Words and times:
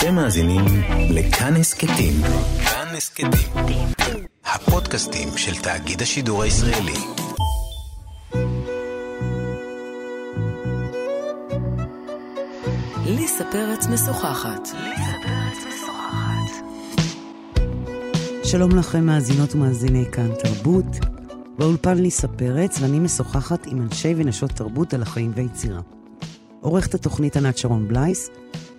אתם 0.00 0.14
מאזינים 0.14 0.64
לכאן 1.10 1.56
הסכתים. 1.56 2.12
כאן 2.64 2.86
הסכתים. 2.96 3.30
הפודקאסטים 4.44 5.28
של 5.36 5.62
תאגיד 5.62 6.02
השידור 6.02 6.42
הישראלי. 6.42 6.94
ליסה 13.06 13.44
פרץ 13.52 13.86
משוחחת. 13.86 14.68
שלום 18.44 18.76
לכם 18.76 19.06
מאזינות 19.06 19.54
ומאזיני 19.54 20.04
כאן 20.12 20.30
תרבות. 20.42 20.96
באולפן 21.58 21.98
ליסה 21.98 22.28
פרץ, 22.28 22.78
ואני 22.80 22.98
משוחחת 22.98 23.66
עם 23.66 23.82
אנשי 23.82 24.14
ונשות 24.16 24.50
תרבות 24.50 24.94
על 24.94 25.02
החיים 25.02 25.32
והיצירה. 25.34 25.80
עורכת 26.60 26.94
התוכנית 26.94 27.36
ענת 27.36 27.58
שרון 27.58 27.88
בלייס, 27.88 28.30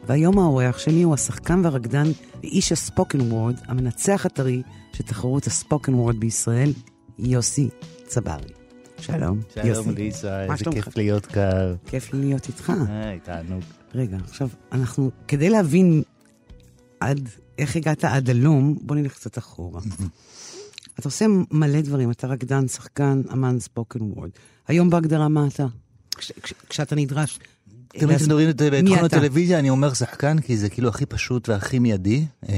והיום 0.08 0.40
האורח 0.40 0.78
שלי 0.78 1.02
הוא 1.02 1.14
השחקן 1.14 1.66
והרקדן 1.66 2.08
ואיש 2.40 2.72
הספוקן 2.72 3.22
וורד, 3.22 3.56
המנצח 3.66 4.26
הטרי 4.26 4.62
של 4.94 5.04
תחרות 5.04 5.48
הספוקן 5.48 5.94
וורד 5.94 6.20
בישראל, 6.20 6.74
יוסי 7.20 7.70
צברי. 8.08 8.42
שלום, 9.00 9.42
שלום 9.54 9.68
יוסי. 9.68 9.92
ליסה, 9.92 10.46
מה 10.48 10.54
איזה? 10.54 10.66
כיף 10.72 10.98
להיות 10.98 11.26
כאן. 11.26 11.76
כיף 11.86 12.14
לי 12.14 12.20
להיות 12.20 12.48
איתך. 12.48 12.74
היי, 12.88 13.20
תענוג. 13.20 13.64
רגע, 13.96 14.18
עכשיו, 14.24 14.50
אנחנו, 14.72 15.12
כדי 15.28 15.50
להבין 15.50 16.04
עד, 17.00 17.30
איך 17.58 17.76
הגעת 17.76 18.04
עד 18.04 18.30
הלום, 18.30 18.78
בוא 18.82 18.96
נלך 18.96 19.14
קצת 19.14 19.38
אחורה. 19.38 19.82
אתה 21.00 21.08
עושה 21.08 21.26
מלא 21.52 21.82
דברים, 21.82 22.12
אתה 22.12 22.28
רקדן, 22.28 22.68
שחקן, 22.68 23.22
אמן 23.34 23.60
ספוקן 23.60 24.02
וורד. 24.02 24.30
היום 24.68 24.90
בהגדרה 24.90 25.28
מה 25.28 25.48
אתה? 25.48 25.66
כש, 26.16 26.32
כש, 26.32 26.54
כשאתה 26.70 26.96
נדרש. 26.96 27.40
תמיד 28.00 28.18
כשמדברים 28.18 28.50
בתחום? 28.50 29.06
הטלוויזיה 29.06 29.60
אני 29.60 29.70
אומר 29.70 29.94
שחקן 29.94 30.40
כי 30.40 30.58
זה 30.58 30.70
כאילו 30.70 30.90
הכי 30.90 31.06
פשוט 31.06 31.50
והכי 31.50 31.80
מיידי 31.80 32.26
אמ, 32.50 32.54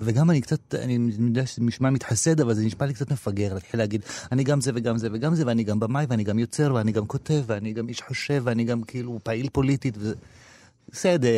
וגם 0.00 0.30
אני 0.30 0.40
קצת 0.40 0.74
אני 0.74 0.98
יודע 1.18 1.46
שזה 1.46 1.62
נשמע 1.62 1.90
מתחסד 1.90 2.40
אבל 2.40 2.54
זה 2.54 2.64
נשמע 2.64 2.86
לי 2.86 2.94
קצת 2.94 3.12
מפגר 3.12 3.54
להתחיל 3.54 3.80
להגיד 3.80 4.02
אני 4.32 4.44
גם 4.44 4.60
זה 4.60 4.70
וגם 4.74 4.98
זה 4.98 5.08
וגם 5.12 5.34
זה 5.34 5.46
ואני 5.46 5.64
גם 5.64 5.80
במאי 5.80 6.06
ואני 6.08 6.24
גם 6.24 6.38
יוצר 6.38 6.74
ואני 6.74 6.92
גם 6.92 7.06
כותב 7.06 7.42
ואני 7.46 7.72
גם 7.72 7.88
איש 7.88 8.00
חושב 8.02 8.42
ואני 8.44 8.64
גם 8.64 8.82
כאילו 8.82 9.18
פעיל 9.22 9.48
פוליטית. 9.52 9.94
וזה- 9.98 10.14
בסדר, 10.92 11.28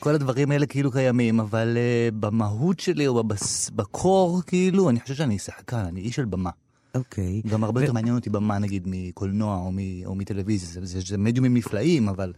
כל 0.00 0.14
הדברים 0.14 0.50
האלה 0.50 0.66
כאילו 0.66 0.90
קיימים, 0.92 1.40
אבל 1.40 1.76
uh, 1.76 2.14
במהות 2.20 2.80
שלי 2.80 3.06
או 3.06 3.24
בבס, 3.24 3.70
בקור, 3.70 4.42
כאילו, 4.46 4.90
אני 4.90 5.00
חושב 5.00 5.14
שאני 5.14 5.38
שחקן, 5.38 5.76
אני 5.76 6.00
איש 6.00 6.16
של 6.16 6.24
במה. 6.24 6.50
אוקיי. 6.94 7.42
גם 7.46 7.64
הרבה 7.64 7.80
ו- 7.80 7.82
יותר 7.82 7.92
מעניין 7.92 8.14
אותי 8.14 8.30
במה 8.30 8.58
נגיד 8.58 8.82
מקולנוע 8.86 9.56
או, 9.56 9.72
מ, 9.72 9.78
או 10.06 10.14
מטלוויזיה, 10.14 10.68
זה, 10.68 10.86
זה, 10.86 11.00
זה 11.06 11.18
מדיומים 11.18 11.54
נפלאים, 11.54 12.08
אבל 12.08 12.32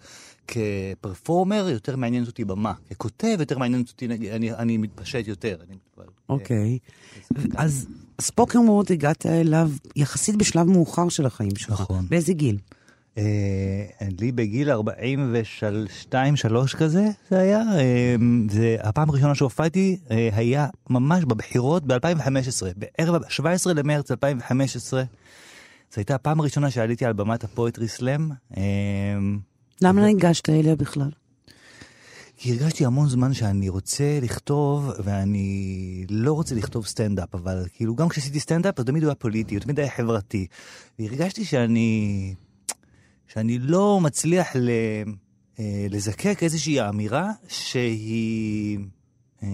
כפרפורמר 0.48 1.68
יותר 1.68 1.96
מעניינת 1.96 2.26
אותי 2.26 2.44
במה. 2.44 2.72
ככותב 2.90 3.36
יותר 3.40 3.58
מעניינת 3.58 3.88
אותי, 3.88 4.08
נגיד, 4.08 4.32
אני, 4.32 4.52
אני 4.52 4.76
מתפשט 4.76 5.28
יותר. 5.28 5.56
אני, 5.68 5.76
אבל, 5.96 6.06
אוקיי. 6.28 6.78
אז 7.56 7.86
ספוקן 8.20 8.58
וורד 8.58 8.92
הגעת 8.92 9.26
אליו 9.26 9.70
יחסית 9.96 10.36
בשלב 10.36 10.66
מאוחר 10.66 11.08
של 11.08 11.26
החיים 11.26 11.56
שלך. 11.56 11.80
נכון. 11.80 12.06
באיזה 12.08 12.32
גיל? 12.32 12.58
אה, 13.18 13.84
לי 14.20 14.32
בגיל 14.32 14.70
42-3 14.72 14.76
כזה 16.78 17.04
זה 17.30 17.38
היה, 17.38 17.62
אה, 17.78 18.16
זה 18.50 18.76
הפעם 18.80 19.10
הראשונה 19.10 19.34
שהופעתי 19.34 19.98
אה, 20.10 20.28
היה 20.32 20.66
ממש 20.90 21.24
בבחירות 21.24 21.86
ב-2015, 21.86 22.62
בערב 22.76 23.22
17 23.28 23.72
למרץ 23.74 24.10
2015. 24.10 25.02
זו 25.02 25.06
הייתה 25.96 26.14
הפעם 26.14 26.40
הראשונה 26.40 26.70
שעליתי 26.70 27.04
על 27.04 27.12
במת 27.12 27.44
ה 27.44 27.51
poetry 27.51 27.88
slam. 27.88 28.30
למה 29.82 30.00
לא 30.00 30.06
ניגשת 30.06 30.48
אליה 30.48 30.76
בכלל? 30.76 31.10
כי 32.36 32.52
הרגשתי 32.52 32.84
המון 32.84 33.08
זמן 33.08 33.34
שאני 33.34 33.68
רוצה 33.68 34.18
לכתוב, 34.22 34.90
ואני 35.04 36.06
לא 36.10 36.32
רוצה 36.32 36.54
לכתוב 36.54 36.86
סטנדאפ, 36.86 37.34
אבל 37.34 37.64
כאילו 37.74 37.94
גם 37.94 38.08
כשעשיתי 38.08 38.40
סטנדאפ, 38.40 38.78
אז 38.78 38.84
תמיד 38.84 39.02
הוא 39.02 39.08
היה 39.08 39.14
פוליטי, 39.14 39.54
הוא 39.54 39.62
תמיד 39.62 39.80
היה 39.80 39.90
חברתי. 39.90 40.46
והרגשתי 40.98 41.44
שאני, 41.44 42.34
שאני 43.32 43.58
לא 43.58 44.00
מצליח 44.00 44.56
ל, 44.56 44.70
אה, 45.58 45.86
לזקק 45.90 46.42
איזושהי 46.42 46.88
אמירה 46.88 47.30
שהיא... 47.48 48.78
אה, 49.42 49.48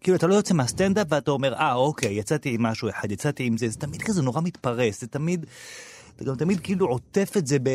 כאילו 0.00 0.16
אתה 0.16 0.26
לא 0.26 0.34
יוצא 0.34 0.54
מהסטנדאפ 0.54 1.06
ואתה 1.10 1.30
אומר, 1.30 1.54
אה 1.54 1.74
אוקיי, 1.74 2.14
יצאתי 2.14 2.54
עם 2.54 2.62
משהו 2.62 2.88
אחד, 2.88 3.12
יצאתי 3.12 3.44
עם 3.44 3.56
זה, 3.56 3.68
זה 3.68 3.78
תמיד 3.78 4.02
כזה 4.02 4.22
נורא 4.22 4.40
מתפרס, 4.40 5.00
זה 5.00 5.06
תמיד, 5.06 5.46
אתה 6.16 6.24
גם 6.24 6.34
תמיד 6.34 6.60
כאילו 6.60 6.86
עוטף 6.86 7.32
את 7.36 7.46
זה 7.46 7.58
ב... 7.58 7.68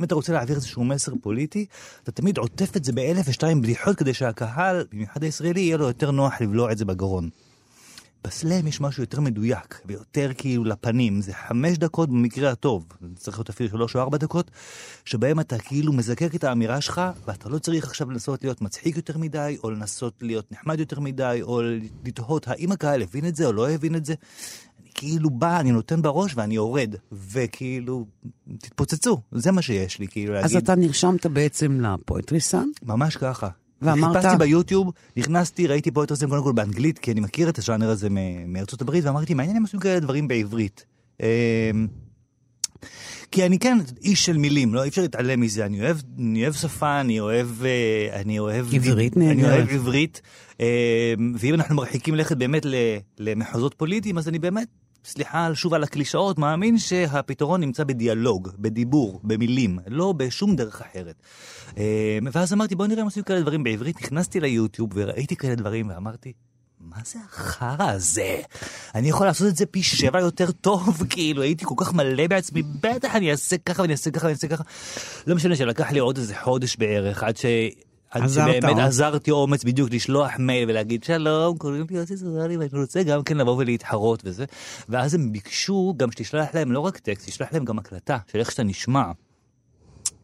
אם 0.00 0.04
אתה 0.04 0.14
רוצה 0.14 0.32
להעביר 0.32 0.56
איזשהו 0.56 0.84
מסר 0.84 1.12
פוליטי, 1.22 1.66
אתה 2.02 2.12
תמיד 2.12 2.38
עוטף 2.38 2.76
את 2.76 2.84
זה 2.84 2.92
באלף 2.92 3.28
ושתיים 3.28 3.62
בדיחות 3.62 3.96
כדי 3.96 4.14
שהקהל, 4.14 4.84
במיוחד 4.92 5.22
הישראלי, 5.22 5.60
יהיה 5.60 5.76
לו 5.76 5.86
יותר 5.86 6.10
נוח 6.10 6.40
לבלוע 6.40 6.72
את 6.72 6.78
זה 6.78 6.84
בגרון. 6.84 7.28
בסלאם 8.24 8.66
יש 8.66 8.80
משהו 8.80 9.02
יותר 9.02 9.20
מדויק, 9.20 9.80
ויותר 9.86 10.30
כאילו 10.38 10.64
לפנים, 10.64 11.22
זה 11.22 11.32
חמש 11.32 11.78
דקות 11.78 12.08
במקרה 12.08 12.50
הטוב, 12.50 12.86
זה 13.00 13.16
צריך 13.16 13.38
להיות 13.38 13.48
אפילו 13.48 13.70
שלוש 13.70 13.96
או 13.96 14.00
ארבע 14.00 14.18
דקות, 14.18 14.50
שבהם 15.04 15.40
אתה 15.40 15.58
כאילו 15.58 15.92
מזקק 15.92 16.34
את 16.34 16.44
האמירה 16.44 16.80
שלך, 16.80 17.00
ואתה 17.26 17.48
לא 17.48 17.58
צריך 17.58 17.84
עכשיו 17.84 18.10
לנסות 18.10 18.44
להיות 18.44 18.62
מצחיק 18.62 18.96
יותר 18.96 19.18
מדי, 19.18 19.56
או 19.64 19.70
לנסות 19.70 20.14
להיות 20.20 20.52
נחמד 20.52 20.80
יותר 20.80 21.00
מדי, 21.00 21.38
או 21.42 21.60
לתהות 22.04 22.48
האם 22.48 22.72
הקהל 22.72 23.02
הבין 23.02 23.26
את 23.26 23.36
זה 23.36 23.46
או 23.46 23.52
לא 23.52 23.70
הבין 23.70 23.96
את 23.96 24.04
זה. 24.04 24.14
אני 24.82 24.90
כאילו 24.94 25.30
בא, 25.30 25.60
אני 25.60 25.72
נותן 25.72 26.02
בראש 26.02 26.32
ואני 26.36 26.54
יורד, 26.54 26.94
וכאילו, 27.12 28.06
תתפוצצו, 28.58 29.20
זה 29.32 29.52
מה 29.52 29.62
שיש 29.62 29.98
לי, 29.98 30.08
כאילו 30.08 30.36
אז 30.36 30.42
להגיד. 30.42 30.56
אתה 30.56 30.74
נרשמת 30.74 31.26
בעצם 31.26 31.80
לפואטרי 31.80 32.40
סאן? 32.40 32.68
ממש 32.82 33.16
ככה. 33.16 33.48
ואמרת- 33.82 34.16
חיפשתי 34.16 34.38
ביוטיוב, 34.38 34.92
נכנסתי, 35.16 35.66
ראיתי 35.66 35.90
פה 35.90 36.04
את 36.04 36.12
זה 36.14 36.26
קודם 36.26 36.42
כל 36.42 36.52
באנגלית, 36.52 36.98
כי 36.98 37.12
אני 37.12 37.20
מכיר 37.20 37.48
את 37.48 37.58
הז'אנר 37.58 37.90
הזה 37.90 38.08
מארצות 38.46 38.82
הברית, 38.82 39.04
ואמרתי, 39.04 39.34
מעניין 39.34 39.56
אם 39.56 39.62
עושים 39.62 39.80
כאלה 39.80 40.00
דברים 40.00 40.28
בעברית. 40.28 40.84
אמ, 41.22 41.26
כי 43.32 43.46
אני 43.46 43.58
כן 43.58 43.78
איש 44.02 44.26
של 44.26 44.38
מילים, 44.38 44.74
לא 44.74 44.82
אי 44.82 44.88
אפשר 44.88 45.02
להתעלם 45.02 45.40
מזה, 45.40 45.66
אני 45.66 45.80
אוהב, 45.80 45.96
אני 46.18 46.42
אוהב 46.42 46.54
שפה, 46.54 47.00
אני 47.00 47.20
אוהב, 47.20 47.48
אה, 47.64 48.20
אני 48.20 48.38
אוהב... 48.38 48.74
עברית 48.74 49.16
אני 49.16 49.34
נהדרת. 49.34 49.52
אוהב 49.52 49.68
עברית, 49.70 50.20
אמ, 50.60 50.64
ואם 51.38 51.54
אנחנו 51.54 51.76
מרחיקים 51.76 52.14
לכת 52.14 52.36
באמת 52.36 52.66
למחוזות 53.18 53.74
פוליטיים, 53.74 54.18
אז 54.18 54.28
אני 54.28 54.38
באמת, 54.38 54.68
סליחה 55.04 55.54
שוב 55.54 55.74
על 55.74 55.82
הקלישאות, 55.82 56.38
מאמין 56.38 56.78
שהפתרון 56.78 57.60
נמצא 57.60 57.84
בדיאלוג, 57.84 58.48
בדיבור, 58.58 59.20
במילים, 59.24 59.78
לא 59.86 60.12
בשום 60.12 60.56
דרך 60.56 60.80
אחרת. 60.80 61.22
אמ, 61.76 61.82
ואז 62.32 62.52
אמרתי, 62.52 62.74
בוא 62.74 62.86
נראה 62.86 63.00
אם 63.00 63.06
עושים 63.06 63.22
כאלה 63.22 63.40
דברים 63.40 63.62
בעברית, 63.62 64.02
נכנסתי 64.02 64.40
ליוטיוב 64.40 64.90
וראיתי 64.94 65.36
כאלה 65.36 65.54
דברים 65.54 65.88
ואמרתי, 65.88 66.32
מה 66.80 66.96
זה 67.04 67.18
החרא 67.24 67.90
הזה? 67.90 68.36
אני 68.94 69.08
יכול 69.08 69.26
לעשות 69.26 69.48
את 69.48 69.56
זה 69.56 69.66
פי 69.66 69.82
שבע 69.82 70.20
יותר 70.20 70.50
טוב, 70.50 71.02
כאילו 71.10 71.42
הייתי 71.42 71.64
כל 71.64 71.74
כך 71.76 71.94
מלא 71.94 72.26
בעצמי, 72.26 72.62
בטח 72.62 73.14
אני 73.14 73.30
אעשה 73.30 73.56
ככה 73.58 73.82
ואני 73.82 73.92
אעשה 73.92 74.10
ככה 74.10 74.26
ואני 74.26 74.34
אעשה 74.34 74.48
ככה. 74.48 74.64
לא 75.26 75.36
משנה 75.36 75.56
שלקח 75.56 75.90
לי 75.92 75.98
עוד 75.98 76.16
איזה 76.16 76.34
חודש 76.42 76.76
בערך 76.76 77.22
עד 77.22 77.36
ש... 77.36 77.44
עזרת 78.10 78.48
שבאמת 78.48 78.64
עוד. 78.64 78.78
עזרתי 78.78 79.30
אומץ 79.30 79.64
בדיוק 79.64 79.90
לשלוח 79.92 80.30
מייל 80.38 80.70
ולהגיד 80.70 81.04
שלום, 81.04 81.58
קוראים 81.58 81.86
לי 81.90 81.96
יוסי 81.96 82.16
סוזלי 82.16 82.56
ואני 82.56 82.68
רוצה 82.72 83.02
גם 83.02 83.22
כן 83.22 83.36
לבוא 83.36 83.56
ולהתחרות 83.56 84.22
וזה. 84.24 84.44
ואז 84.88 85.14
הם 85.14 85.32
ביקשו 85.32 85.94
גם 85.96 86.12
שתשלח 86.12 86.54
להם 86.54 86.72
לא 86.72 86.80
רק 86.80 86.98
טקסט, 86.98 87.28
תשלח 87.28 87.52
להם 87.52 87.64
גם 87.64 87.78
הקלטה 87.78 88.18
של 88.32 88.38
איך 88.38 88.50
שאתה 88.50 88.62
נשמע. 88.62 89.04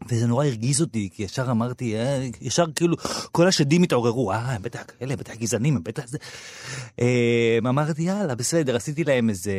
וזה 0.09 0.27
נורא 0.27 0.45
הרגיז 0.45 0.81
אותי, 0.81 1.09
כי 1.13 1.23
ישר 1.23 1.51
אמרתי, 1.51 1.97
אה, 1.97 2.29
ישר 2.41 2.65
כאילו, 2.75 2.97
כל 3.33 3.49
השדים 3.49 3.83
התעוררו, 3.83 4.33
אה, 4.33 4.53
הם 4.53 4.63
בטח 4.63 4.83
כאלה, 4.99 5.13
הם 5.13 5.19
בטח 5.19 5.35
גזענים, 5.35 5.77
הם 5.77 5.83
בטח 5.85 6.07
זה. 6.07 6.19
אה, 7.01 7.59
אמרתי, 7.59 8.03
יאללה, 8.03 8.35
בסדר, 8.35 8.77
עשיתי 8.77 9.05
להם 9.05 9.29
איזה 9.29 9.53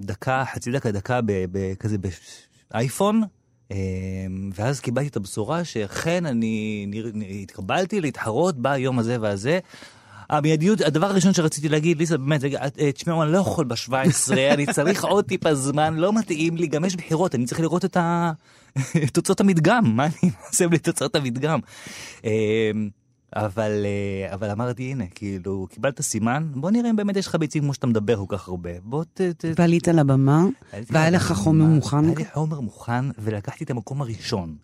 דקה, 0.00 0.44
חצי 0.54 0.72
דקה, 0.72 0.90
דקה, 0.90 1.20
ב- 1.20 1.44
ב- 1.52 1.74
כזה 1.74 1.96
באייפון, 2.70 3.22
ואז 4.54 4.80
קיבלתי 4.80 5.08
את 5.08 5.16
הבשורה 5.16 5.64
שאכן 5.64 6.26
אני 6.26 6.86
התקבלתי 7.42 8.00
להתחרות 8.00 8.58
ביום 8.58 8.98
הזה 8.98 9.16
והזה. 9.20 9.58
המיידיות, 10.30 10.80
הדבר 10.80 11.06
הראשון 11.06 11.32
שרציתי 11.32 11.68
להגיד, 11.68 11.98
ליסה, 11.98 12.18
באמת, 12.18 12.40
תשמעו, 12.94 13.22
אני 13.22 13.32
לא 13.32 13.38
יכול 13.38 13.64
ב-17, 13.64 13.92
אני 14.54 14.66
צריך 14.66 15.04
עוד 15.04 15.24
טיפה 15.24 15.54
זמן, 15.54 15.94
לא 15.94 16.12
מתאים 16.12 16.56
לי, 16.56 16.66
גם 16.66 16.84
יש 16.84 16.96
בחירות, 16.96 17.34
אני 17.34 17.46
צריך 17.46 17.60
לראות 17.60 17.84
את 17.84 17.96
תוצאות 19.12 19.40
המדגם, 19.40 19.96
מה 19.96 20.06
אני 20.06 20.30
עושה 20.48 20.68
בלי 20.68 20.78
תוצאות 20.78 21.16
המדגם? 21.16 21.58
אה, 23.36 23.46
אבל, 23.46 23.86
אה, 23.86 24.34
אבל 24.34 24.50
אמרתי, 24.50 24.90
הנה, 24.90 25.04
כאילו, 25.14 25.66
קיבלת 25.70 26.00
סימן, 26.00 26.48
בוא 26.54 26.70
נראה 26.70 26.90
אם 26.90 26.96
באמת 26.96 27.16
יש 27.16 27.26
לך 27.26 27.34
ביצים 27.34 27.62
כמו 27.62 27.74
שאתה 27.74 27.86
מדבר 27.86 28.16
כל 28.16 28.36
כך 28.36 28.48
הרבה. 28.48 28.70
בוא 28.82 29.04
ת... 29.04 29.20
ת... 29.20 29.44
ועלית 29.56 29.88
לבמה, 29.88 30.44
עליתי 30.72 30.92
והיה 30.94 31.10
לך 31.10 31.32
חומר 31.32 31.64
מוכן? 31.64 32.04
היה 32.04 32.14
לי 32.16 32.24
חומר 32.32 32.60
מוכן, 32.60 33.04
ולקחתי 33.18 33.64
את 33.64 33.70
המקום 33.70 34.02
הראשון. 34.02 34.56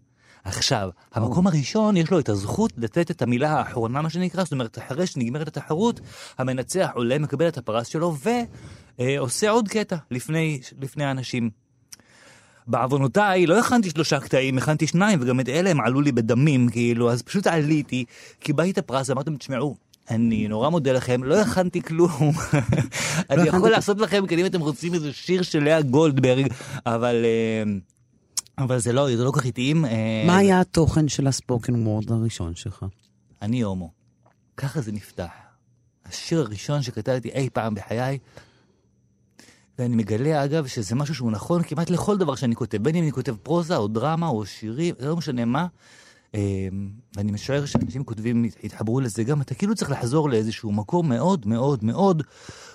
עכשיו, 0.45 0.91
המקום 1.15 1.47
הראשון 1.47 1.97
יש 1.97 2.11
לו 2.11 2.19
את 2.19 2.29
הזכות 2.29 2.73
לתת 2.77 3.11
את 3.11 3.23
המילה 3.23 3.53
האחרונה, 3.53 4.03
מה 4.03 4.11
שנקרא, 4.11 4.45
זאת 4.45 4.53
אומרת, 4.53 4.79
אחרי 4.79 5.07
שנגמרת 5.07 5.49
התחרות, 5.49 6.01
המנצח 6.39 6.91
עולה, 6.95 7.19
מקבל 7.19 7.49
את 7.49 7.59
הפרס 7.59 7.87
שלו, 7.87 8.17
ועושה 8.99 9.51
עוד 9.51 9.69
קטע 9.69 9.97
לפני, 10.11 10.61
לפני 10.81 11.05
האנשים. 11.05 11.51
בעוונותיי 12.67 13.47
לא 13.47 13.59
הכנתי 13.59 13.91
שלושה 13.91 14.21
קטעים, 14.21 14.59
הכנתי 14.59 14.87
שניים, 14.87 15.19
וגם 15.23 15.41
את 15.41 15.49
אלה 15.49 15.71
הם 15.71 15.81
עלו 15.81 16.01
לי 16.01 16.13
בדמים, 16.13 16.69
כאילו, 16.69 17.11
אז 17.11 17.23
פשוט 17.23 17.47
עליתי, 17.47 18.05
קיבלתי 18.39 18.71
את 18.71 18.79
הפרס, 18.79 19.11
אמרתם, 19.11 19.37
תשמעו, 19.37 19.77
אני 20.11 20.49
נורא 20.49 20.69
מודה 20.69 20.93
לכם, 20.93 21.25
לא 21.25 21.41
הכנתי 21.41 21.83
כלום. 21.83 22.11
אני 23.31 23.49
יכול 23.49 23.71
לעשות 23.71 24.01
לכם, 24.01 24.27
כי 24.27 24.35
אם 24.35 24.47
אתם 24.47 24.61
רוצים 24.61 24.95
איזה 24.95 25.13
שיר 25.13 25.43
של 25.43 25.65
לאה 25.65 25.83
גולדברג, 25.83 26.47
אבל... 26.87 27.25
אה, 27.25 27.73
אבל 28.59 28.79
זה 28.79 28.93
לא, 28.93 29.17
זה 29.17 29.25
לא 29.25 29.31
כל 29.31 29.41
כך 29.41 29.47
התאים. 29.47 29.85
אה, 29.85 30.25
מה 30.27 30.37
היה 30.37 30.61
התוכן 30.61 31.09
של 31.09 31.27
הספוקן 31.27 31.87
וורד 31.87 32.13
הראשון 32.13 32.55
שלך? 32.55 32.85
אני 33.43 33.61
הומו. 33.61 33.91
ככה 34.57 34.81
זה 34.81 34.93
נפתח. 34.93 35.27
השיר 36.07 36.41
הראשון 36.41 36.83
שכתבתי 36.83 37.29
אי 37.29 37.49
פעם 37.53 37.75
בחיי, 37.75 38.19
ואני 39.79 39.97
מגלה 39.97 40.45
אגב 40.45 40.67
שזה 40.67 40.95
משהו 40.95 41.15
שהוא 41.15 41.31
נכון 41.31 41.63
כמעט 41.63 41.91
לכל 41.91 42.19
דבר 42.19 42.35
שאני 42.35 42.55
כותב, 42.55 42.79
בין 42.83 42.95
אם 42.95 43.03
אני 43.03 43.13
כותב 43.13 43.37
פרוזה 43.43 43.77
או 43.77 43.89
דרמה 43.89 44.29
או 44.29 44.47
שירים, 44.47 44.95
לא 45.01 45.17
משנה 45.17 45.45
מה. 45.45 45.67
אה, 46.35 46.69
ואני 47.17 47.33
משער 47.33 47.67
שאנשים 47.67 48.05
כותבים, 48.05 48.45
התחברו 48.65 49.01
לזה 49.01 49.25
גם, 49.25 49.41
אתה 49.41 49.55
כאילו 49.55 49.75
צריך 49.75 49.91
לחזור 49.91 50.31
לאיזשהו 50.31 50.73
מקום 50.73 51.09
מאוד 51.09 51.47
מאוד 51.47 51.85
מאוד 51.85 52.23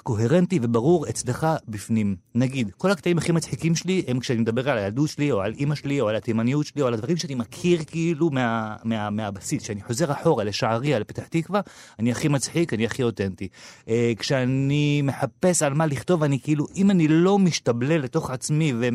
קוהרנטי 0.04 0.60
וברור 0.62 1.10
אצלך 1.10 1.48
בפנים. 1.68 2.16
נגיד, 2.36 2.72
כל 2.78 2.92
הקטעים 2.92 3.18
הכי 3.18 3.32
מצחיקים 3.32 3.76
שלי 3.76 4.04
הם 4.08 4.20
כשאני 4.20 4.40
מדבר 4.40 4.70
על 4.70 4.78
הילדות 4.78 5.10
שלי, 5.10 5.32
או 5.32 5.42
על 5.42 5.54
אימא 5.58 5.76
שלי, 5.76 6.02
או 6.02 6.10
על 6.10 6.16
התימניות 6.16 6.66
שלי, 6.66 6.82
או 6.82 6.88
על 6.88 6.94
הדברים 6.94 7.18
שאני 7.18 7.36
מכיר 7.36 7.84
כאילו 7.88 8.30
מה, 8.30 8.76
מה, 8.84 9.10
מהבסיס. 9.10 9.64
כשאני 9.64 9.82
חוזר 9.84 10.12
אחורה 10.12 10.44
לשעריה, 10.44 11.00
לפתח 11.00 11.24
תקווה, 11.30 11.62
אני 12.00 12.12
הכי 12.12 12.28
מצחיק, 12.28 12.74
אני 12.74 12.86
הכי 12.86 13.04
אותנטי. 13.04 13.48
אה, 13.90 14.14
כשאני 14.20 15.02
מחפש 15.02 15.64
על 15.64 15.74
מה 15.74 15.86
לכתוב, 15.86 16.24
אני 16.24 16.40
כאילו, 16.40 16.66
אם 16.76 16.92
אני 16.92 17.08
לא 17.08 17.40
משתבלל 17.40 18.02
לתוך 18.02 18.32
עצמי 18.32 18.74
ו... 18.74 18.86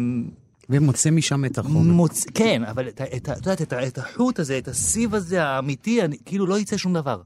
ומוצא 0.70 1.10
משם 1.10 1.44
את 1.44 1.58
החומר. 1.58 1.92
מוצ... 1.92 2.24
כן, 2.34 2.64
אבל 2.64 2.88
את, 2.88 3.00
את, 3.00 3.28
את 3.28 3.62
את, 3.62 3.72
את 3.72 3.98
החוט 3.98 4.38
הזה, 4.38 4.58
את 4.58 4.68
הסיב 4.68 5.14
הזה 5.14 5.44
האמיתי, 5.44 6.02
אני, 6.02 6.16
כאילו 6.24 6.46
לא 6.46 6.58
יצא 6.58 6.76
שום 6.76 6.94
דבר. 6.94 7.20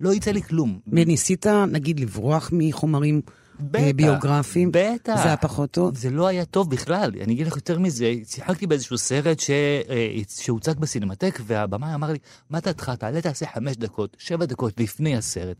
לא 0.00 0.14
יצא 0.14 0.30
לי 0.30 0.42
כלום. 0.42 0.78
וניסית, 0.92 1.46
נגיד, 1.46 2.00
לברוח 2.00 2.50
מחומרים 2.52 3.20
בטח, 3.60 3.82
אה, 3.82 3.92
ביוגרפיים? 3.92 4.68
בטח. 4.72 5.16
זה 5.16 5.24
היה 5.24 5.36
פחות 5.36 5.70
טוב? 5.70 5.96
זה 5.96 6.10
לא 6.10 6.26
היה 6.26 6.44
טוב 6.44 6.70
בכלל. 6.70 7.10
אני 7.20 7.32
אגיד 7.32 7.46
לך 7.46 7.56
יותר 7.56 7.78
מזה, 7.78 8.14
שיחקתי 8.24 8.66
באיזשהו 8.66 8.98
סרט 8.98 9.40
ש... 9.40 9.50
אה, 9.50 10.20
שהוצג 10.28 10.78
בסינמטק, 10.78 11.40
והבמאי 11.46 11.94
אמר 11.94 12.12
לי, 12.12 12.18
מה 12.50 12.60
דעתך, 12.60 12.92
תעלה 12.98 13.20
תעשה 13.20 13.46
חמש 13.54 13.76
דקות, 13.76 14.16
שבע 14.18 14.44
דקות 14.44 14.80
לפני 14.80 15.16
הסרט. 15.16 15.56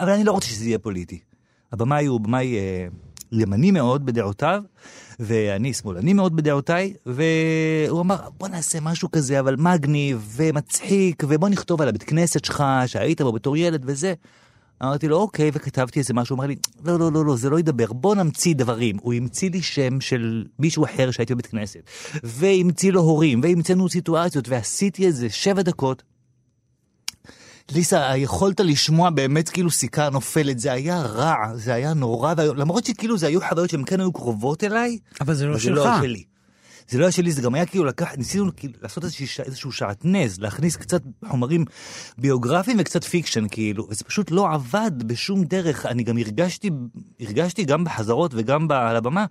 אבל 0.00 0.10
אני 0.10 0.24
לא 0.24 0.32
רוצה 0.32 0.46
שזה 0.48 0.64
יהיה 0.64 0.78
פוליטי. 0.78 1.20
הבמאי 1.72 2.06
הוא 2.06 2.20
במאי 2.20 2.56
אה, 2.56 2.86
ימני 3.32 3.70
מאוד 3.70 4.06
בדעותיו, 4.06 4.62
ואני 5.20 5.72
שמאלני 5.72 6.12
מאוד 6.12 6.36
בדעותיי, 6.36 6.94
והוא 7.06 8.00
אמר, 8.00 8.16
בוא 8.38 8.48
נעשה 8.48 8.80
משהו 8.80 9.10
כזה, 9.10 9.40
אבל 9.40 9.56
מגניב 9.56 10.34
ומצחיק, 10.36 11.22
ובוא 11.28 11.48
נכתוב 11.48 11.82
על 11.82 11.88
הבית 11.88 12.02
כנסת 12.02 12.44
שלך, 12.44 12.64
שהיית 12.86 13.20
בו 13.22 13.32
בתור 13.32 13.56
ילד 13.56 13.82
וזה. 13.86 14.14
אמרתי 14.82 15.08
לו, 15.08 15.16
אוקיי, 15.16 15.50
וכתבתי 15.54 15.98
איזה 15.98 16.14
משהו, 16.14 16.36
הוא 16.36 16.40
אמר 16.40 16.48
לי, 16.48 16.56
לא, 16.84 16.98
לא, 16.98 17.12
לא, 17.12 17.24
לא, 17.24 17.36
זה 17.36 17.50
לא 17.50 17.58
ידבר, 17.58 17.92
בוא 17.92 18.14
נמציא 18.14 18.54
דברים. 18.54 18.96
הוא 19.00 19.14
המציא 19.14 19.50
לי 19.50 19.62
שם 19.62 20.00
של 20.00 20.44
מישהו 20.58 20.84
אחר 20.84 21.10
שהייתי 21.10 21.34
בבית 21.34 21.46
כנסת, 21.46 21.80
והמציא 22.24 22.92
לו 22.92 23.00
הורים, 23.00 23.40
והמצאנו 23.42 23.88
סיטואציות, 23.88 24.48
ועשיתי 24.48 25.06
איזה 25.06 25.30
שבע 25.30 25.62
דקות. 25.62 26.02
ליסה, 27.74 28.16
יכולת 28.16 28.60
לשמוע 28.60 29.10
באמת 29.10 29.48
כאילו 29.48 29.70
סיכה 29.70 30.10
נופלת, 30.10 30.58
זה 30.58 30.72
היה 30.72 31.00
רע, 31.02 31.34
זה 31.54 31.74
היה 31.74 31.94
נורא. 31.94 32.34
למרות 32.56 32.84
שכאילו 32.84 33.18
זה 33.18 33.26
היו 33.26 33.40
חוויות 33.48 33.70
שהן 33.70 33.82
כן 33.86 34.00
היו 34.00 34.12
קרובות 34.12 34.64
אליי, 34.64 34.98
אבל 35.20 35.34
זה 35.34 35.44
לא 35.46 35.50
אבל 35.50 35.58
זה 35.58 35.64
שלך. 35.64 35.76
לא 35.76 35.88
היה 35.88 36.02
שלי. 36.02 36.22
זה 36.88 36.98
לא 36.98 37.04
היה 37.04 37.12
שלי, 37.12 37.32
זה 37.32 37.42
גם 37.42 37.54
היה 37.54 37.66
כאילו 37.66 37.84
לקח, 37.84 38.08
ניסינו 38.16 38.50
כאילו 38.56 38.74
לעשות 38.82 39.04
איזשהו 39.44 39.72
שעטנז, 39.72 40.40
להכניס 40.40 40.76
קצת 40.76 41.02
חומרים 41.28 41.64
ביוגרפיים 42.18 42.76
וקצת 42.80 43.04
fiction 43.04 43.48
כאילו, 43.50 43.86
וזה 43.90 44.04
פשוט 44.04 44.30
לא 44.30 44.52
עבד 44.52 44.90
בשום 45.06 45.44
דרך. 45.44 45.86
אני 45.86 46.02
גם 46.02 46.18
הרגשתי, 46.18 46.70
הרגשתי 47.20 47.64
גם 47.64 47.84
בחזרות 47.84 48.30
וגם 48.34 48.70
על 48.70 48.96
הבמה, 48.96 49.24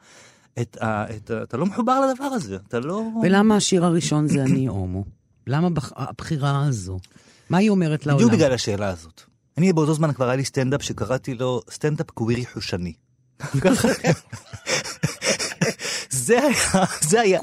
את 0.62 0.78
ה, 0.82 1.06
את 1.16 1.32
ה, 1.32 1.44
אתה 1.44 1.58
לא 1.58 1.66
מחובר 1.66 2.02
לדבר 2.12 2.24
הזה, 2.26 2.58
אתה 2.68 2.80
לא... 2.80 3.04
ולמה 3.24 3.56
השיר 3.56 3.86
הראשון 3.86 4.28
זה 4.28 4.44
אני 4.44 4.66
הומו? 4.68 5.04
למה 5.48 5.70
בח- 5.70 5.94
הבחירה 5.96 6.66
הזו? 6.68 6.98
מה 7.50 7.58
היא 7.58 7.70
אומרת 7.70 8.06
לעולם? 8.06 8.18
בדיוק 8.18 8.34
בגלל 8.34 8.54
השאלה 8.54 8.90
הזאת. 8.90 9.22
אני 9.58 9.74
באותו 9.74 9.94
זמן 9.94 10.14
כבר 10.14 10.26
היה 10.26 10.36
לי 10.36 10.46
סטנדאפ 10.46 10.84
שקראתי 10.84 11.34
לו 11.34 11.62
סטנדאפ 11.72 12.12
קווירי 12.12 12.46
חושני. 12.46 12.94
זה 16.10 16.40
היה, 16.44 16.86
זה 17.02 17.22
היה, 17.22 17.40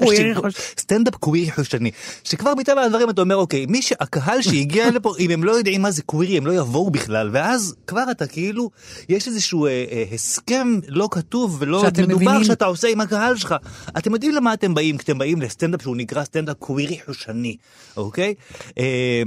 סטנדאפ 0.79 1.15
קווירי 1.15 1.51
חושני, 1.51 1.91
שכבר 2.23 2.55
מטבע 2.55 2.81
הדברים 2.81 3.09
אתה 3.09 3.21
אומר 3.21 3.35
אוקיי, 3.35 3.65
מי 3.65 3.81
שהקהל 3.81 4.41
שהגיע 4.41 4.91
לפה, 4.91 5.13
אם 5.19 5.31
הם 5.31 5.43
לא 5.43 5.51
יודעים 5.51 5.81
מה 5.81 5.91
זה 5.91 6.03
קווירי 6.03 6.37
הם 6.37 6.45
לא 6.45 6.51
יבואו 6.51 6.89
בכלל, 6.89 7.29
ואז 7.33 7.75
כבר 7.87 8.03
אתה 8.11 8.27
כאילו, 8.27 8.69
יש 9.09 9.27
איזשהו 9.27 9.65
אה, 9.65 9.85
אה, 9.91 10.03
הסכם 10.13 10.79
לא 10.87 11.07
כתוב 11.11 11.57
ולא 11.59 11.83
מדובר 11.83 12.15
מבינים. 12.15 12.43
שאתה 12.43 12.65
עושה 12.65 12.87
עם 12.87 13.01
הקהל 13.01 13.37
שלך. 13.37 13.55
אתם 13.97 14.13
יודעים 14.13 14.31
למה 14.31 14.53
אתם 14.53 14.73
באים 14.73 14.97
כשאתם 14.97 15.17
באים 15.17 15.41
לסטנדאפ 15.41 15.81
שהוא 15.81 15.97
נקרא 15.97 16.23
סטנדאפ 16.23 16.57
קווירי 16.59 16.99
חושני, 17.05 17.57
אוקיי? 17.97 18.33
אה, 18.77 19.23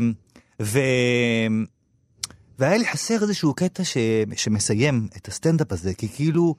ו... 0.62 0.79
והיה 2.58 2.79
לי 2.79 2.87
חסר 2.87 3.23
איזשהו 3.23 3.55
קטע 3.55 3.85
ש... 3.85 3.97
שמסיים 4.37 5.08
את 5.17 5.29
הסטנדאפ 5.29 5.73
הזה, 5.73 5.94
כי 5.94 6.08
כאילו, 6.08 6.55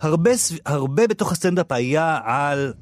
הרבה, 0.00 0.30
הרבה 0.66 1.06
בתוך 1.06 1.32
הסטנדאפ 1.32 1.72
היה 1.72 2.18
על, 2.24 2.72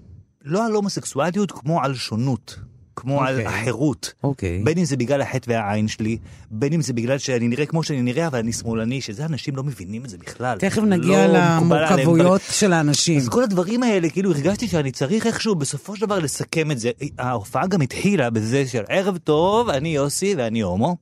לא 0.43 0.67
על 0.67 0.73
הומוסקסואליות, 0.73 1.53
כמו 1.53 1.83
על 1.83 1.95
שונות, 1.95 2.59
כמו 2.99 3.23
על 3.25 3.35
אוקיי. 3.41 3.47
החירות. 3.47 4.13
אוקיי. 4.25 4.63
בין 4.65 4.79
אם 4.79 4.85
זה 4.85 4.97
בגלל 4.97 5.21
החטא 5.21 5.51
והעין 5.51 5.89
שלי, 5.89 6.19
בין 6.51 6.73
אם 6.73 6.81
זה 6.83 6.93
בגלל 6.93 7.19
שאני 7.19 7.49
נראה 7.49 7.67
כמו 7.67 7.83
שאני 7.83 8.03
נראה, 8.03 8.27
אבל 8.27 8.39
אני 8.39 8.53
שמאלני, 8.53 9.01
שזה 9.01 9.25
אנשים 9.27 9.57
לא 9.57 9.65
מבינים 9.65 10.05
את 10.05 10.11
זה 10.11 10.19
בכלל. 10.19 10.59
תכף 10.59 10.83
נגיע 10.83 11.27
לא 11.27 11.33
מקובל 11.57 11.77
עליהם. 11.77 11.99
למורכבויות 11.99 12.41
של 12.51 12.73
האנשים. 12.73 13.19
אז 13.19 13.29
כל 13.29 13.43
הדברים 13.43 13.83
האלה, 13.83 14.11
כאילו 14.11 14.33
הרגשתי 14.33 14.69
שאני 14.69 14.91
צריך 14.93 15.27
איכשהו 15.27 15.55
בסופו 15.55 15.97
של 15.97 16.07
דבר 16.07 16.19
לסכם 16.19 16.71
את 16.71 16.79
זה. 16.79 16.91
ההופעה 17.19 17.67
גם 17.67 17.81
התחילה 17.81 18.31
בזה 18.31 18.67
של 18.67 18.83
ערב 18.89 19.17
טוב, 19.17 19.69
אני 19.69 19.95
יוסי 19.95 20.35
ואני 20.39 20.61
הומו. 20.61 20.97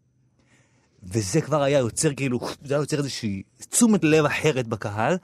וזה 1.12 1.40
כבר 1.40 1.62
היה 1.62 1.78
יוצר 1.78 2.14
כאילו, 2.14 2.40
זה 2.64 2.74
היה 2.74 2.82
יוצר 2.82 2.98
איזושהי 2.98 3.42
תשומת 3.70 4.04
לב 4.04 4.24
אחרת 4.24 4.66
בקהל. 4.68 5.16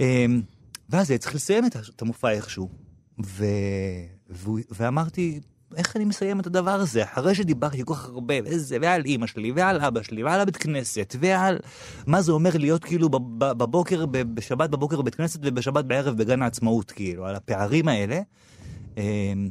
אמ, 0.00 0.42
ואז 0.90 1.10
היה 1.10 1.18
צריך 1.18 1.34
לסיים 1.34 1.64
את 1.66 2.02
המופע 2.02 2.30
איכשהו. 2.30 2.68
ו... 3.26 3.44
והוא- 4.30 4.60
ואמרתי, 4.70 5.40
איך 5.76 5.96
אני 5.96 6.04
מסיים 6.04 6.40
את 6.40 6.46
הדבר 6.46 6.70
הזה? 6.70 7.04
אחרי 7.04 7.34
שדיברתי 7.34 7.82
כל 7.84 7.94
כך 7.94 8.04
הרבה, 8.08 8.34
וזה, 8.44 8.78
ועל 8.82 9.04
אימא 9.04 9.26
שלי, 9.26 9.52
ועל 9.52 9.80
אבא 9.80 10.02
שלי, 10.02 10.24
ועל 10.24 10.40
הבית 10.40 10.56
כנסת, 10.56 11.16
ועל 11.20 11.58
מה 12.06 12.22
זה 12.22 12.32
אומר 12.32 12.50
להיות 12.54 12.84
כאילו 12.84 13.08
בב- 13.08 13.38
בב- 13.38 13.58
בבוקר, 13.58 14.06
בשבת 14.06 14.70
בבוקר 14.70 15.02
בבית 15.02 15.14
כנסת 15.14 15.40
ובשבת 15.42 15.84
בערב 15.84 16.16
בגן 16.16 16.42
העצמאות, 16.42 16.90
כאילו, 16.90 17.26
על 17.26 17.34
הפערים 17.34 17.88
האלה. 17.88 18.20
אמ, 18.96 19.50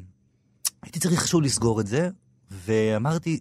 הייתי 0.84 1.00
צריך 1.00 1.14
איכשהו 1.14 1.42
לסגור 1.42 1.82
את 1.82 1.88
זה, 1.88 2.10
ואמרתי, 2.52 3.40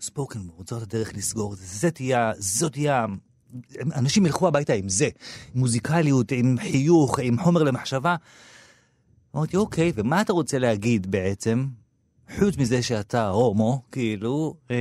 ספוקן 0.00 0.38
וורד, 0.38 0.68
זאת 0.68 0.82
הדרך 0.82 1.14
לסגור 1.14 1.52
את 1.52 1.58
זה, 1.58 1.64
זה 1.66 1.90
תהיה, 1.90 2.32
זאת 2.38 2.72
תהיה, 2.72 3.06
אנשים 3.94 4.26
ילכו 4.26 4.48
הביתה 4.48 4.72
עם 4.72 4.88
זה, 4.88 5.04
עם 5.54 5.60
מוזיקליות, 5.60 6.32
עם 6.32 6.56
חיוך, 6.60 7.18
עם 7.18 7.38
חומר 7.38 7.62
למחשבה. 7.62 8.16
אמרתי, 9.36 9.56
אוקיי, 9.56 9.92
ומה 9.94 10.20
אתה 10.20 10.32
רוצה 10.32 10.58
להגיד 10.58 11.10
בעצם? 11.10 11.66
חוץ 12.38 12.56
מזה 12.56 12.82
שאתה 12.82 13.28
הומו, 13.28 13.82
כאילו, 13.92 14.54
אמ, 14.70 14.76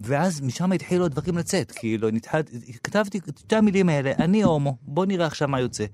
ואז 0.00 0.40
משם 0.40 0.72
התחילו 0.72 1.04
הדברים 1.04 1.38
לצאת, 1.38 1.72
כאילו, 1.72 2.10
נתחלת, 2.10 2.50
כתבתי 2.82 3.18
את 3.18 3.38
שתי 3.38 3.56
המילים 3.56 3.88
האלה, 3.88 4.12
אני 4.18 4.42
הומו, 4.42 4.76
בוא 4.82 5.06
נראה 5.06 5.26
עכשיו 5.26 5.48
מה 5.48 5.60
יוצא. 5.60 5.84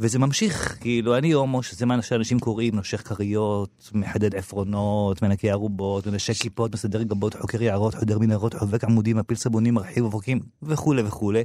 וזה 0.00 0.18
ממשיך, 0.18 0.76
כאילו, 0.80 1.18
אני 1.18 1.32
הומו, 1.32 1.62
שזה 1.62 1.86
מה 1.86 2.02
שאנשים 2.02 2.38
קוראים, 2.38 2.74
נושך 2.74 3.08
כריות, 3.08 3.90
מחדד 3.94 4.34
עפרונות, 4.34 5.22
מנקה 5.22 5.48
ערובות, 5.48 6.06
מנשק 6.06 6.34
כיפות, 6.34 6.74
מסדר 6.74 7.02
גבות, 7.02 7.34
חוקר 7.34 7.62
יערות, 7.62 7.94
חודר 7.94 8.18
מנהרות, 8.18 8.54
חובק 8.54 8.84
עמודים, 8.84 9.16
מפיל 9.16 9.36
סבונים, 9.36 9.74
מרחיב 9.74 10.04
אופקים, 10.04 10.40
וכולי 10.62 11.02
וכולי. 11.02 11.44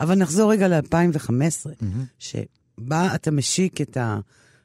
אבל 0.00 0.14
נחזור 0.14 0.52
רגע 0.52 0.68
ל-2015, 0.68 1.86
שבה 2.18 3.14
אתה 3.14 3.30
משיק 3.30 3.80
את 3.80 3.96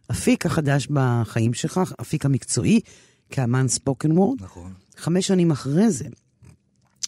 האפיק 0.10 0.46
החדש 0.46 0.88
בחיים 0.92 1.54
שלך, 1.54 1.80
האפיק 2.00 2.26
המקצועי, 2.26 2.80
כאמן 3.30 3.68
ספוקן 3.68 4.12
וורד. 4.12 4.44
נכון. 4.44 4.74
חמש 4.98 5.28
שנים 5.28 5.52
אחרי 5.52 5.92
זה, 5.92 6.06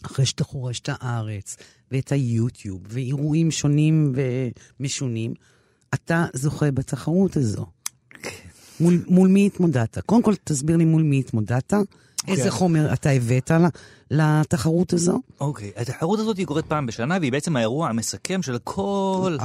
אחרי 0.05 0.25
שאתה 0.25 0.43
חורש 0.43 0.79
את 0.79 0.89
הארץ, 0.91 1.57
ואת 1.91 2.11
היוטיוב, 2.11 2.81
ואירועים 2.89 3.51
שונים 3.51 4.13
ומשונים, 4.79 5.33
אתה 5.93 6.25
זוכה 6.33 6.71
בתחרות 6.71 7.37
הזו. 7.37 7.65
מול, 8.79 9.03
מול 9.07 9.27
מי 9.27 9.45
התמודדת? 9.45 9.97
קודם 10.05 10.23
כל, 10.23 10.33
תסביר 10.43 10.77
לי 10.77 10.85
מול 10.85 11.03
מי 11.03 11.19
התמודדת, 11.19 11.73
איזה 12.27 12.43
כן. 12.43 12.49
חומר 12.49 12.93
אתה 12.93 13.09
הבאת 13.09 13.51
ל- 13.51 13.65
לתחרות 14.13 14.93
הזו? 14.93 15.21
אוקיי, 15.39 15.71
התחרות 15.75 16.19
הזאת 16.19 16.37
היא 16.37 16.45
קורית 16.45 16.65
פעם 16.65 16.85
בשנה, 16.85 17.17
והיא 17.19 17.31
בעצם 17.31 17.55
האירוע 17.55 17.89
המסכם 17.89 18.41
של 18.41 18.57
כל. 18.63 19.37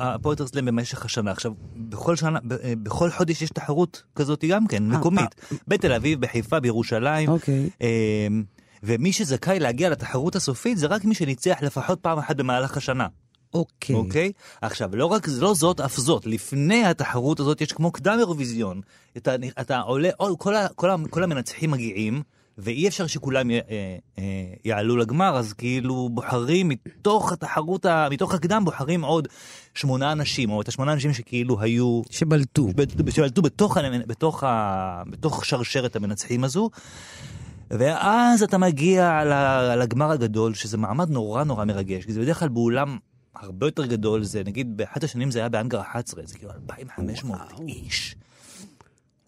הפואטרי 0.00 0.46
סלאם 0.48 0.64
במשך 0.64 1.04
השנה. 1.04 1.30
עכשיו, 1.30 1.52
בכל 1.76 2.16
שנה, 2.16 2.38
אה, 2.62 2.72
בכל 2.82 3.10
חודש 3.10 3.42
יש 3.42 3.50
תחרות 3.50 4.02
כזאת 4.14 4.44
גם 4.48 4.66
כן, 4.66 4.88
מקומית. 4.88 5.34
בתל 5.68 5.92
אביב, 5.92 6.20
בחיפה, 6.20 6.60
בירושלים. 6.60 7.28
אוקיי. 7.28 7.70
אמ, 7.80 8.44
ומי 8.82 9.12
שזכאי 9.12 9.58
להגיע 9.58 9.90
לתחרות 9.90 10.36
הסופית 10.36 10.78
זה 10.78 10.86
רק 10.86 11.04
מי 11.04 11.14
שניצח 11.14 11.58
לפחות 11.62 12.00
פעם 12.00 12.18
אחת 12.18 12.36
במהלך 12.36 12.76
השנה. 12.76 13.06
אוקיי. 13.54 13.96
אוקיי? 13.96 14.32
עכשיו, 14.62 14.96
לא 14.96 15.06
רק 15.06 15.28
לא 15.38 15.54
זאת, 15.54 15.80
אף 15.80 15.96
זאת. 15.96 16.26
לפני 16.26 16.84
התחרות 16.84 17.40
הזאת 17.40 17.60
יש 17.60 17.72
כמו 17.72 17.92
קדם 17.92 18.16
אירוויזיון. 18.18 18.80
אתה, 19.16 19.34
אתה 19.60 19.80
עולה, 19.80 20.08
כל, 20.38 20.54
כל, 20.74 20.90
ה, 20.90 20.98
כל 21.10 21.22
המנצחים 21.22 21.70
מגיעים, 21.70 22.22
ואי 22.58 22.88
אפשר 22.88 23.06
שכולם 23.06 23.50
י, 23.50 23.54
אה, 23.54 23.60
אה, 24.18 24.24
יעלו 24.64 24.96
לגמר, 24.96 25.36
אז 25.36 25.52
כאילו 25.52 26.08
בוחרים 26.12 26.68
מתוך 26.68 27.32
התחרות, 27.32 27.86
ה, 27.86 28.08
מתוך 28.10 28.34
הקדם 28.34 28.62
בוחרים 28.64 29.04
עוד 29.04 29.28
שמונה 29.74 30.12
אנשים, 30.12 30.50
או 30.50 30.60
את 30.60 30.68
השמונה 30.68 30.92
אנשים 30.92 31.12
שכאילו 31.12 31.60
היו... 31.60 32.02
שבלטו. 32.10 32.68
שבלטו 33.10 33.42
בתוך, 33.42 33.76
בתוך, 34.06 34.44
ה, 34.44 35.02
בתוך 35.06 35.44
שרשרת 35.44 35.96
המנצחים 35.96 36.44
הזו. 36.44 36.70
ואז 37.70 38.42
אתה 38.42 38.58
מגיע 38.58 39.22
לגמר 39.76 40.10
הגדול, 40.10 40.54
שזה 40.54 40.76
מעמד 40.76 41.10
נורא 41.10 41.44
נורא 41.44 41.64
מרגש, 41.64 42.04
כי 42.04 42.12
זה 42.12 42.20
בדרך 42.20 42.38
כלל 42.38 42.48
באולם 42.48 42.98
הרבה 43.34 43.66
יותר 43.66 43.86
גדול, 43.86 44.24
זה 44.24 44.42
נגיד 44.46 44.76
באחת 44.76 45.04
השנים 45.04 45.30
זה 45.30 45.38
היה 45.38 45.48
באנגר 45.48 45.80
11, 45.80 46.26
זה 46.26 46.38
כאילו 46.38 46.52
2,500 46.52 47.40
איש. 47.68 48.16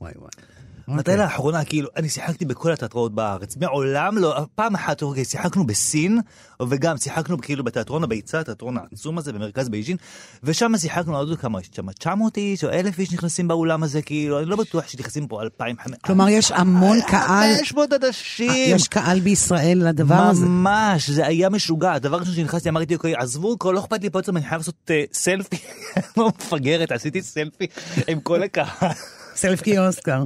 וואי 0.00 0.12
וואי. 0.16 0.55
מתי 0.88 0.98
אוקיי. 0.98 1.16
לאחרונה, 1.16 1.64
כאילו, 1.64 1.88
אני 1.96 2.08
שיחקתי 2.08 2.44
בכל 2.44 2.72
התיאטראות 2.72 3.14
בארץ, 3.14 3.56
מעולם 3.56 4.18
לא, 4.18 4.36
פעם 4.54 4.74
אחת, 4.74 5.02
אוקיי, 5.02 5.24
שיחקנו 5.24 5.66
בסין, 5.66 6.20
וגם 6.68 6.96
שיחקנו 6.96 7.38
כאילו 7.38 7.64
בתיאטרון 7.64 8.04
הביצה, 8.04 8.40
התיאטרון 8.40 8.76
העצום 8.76 9.18
הזה 9.18 9.32
במרכז 9.32 9.68
בייג'ין, 9.68 9.96
ושם 10.42 10.72
שיחקנו, 10.78 11.12
לא 11.12 11.18
יודע 11.18 11.36
כמה, 11.36 11.60
יש 11.60 11.70
שם 11.72 11.92
900 11.92 12.36
איש 12.36 12.64
או 12.64 12.70
1,000 12.70 12.98
איש 12.98 13.12
נכנסים 13.12 13.48
באולם 13.48 13.82
הזה, 13.82 14.02
כאילו, 14.02 14.38
אני 14.38 14.46
לא 14.46 14.56
בטוח 14.56 14.88
שנכנסים 14.88 15.26
פה 15.28 15.42
2,500. 15.42 16.02
כלומר, 16.02 16.28
יש 16.28 16.52
המון 16.52 16.98
קהל, 17.00 17.54
500 17.56 17.92
אנשים. 17.92 18.76
יש 18.76 18.88
קהל 18.88 19.20
בישראל 19.20 19.88
לדבר 19.88 20.14
הזה. 20.14 20.46
ממש, 20.46 21.10
זה 21.10 21.26
היה 21.26 21.48
משוגע. 21.48 21.92
הדבר 21.92 22.16
הראשון 22.16 22.34
שנכנסתי, 22.34 22.68
אמרתי, 22.68 22.94
אוקיי, 22.94 23.14
עזבו, 23.16 23.56
לא 23.64 23.80
אכפת 23.80 24.02
לי 24.02 24.10
פה 24.10 24.20
אני 24.28 24.42
חייב 24.42 24.60
לעשות 24.60 24.90
אה, 24.90 25.04
סלפי. 25.12 25.56
לא 26.16 26.28
מפגרת, 26.28 26.92
עשיתי 26.92 27.22
סלפי 27.22 27.66
עם 28.08 28.20
כל 28.20 28.42
הקהל. 28.42 28.90
סלפקי 29.36 29.78
אוסקר. 29.78 30.24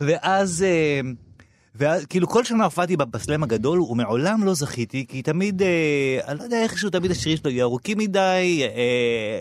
ואז, 0.00 0.62
אה, 0.62 1.00
ואז, 1.74 2.06
כאילו 2.06 2.28
כל 2.28 2.44
שנה 2.44 2.64
הופעתי 2.64 2.96
בסלאם 2.96 3.42
הגדול, 3.42 3.80
ומעולם 3.80 4.44
לא 4.44 4.54
זכיתי, 4.54 5.04
כי 5.08 5.22
תמיד, 5.22 5.62
אה, 5.62 6.18
אני 6.28 6.38
לא 6.38 6.44
יודע 6.44 6.62
איכשהו, 6.62 6.90
תמיד 6.90 7.10
השירים 7.10 7.38
שלו 7.38 7.50
יהיו 7.50 7.62
ארוכים 7.66 7.98
מדי, 7.98 8.62
אה, 8.62 9.40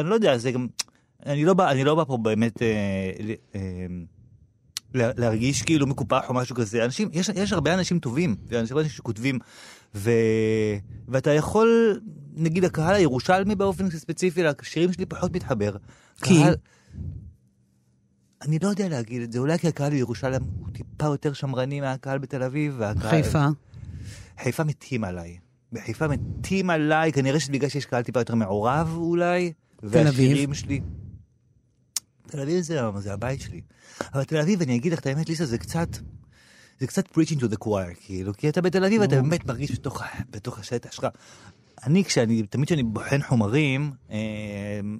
אני 0.00 0.08
לא 0.08 0.14
יודע, 0.14 0.38
זה 0.38 0.50
גם, 0.50 0.66
אני 1.26 1.44
לא 1.44 1.54
בא, 1.54 1.70
אני 1.70 1.84
לא 1.84 1.94
בא 1.94 2.04
פה 2.04 2.16
באמת... 2.16 2.62
אה, 2.62 2.68
אה, 3.54 3.60
לה- 4.94 5.10
להרגיש 5.16 5.62
כאילו 5.62 5.86
מקופח 5.86 6.24
או 6.28 6.34
משהו 6.34 6.56
כזה. 6.56 6.84
אנשים, 6.84 7.08
יש, 7.12 7.30
יש 7.34 7.52
הרבה 7.52 7.74
אנשים 7.74 7.98
טובים, 7.98 8.36
ואנשים 8.48 8.78
אנשים 8.78 8.90
שכותבים, 8.92 9.38
ו, 9.94 10.10
ואתה 11.08 11.30
יכול, 11.30 12.00
נגיד 12.34 12.64
הקהל 12.64 12.94
הירושלמי 12.94 13.54
באופן 13.54 13.90
ספציפי, 13.90 14.42
לשירים 14.42 14.92
שלי 14.92 15.06
פחות 15.06 15.32
מתחבר. 15.36 15.72
כי? 16.22 16.34
קהל, 16.42 16.54
אני 18.42 18.58
לא 18.62 18.68
יודע 18.68 18.88
להגיד 18.88 19.22
את 19.22 19.32
זה, 19.32 19.38
אולי 19.38 19.58
כי 19.58 19.68
הקהל 19.68 19.90
בירושלים 19.90 20.42
הוא 20.58 20.68
טיפה 20.72 21.04
יותר 21.04 21.32
שמרני 21.32 21.80
מהקהל 21.80 22.18
בתל 22.18 22.42
אביב, 22.42 22.74
והקהל... 22.78 23.10
חיפה. 23.10 23.46
חיפה 24.42 24.64
מתים 24.64 25.04
עליי. 25.04 25.38
בחיפה 25.72 26.08
מתים 26.08 26.70
עליי, 26.70 27.12
כנראה 27.12 27.40
שבגלל 27.40 27.68
שיש 27.68 27.86
קהל 27.86 28.02
טיפה 28.02 28.20
יותר 28.20 28.34
מעורב 28.34 28.92
אולי. 28.96 29.52
תל 29.76 30.08
אביב? 30.08 30.54
שלי... 30.54 30.80
תל 32.26 32.40
אביב 32.40 32.60
זה, 32.60 32.80
זה 32.98 33.12
הבית 33.12 33.40
שלי. 33.40 33.60
אבל 34.14 34.24
תל 34.24 34.36
אביב, 34.36 34.62
אני 34.62 34.76
אגיד 34.76 34.92
לך 34.92 34.98
את 34.98 35.06
האמת, 35.06 35.28
ליסה, 35.28 35.46
זה 35.46 35.58
קצת... 35.58 35.88
זה 36.80 36.86
קצת 36.86 37.06
preaching 37.06 37.38
to 37.38 37.44
the 37.44 37.64
choir, 37.64 37.94
כאילו, 38.00 38.34
כי 38.34 38.48
אתה 38.48 38.60
בתל 38.60 38.84
אביב, 38.84 39.02
אתה 39.02 39.22
באמת 39.22 39.46
מרגיש 39.46 39.72
בתוך, 39.72 40.02
בתוך 40.30 40.58
השטח 40.58 40.92
שלך. 40.92 41.06
אני, 41.86 42.04
כשאני, 42.04 42.42
תמיד 42.42 42.66
כשאני 42.66 42.82
בוחן 42.82 43.22
חומרים, 43.22 43.92
אה, 44.10 44.18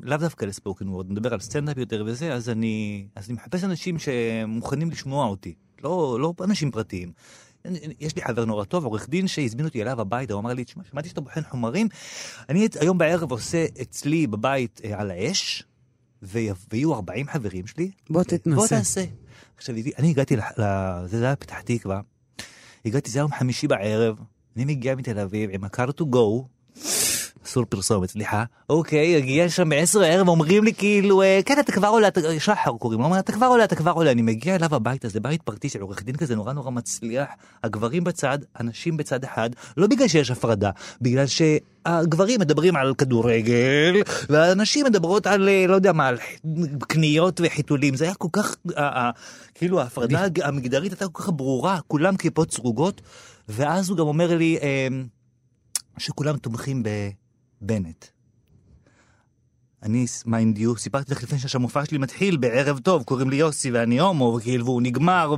לאו 0.02 0.16
דווקא 0.16 0.44
לספוקן 0.44 0.88
וורד, 0.88 1.10
מדבר 1.12 1.32
על 1.34 1.40
סטנדאפ 1.40 1.76
יותר 1.78 2.02
וזה, 2.06 2.34
אז 2.34 2.48
אני, 2.48 3.06
אז 3.16 3.24
אני 3.28 3.34
מחפש 3.34 3.64
אנשים 3.64 3.96
שמוכנים 3.98 4.90
לשמוע 4.90 5.26
אותי, 5.26 5.54
לא, 5.84 6.16
לא 6.20 6.34
אנשים 6.44 6.70
פרטיים. 6.70 7.12
יש 8.00 8.16
לי 8.16 8.22
חבר 8.22 8.44
נורא 8.44 8.64
טוב, 8.64 8.84
עורך 8.84 9.08
דין, 9.08 9.28
שהזמין 9.28 9.66
אותי 9.66 9.82
אליו 9.82 10.00
הביתה, 10.00 10.32
הוא 10.34 10.40
אמר 10.40 10.52
לי, 10.52 10.64
תשמע, 10.64 10.82
שמעתי 10.90 11.08
שאתה 11.08 11.20
בוחן 11.20 11.40
חומרים, 11.50 11.88
אני 12.48 12.66
את- 12.66 12.76
היום 12.76 12.98
בערב 12.98 13.30
עושה 13.30 13.66
אצלי 13.82 14.26
בבית 14.26 14.80
אה, 14.84 15.00
על 15.00 15.10
האש, 15.10 15.62
וי- 16.22 16.48
ויהיו 16.72 16.94
40 16.94 17.26
חברים 17.28 17.66
שלי. 17.66 17.90
בוא 18.10 18.22
תתנסה. 18.22 18.56
בוא 18.56 18.66
תעשה. 18.66 19.04
עכשיו, 19.56 19.74
אני 19.98 20.10
הגעתי, 20.10 20.36
זה 21.06 21.24
היה 21.24 21.36
פתח 21.36 21.60
תקווה, 21.60 22.00
הגעתי, 22.84 23.10
זה 23.10 23.18
היה 23.18 23.22
יום 23.22 23.32
חמישי 23.32 23.68
בערב, 23.68 24.16
אני 24.56 24.64
מגיע 24.64 24.94
מתל 24.94 25.18
אביב 25.18 25.50
עם 25.52 25.64
ה-car 25.64 25.88
to 26.00 26.04
go, 26.14 26.42
אסור 27.46 27.64
פרסומת, 27.64 28.10
סליחה. 28.10 28.44
אוקיי, 28.70 29.16
הגיע 29.16 29.48
שם 29.48 29.68
בעשר 29.68 30.02
הערב, 30.02 30.28
אומרים 30.28 30.64
לי 30.64 30.74
כאילו, 30.74 31.22
אה, 31.22 31.40
כן, 31.44 31.60
אתה 31.60 31.72
כבר 31.72 31.88
עולה, 31.88 32.08
שחר 32.38 32.70
קוראים 32.78 33.00
לו, 33.00 33.18
אתה 33.18 33.32
כבר 33.32 33.46
עולה, 33.46 33.64
אתה 33.64 33.76
כבר 33.76 33.90
עולה. 33.90 34.10
אני 34.10 34.22
מגיע 34.22 34.56
אליו 34.56 34.74
הביתה, 34.74 35.08
זה 35.08 35.20
בית 35.20 35.42
פרטי 35.42 35.68
של 35.68 35.80
עורך 35.80 36.02
דין 36.02 36.16
כזה 36.16 36.36
נורא 36.36 36.52
נורא 36.52 36.70
מצליח, 36.70 37.28
הגברים 37.64 38.04
בצד, 38.04 38.38
הנשים 38.56 38.96
בצד 38.96 39.24
אחד, 39.24 39.50
לא 39.76 39.86
בגלל 39.86 40.08
שיש 40.08 40.30
הפרדה, 40.30 40.70
בגלל 41.00 41.24
שהגברים 41.26 42.40
מדברים 42.40 42.76
על 42.76 42.94
כדורגל, 42.94 44.02
והנשים 44.28 44.86
מדברות 44.86 45.26
על, 45.26 45.48
אה, 45.48 45.64
לא 45.68 45.74
יודע 45.74 45.92
מה, 45.92 46.08
על 46.08 46.18
קניות 46.88 47.40
וחיתולים. 47.44 47.96
זה 47.96 48.04
היה 48.04 48.14
כל 48.14 48.28
כך, 48.32 48.56
כאילו 49.54 49.80
ההפרדה 49.80 50.26
המגדרית 50.42 50.92
הייתה 50.92 51.08
כל 51.08 51.22
כך 51.22 51.28
ברורה, 51.28 51.78
כולם 51.88 52.16
כיפות 52.16 52.52
סרוגות, 52.52 53.00
ואז 53.48 53.90
הוא 53.90 53.98
גם 53.98 54.06
אומר 54.06 54.36
לי, 54.36 54.58
אה, 54.62 54.88
שכולם 55.98 56.36
תומכים 56.36 56.82
בבנט. 57.62 58.04
אני, 59.82 60.06
mind 60.26 60.58
you, 60.58 60.76
סיפרתי 60.76 61.12
לך 61.12 61.22
לפני 61.22 61.38
שהמופע 61.38 61.84
שלי 61.84 61.98
מתחיל 61.98 62.36
בערב 62.36 62.78
טוב, 62.78 63.02
קוראים 63.02 63.30
לי 63.30 63.36
יוסי 63.36 63.70
ואני 63.70 64.00
הומו, 64.00 64.34
וכאילו, 64.38 64.64
והוא 64.64 64.82
נגמר 64.82 65.34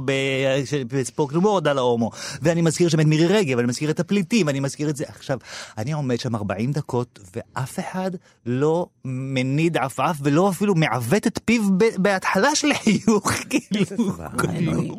ב 0.88 0.95
spoken 0.95 1.36
word 1.36 1.68
על 1.68 1.78
ההומו. 1.78 2.10
ואני 2.42 2.62
מזכיר 2.62 2.88
שם 2.88 3.00
את 3.00 3.06
מירי 3.06 3.26
רגב, 3.26 3.58
אני 3.58 3.68
מזכיר 3.68 3.90
את 3.90 4.00
הפליטים, 4.00 4.48
אני 4.48 4.60
מזכיר 4.60 4.90
את 4.90 4.96
זה. 4.96 5.04
עכשיו, 5.08 5.38
אני 5.78 5.92
עומד 5.92 6.20
שם 6.20 6.36
40 6.36 6.72
דקות, 6.72 7.18
ואף 7.36 7.78
אחד 7.78 8.10
לא 8.46 8.86
מניד 9.04 9.76
עפעף, 9.76 10.16
ולא 10.22 10.50
אפילו 10.50 10.74
מעוות 10.74 11.26
את 11.26 11.38
פיו 11.44 11.62
בהתחלה 11.98 12.54
של 12.54 12.68
חיוך, 12.74 13.32
כאילו. 13.50 14.96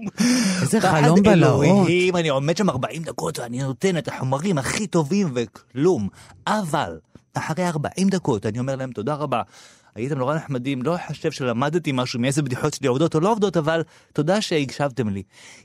איזה 0.62 0.82
חלום 0.82 1.24
בלהות. 1.24 1.88
אני 2.16 2.30
עומד 2.30 2.58
שם 2.58 2.70
40 2.70 3.04
דקות 3.04 3.40
ואני 3.40 3.64
נותן 3.64 3.98
את 3.98 4.08
החומרים 4.08 4.58
הכי 4.58 4.88
טובים 4.88 5.32
וכלום. 5.34 6.08
אבל, 6.48 6.98
אחרי 7.38 7.68
40 7.68 8.10
דקות 8.10 8.46
אני 8.46 8.60
אומר 8.60 8.76
להם 8.76 8.92
תודה 8.92 9.14
רבה. 9.14 9.42
הייתם 9.96 10.18
נורא 10.18 10.36
נחמדים, 10.36 10.82
לא 10.82 10.96
חושב 11.08 11.32
שלמדתי 11.32 11.92
משהו 11.94 12.20
מאיזה 12.20 12.42
בדיחות 12.42 12.74
שלי 12.74 12.88
עובדות 12.88 13.16
או 13.16 13.20
לא 13.20 13.32
עובדות, 13.32 13.58
אבל 13.58 13.84
תודה 14.14 14.42
שהקשבתם 14.42 15.10
לי. 15.10 15.24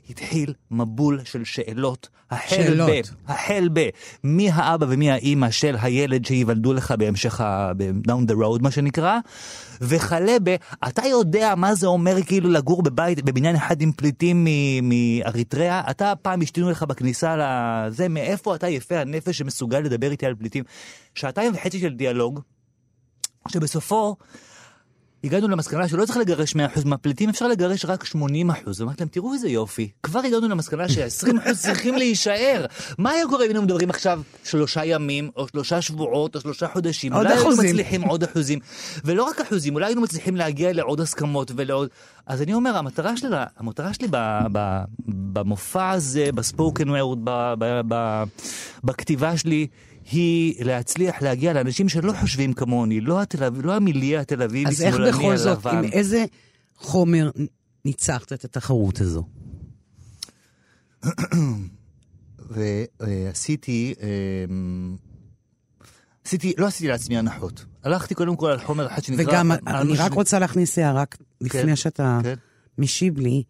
התחיל 0.09 0.53
מבול 0.71 1.19
של 1.23 1.43
שאלות. 1.43 2.09
החל. 2.31 2.87
ב... 2.87 3.01
החל 3.27 3.69
ב... 3.73 3.89
מי 4.23 4.49
האבא 4.49 4.85
ומי 4.89 5.11
האימא 5.11 5.51
של 5.51 5.75
הילד 5.81 6.25
שייוולדו 6.25 6.73
לך 6.73 6.91
בהמשך 6.91 7.41
ה... 7.41 7.71
down 8.07 8.31
the 8.31 8.33
road 8.33 8.61
מה 8.61 8.71
שנקרא, 8.71 9.19
וכלה 9.81 10.37
ב... 10.43 10.55
אתה 10.87 11.07
יודע 11.07 11.53
מה 11.55 11.75
זה 11.75 11.87
אומר 11.87 12.23
כאילו 12.23 12.49
לגור 12.49 12.83
בבית, 12.83 13.23
בבניין 13.23 13.55
אחד 13.55 13.81
עם 13.81 13.91
פליטים 13.91 14.47
מאריתריאה? 14.83 15.81
אתה 15.89 16.13
פעם 16.21 16.41
השתינו 16.41 16.69
לך 16.69 16.83
בכניסה 16.83 17.35
לזה, 17.37 18.09
מאיפה 18.09 18.55
אתה 18.55 18.69
יפה 18.69 18.99
הנפש 18.99 19.37
שמסוגל 19.37 19.79
לדבר 19.79 20.11
איתי 20.11 20.25
על 20.25 20.35
פליטים? 20.35 20.63
שעתיים 21.15 21.53
וחצי 21.55 21.79
של 21.79 21.93
דיאלוג, 21.93 22.41
שבסופו 23.47 24.15
הגענו 25.23 25.47
למסקנה 25.47 25.87
שלא 25.87 26.05
צריך 26.05 26.17
לגרש 26.17 26.55
100% 26.55 26.57
מהפליטים, 26.85 27.29
אפשר 27.29 27.47
לגרש 27.47 27.85
רק 27.85 28.03
80%. 28.03 28.07
אמרתי 28.17 28.75
להם, 28.81 29.07
תראו 29.11 29.33
איזה 29.33 29.49
יופי, 29.49 29.89
כבר 30.03 30.19
הגענו 30.19 30.47
למסקנה 30.47 30.89
ש-20% 30.89 31.53
צריכים 31.53 31.95
להישאר. 31.95 32.65
מה 32.97 33.09
היה 33.09 33.27
קורה 33.27 33.45
אם 33.45 33.49
היינו 33.49 33.61
מדברים 33.61 33.89
עכשיו 33.89 34.21
שלושה 34.43 34.85
ימים, 34.85 35.29
או 35.35 35.47
שלושה 35.47 35.81
שבועות, 35.81 36.35
או 36.35 36.41
שלושה 36.41 36.67
חודשים? 36.67 37.13
עוד 37.13 37.25
אולי 37.25 37.33
היינו 37.33 37.49
אחוזים. 37.49 37.69
מצליחים 37.69 38.01
עוד 38.01 38.23
אחוזים. 38.23 38.59
ולא 39.05 39.23
רק 39.23 39.39
אחוזים, 39.39 39.75
אולי 39.75 39.85
היינו 39.85 40.01
מצליחים 40.01 40.35
להגיע 40.35 40.73
לעוד 40.73 41.01
הסכמות 41.01 41.51
ולעוד... 41.55 41.89
אז 42.25 42.41
אני 42.41 42.53
אומר, 42.53 42.77
המטרה 42.77 43.17
שלי, 43.17 43.29
המטרה 43.57 43.93
שלי 43.93 44.07
ב, 44.11 44.17
ב, 44.51 44.83
במופע 45.07 45.89
הזה, 45.89 46.29
בספוקן 46.35 46.89
וורד, 46.89 47.19
בכתיבה 48.83 49.37
שלי, 49.37 49.67
היא 50.11 50.65
להצליח 50.65 51.21
להגיע 51.21 51.53
לאנשים 51.53 51.89
שלא 51.89 52.13
חושבים 52.13 52.53
כמוני, 52.53 53.01
לא, 53.01 53.21
התל 53.21 53.49
לא 53.49 53.75
המיליה 53.75 54.21
התל 54.21 54.41
אביבי 54.41 54.69
אז 54.69 54.81
איך 54.81 54.95
שמאלני 54.95 55.17
בכל 55.17 55.37
זאת, 55.37 55.65
הלבן. 55.65 55.77
עם 55.77 55.91
איזה 55.91 56.25
חומר 56.77 57.31
ניצחת 57.85 58.33
את 58.33 58.45
התחרות 58.45 59.01
הזו? 59.01 59.23
ועשיתי, 62.49 63.93
אמ, 64.49 64.95
עשיתי, 66.25 66.53
לא 66.57 66.67
עשיתי 66.67 66.87
לעצמי 66.87 67.17
הנחות. 67.17 67.65
הלכתי 67.83 68.15
קודם 68.15 68.35
כל 68.35 68.49
על 68.49 68.59
חומר 68.59 68.87
אחד 68.87 69.03
שנקרא... 69.03 69.23
וגם, 69.23 69.51
אני 69.51 69.93
רק 69.97 70.13
רוצה 70.13 70.39
להכניס 70.39 70.77
הערה 70.77 71.03
לפני 71.41 71.75
שאתה 71.75 72.19
כן. 72.23 72.35
משיב 72.77 73.19
לי, 73.19 73.43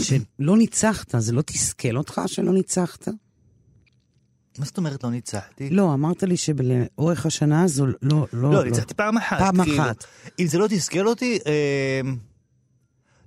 שלא 0.00 0.56
ניצחת, 0.56 1.14
זה 1.18 1.32
לא 1.32 1.42
תסכל 1.42 1.96
אותך 1.96 2.20
שלא 2.26 2.52
ניצחת? 2.52 3.08
מה 4.58 4.64
זאת 4.64 4.78
אומרת 4.78 5.04
לא 5.04 5.10
ניצחתי? 5.10 5.70
לא, 5.70 5.94
אמרת 5.94 6.22
לי 6.22 6.36
שלאורך 6.36 7.26
השנה 7.26 7.62
הזו 7.62 7.86
לא... 7.86 7.94
לא, 8.02 8.26
לא, 8.32 8.64
ניצחתי 8.64 8.94
פעם 8.94 9.16
אחת. 9.16 9.38
פעם 9.38 9.64
כאילו. 9.64 9.82
אחת. 9.82 10.04
אם 10.38 10.46
זה 10.46 10.58
לא 10.58 10.66
תסכל 10.66 11.06
אותי, 11.08 11.38
אמ, 12.04 12.16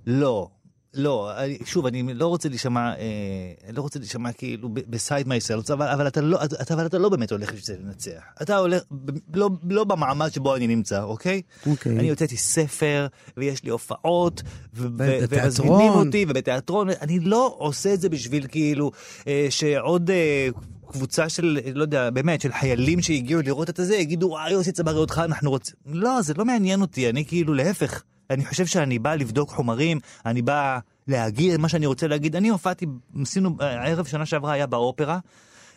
לא. 0.06 0.48
לא, 0.94 1.30
שוב, 1.64 1.86
אני 1.86 2.14
לא 2.14 2.26
רוצה 2.26 2.48
להישמע, 2.48 2.94
אה, 2.94 3.72
לא 3.72 3.82
רוצה 3.82 3.98
להישמע 3.98 4.32
כאילו 4.32 4.68
בסייד 4.74 5.28
מייסלס, 5.28 5.70
אבל, 5.70 5.88
אבל, 5.88 6.06
אתה 6.06 6.20
לא, 6.20 6.44
אתה, 6.44 6.74
אבל 6.74 6.86
אתה 6.86 6.98
לא 6.98 7.08
באמת 7.08 7.32
הולך 7.32 7.52
בשביל 7.52 7.76
לנצח. 7.86 8.22
אתה 8.42 8.56
הולך, 8.56 8.82
ב- 8.90 9.10
לא, 9.38 9.50
לא 9.70 9.84
במעמד 9.84 10.28
שבו 10.28 10.56
אני 10.56 10.66
נמצא, 10.66 11.02
אוקיי? 11.02 11.42
אוקיי. 11.66 11.98
אני 11.98 12.10
הוצאתי 12.10 12.36
ספר, 12.36 13.06
ויש 13.36 13.64
לי 13.64 13.70
הופעות. 13.70 14.42
ומזמינים 14.74 15.92
אותי, 15.92 16.24
ובתיאטרון, 16.28 16.88
אני 17.00 17.20
לא 17.20 17.54
עושה 17.58 17.94
את 17.94 18.00
זה 18.00 18.08
בשביל 18.08 18.46
כאילו, 18.46 18.90
אה, 19.26 19.46
שעוד... 19.50 20.10
אה, 20.10 20.48
קבוצה 20.92 21.28
של, 21.28 21.58
לא 21.74 21.82
יודע, 21.82 22.10
באמת, 22.10 22.40
של 22.40 22.52
חיילים 22.52 23.02
שהגיעו 23.02 23.42
לראות 23.42 23.70
את 23.70 23.78
הזה, 23.78 23.96
יגידו, 23.96 24.26
וואי, 24.26 24.52
יוסי 24.52 24.72
צברי 24.72 24.98
אותך, 24.98 25.22
אנחנו 25.24 25.50
רוצים... 25.50 25.74
לא, 25.86 26.22
זה 26.22 26.34
לא 26.36 26.44
מעניין 26.44 26.80
אותי, 26.80 27.10
אני 27.10 27.24
כאילו, 27.24 27.54
להפך. 27.54 28.02
אני 28.30 28.44
חושב 28.44 28.66
שאני 28.66 28.98
בא 28.98 29.14
לבדוק 29.14 29.50
חומרים, 29.50 30.00
אני 30.26 30.42
בא 30.42 30.78
להגיד 31.08 31.56
מה 31.56 31.68
שאני 31.68 31.86
רוצה 31.86 32.06
להגיד. 32.06 32.36
אני 32.36 32.48
הופעתי, 32.48 32.86
עשינו, 33.22 33.56
הערב 33.60 34.06
שנה 34.06 34.26
שעברה 34.26 34.52
היה 34.52 34.66
באופרה, 34.66 35.18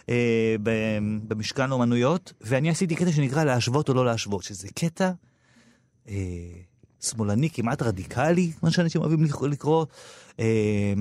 אה, 0.09 0.55
במשכן 1.27 1.71
אומנויות, 1.71 2.33
ואני 2.41 2.69
עשיתי 2.69 2.95
קטע 2.95 3.11
שנקרא 3.11 3.43
להשוות 3.43 3.89
או 3.89 3.93
לא 3.93 4.05
להשוות, 4.05 4.43
שזה 4.43 4.67
קטע 4.75 5.11
אה, 6.09 6.15
שמאלני 7.01 7.49
כמעט 7.49 7.81
רדיקלי, 7.81 8.51
מה 8.63 8.71
שאנשים 8.71 9.01
אוהבים 9.01 9.25
לקרוא, 9.49 9.85
אה, 10.39 10.93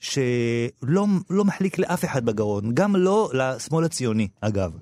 שלא 0.00 1.06
לא 1.30 1.44
מחליק 1.44 1.78
לאף 1.78 2.04
אחד 2.04 2.24
בגרון, 2.24 2.74
גם 2.74 2.96
לא 2.96 3.30
לשמאל 3.32 3.84
הציוני, 3.84 4.28
אגב. 4.40 4.72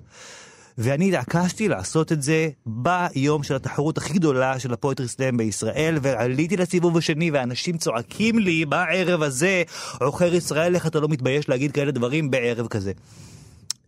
ואני 0.81 1.09
התעקשתי 1.09 1.67
לעשות 1.67 2.11
את 2.11 2.21
זה 2.21 2.49
ביום 2.65 3.43
של 3.43 3.55
התחרות 3.55 3.97
הכי 3.97 4.13
גדולה 4.13 4.59
של 4.59 4.73
הפואטרי 4.73 5.07
סלאם 5.07 5.37
בישראל, 5.37 5.97
ועליתי 6.01 6.57
לסיבוב 6.57 6.97
השני, 6.97 7.31
ואנשים 7.31 7.77
צועקים 7.77 8.39
לי 8.39 8.65
בערב 8.65 9.21
הזה, 9.21 9.63
עוכר 10.01 10.33
ישראל, 10.33 10.75
איך 10.75 10.87
אתה 10.87 10.99
לא 10.99 11.07
מתבייש 11.07 11.49
להגיד 11.49 11.71
כאלה 11.71 11.91
דברים 11.91 12.31
בערב 12.31 12.67
כזה. 12.67 12.91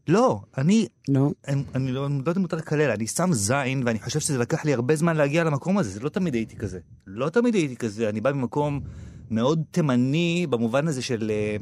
לא, 0.08 0.40
אני 0.58 0.88
לא. 1.10 1.32
אני, 1.48 1.64
אני 1.76 1.92
לא, 1.92 2.10
לא 2.10 2.30
יודע 2.30 2.32
אם 2.38 2.42
מותר 2.42 2.58
לקלל, 2.58 2.92
אני 2.92 3.08
שם 3.08 3.34
זין, 3.34 3.84
ואני 3.86 4.00
חושב 4.00 4.20
שזה 4.20 4.38
לקח 4.38 4.66
לי 4.66 4.74
הרבה 4.74 4.96
זמן 4.96 5.18
להגיע 5.18 5.44
למקום 5.44 5.78
הזה, 5.78 5.90
זה 5.90 6.00
לא 6.00 6.10
תמיד 6.10 6.34
הייתי 6.34 6.56
כזה. 6.56 6.80
לא 7.08 7.30
תמיד 7.30 7.56
הייתי 7.56 7.76
כזה, 7.76 8.10
אני 8.10 8.22
בא 8.22 8.32
ממקום 8.32 8.80
מאוד 9.32 9.64
תימני 9.72 10.48
במובן 10.50 10.88
הזה 10.88 11.02
של 11.02 11.32
אה, 11.34 11.56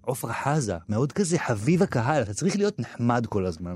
עופרה 0.00 0.32
חזה, 0.34 0.74
מאוד 0.88 1.12
כזה 1.12 1.38
חביב 1.38 1.82
הקהל, 1.82 2.22
אתה 2.22 2.34
צריך 2.34 2.56
להיות 2.56 2.80
נחמד 2.80 3.26
כל 3.26 3.46
הזמן. 3.46 3.74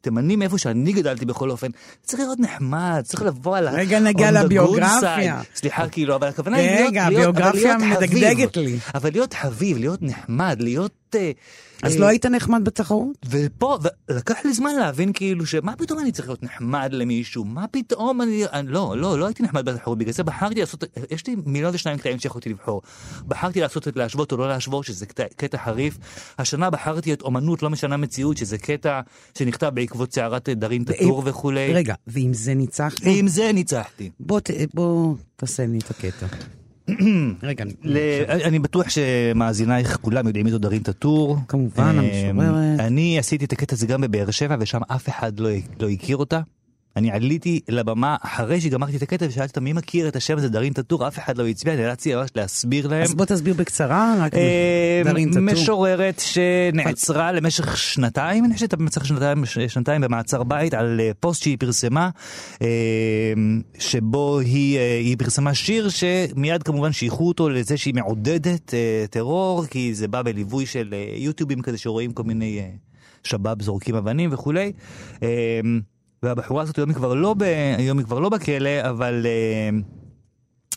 תימני 0.00 0.36
מאיפה 0.36 0.58
שאני 0.58 0.92
גדלתי 0.92 1.24
בכל 1.24 1.50
אופן, 1.50 1.66
צריך 2.02 2.20
להיות 2.20 2.40
נחמד, 2.40 3.02
צריך 3.04 3.22
לבוא 3.22 3.56
על 3.56 3.68
ה... 3.68 3.70
רגע 3.70 4.00
נגיע 4.00 4.30
לביוגרפיה. 4.30 5.40
סליחה, 5.54 5.88
כאילו, 5.88 6.14
אבל 6.14 6.28
הכוונה 6.28 6.56
היא 6.56 6.70
להיות... 6.70 6.88
רגע, 6.88 7.04
הביוגרפיה. 7.04 7.76
מדגדגת 7.78 8.56
לי. 8.56 8.78
אבל 8.94 9.10
להיות 9.12 9.34
חביב, 9.34 9.78
להיות 9.78 10.02
נחמד, 10.02 10.56
להיות... 10.60 11.07
אה, 11.14 11.32
אז 11.82 11.94
אה, 11.94 12.00
לא 12.00 12.06
היית 12.06 12.26
נחמד 12.26 12.64
בתחרות? 12.64 13.26
ופה, 13.30 13.78
ולקח 14.08 14.36
לי 14.44 14.52
זמן 14.52 14.74
להבין 14.74 15.12
כאילו 15.12 15.46
שמה 15.46 15.76
פתאום 15.76 15.98
אני 15.98 16.12
צריך 16.12 16.28
להיות 16.28 16.42
נחמד 16.42 16.88
למישהו, 16.92 17.44
מה 17.44 17.66
פתאום 17.66 18.22
אני, 18.22 18.46
אני 18.52 18.68
לא, 18.68 18.94
לא, 18.98 19.18
לא 19.18 19.26
הייתי 19.26 19.42
נחמד 19.42 19.64
בתחרות, 19.64 19.98
בגלל 19.98 20.12
זה 20.12 20.22
בחרתי 20.22 20.60
לעשות, 20.60 20.84
יש 21.10 21.26
לי 21.26 21.36
מיליון 21.46 21.74
ושניים 21.74 21.98
קטעים 21.98 22.18
שיכולתי 22.18 22.48
לבחור. 22.48 22.82
בחרתי 23.26 23.60
לעשות 23.60 23.88
את 23.88 23.96
להשוות 23.96 24.32
או 24.32 24.36
לא 24.36 24.48
להשוות, 24.48 24.84
שזה 24.84 25.06
קטע, 25.36 25.58
חריף. 25.58 25.98
השנה 26.38 26.70
בחרתי 26.70 27.12
את 27.12 27.22
אומנות 27.22 27.62
לא 27.62 27.70
משנה 27.70 27.96
מציאות, 27.96 28.36
שזה 28.36 28.58
קטע 28.58 29.00
שנכתב 29.38 29.70
בעקבות 29.74 30.12
סערת 30.12 30.48
דארין 30.48 30.84
טאטור 30.84 31.22
וכולי. 31.26 31.72
רגע, 31.74 31.94
ועם 32.06 32.34
זה 32.34 32.54
ניצחת? 32.54 33.00
עם 33.04 33.28
זה 33.28 33.52
ניצחתי. 33.52 34.10
בוא, 34.20 34.40
בוא 34.74 35.14
תעשה 35.36 35.66
לי 35.66 35.78
את 35.78 35.90
הקטע. 35.90 36.26
רגע, 37.42 37.64
אני- 38.44 38.58
בטוח 38.58 38.86
שמאזינייך 38.88 39.96
כולם 40.00 40.26
יודעים 40.26 40.44
מי 40.44 40.50
זו 40.50 40.58
דארין 40.58 40.82
טאטור. 40.82 41.36
כמובן, 41.48 41.98
אמ, 41.98 41.98
המשוררת. 41.98 42.80
אני 42.80 43.18
עשיתי 43.18 43.44
את 43.44 43.52
הקטע 43.52 43.74
הזה 43.74 43.86
גם 43.86 44.00
בבאר 44.00 44.30
שבע, 44.30 44.56
ושם 44.60 44.80
אף 44.88 45.08
אחד 45.08 45.40
לא, 45.40 45.48
לא 45.80 45.88
הכיר 45.88 46.16
אותה. 46.16 46.40
אני 46.98 47.10
עליתי 47.10 47.60
לבמה 47.68 48.16
אחרי 48.20 48.60
שגמרתי 48.60 48.96
את 48.96 49.02
הקטע 49.02 49.26
ושאלתי 49.28 49.48
אותם 49.50 49.64
מי 49.64 49.72
מכיר 49.72 50.08
את 50.08 50.16
השם 50.16 50.38
הזה 50.38 50.48
דארין 50.48 50.72
טאטור, 50.72 51.08
אף 51.08 51.18
אחד 51.18 51.38
לא 51.38 51.46
הצביע, 51.46 51.76
נאלצתי 51.76 52.14
ממש 52.14 52.30
להסביר 52.34 52.88
להם. 52.88 53.02
אז 53.02 53.14
בוא 53.14 53.24
תסביר 53.24 53.54
בקצרה, 53.54 54.14
רק 54.20 54.34
אה, 54.34 55.02
דארין 55.04 55.28
טאטור. 55.28 55.42
משוררת 55.42 56.22
שנעצרה 56.24 57.32
למשך 57.32 57.76
שנתיים, 57.76 58.44
אני 58.44 58.54
חושבת 58.54 58.74
במשך 58.74 59.06
שנתיים, 59.06 59.44
שנתיים 59.68 60.00
במעצר 60.00 60.42
בית 60.42 60.74
על 60.74 61.00
אה, 61.00 61.10
פוסט 61.20 61.42
שהיא 61.42 61.56
פרסמה, 61.60 62.10
אה, 62.62 62.66
שבו 63.78 64.38
היא, 64.38 64.78
היא 64.78 65.16
פרסמה 65.18 65.54
שיר 65.54 65.88
שמיד 65.88 66.62
כמובן 66.62 66.92
שייכו 66.92 67.28
אותו 67.28 67.48
לזה 67.48 67.76
שהיא 67.76 67.94
מעודדת 67.94 68.74
טרור, 69.10 69.64
כי 69.66 69.94
זה 69.94 70.08
בא 70.08 70.22
בליווי 70.22 70.66
של 70.66 70.94
יוטיובים 71.16 71.62
כזה 71.62 71.78
שרואים 71.78 72.12
כל 72.12 72.22
מיני 72.22 72.62
שבאב 73.22 73.62
זורקים 73.62 73.94
אבנים 73.94 74.30
וכולי. 74.32 74.72
והבחורה 76.22 76.62
הזאת 76.62 76.76
היום 76.76 76.88
היא 76.88 76.96
כבר 76.96 77.14
לא, 77.14 77.34
ב, 77.34 77.42
היום 77.78 77.98
היא 77.98 78.06
כבר 78.06 78.18
לא 78.18 78.28
בכלא, 78.28 78.90
אבל... 78.90 79.26
אה, 79.26 79.78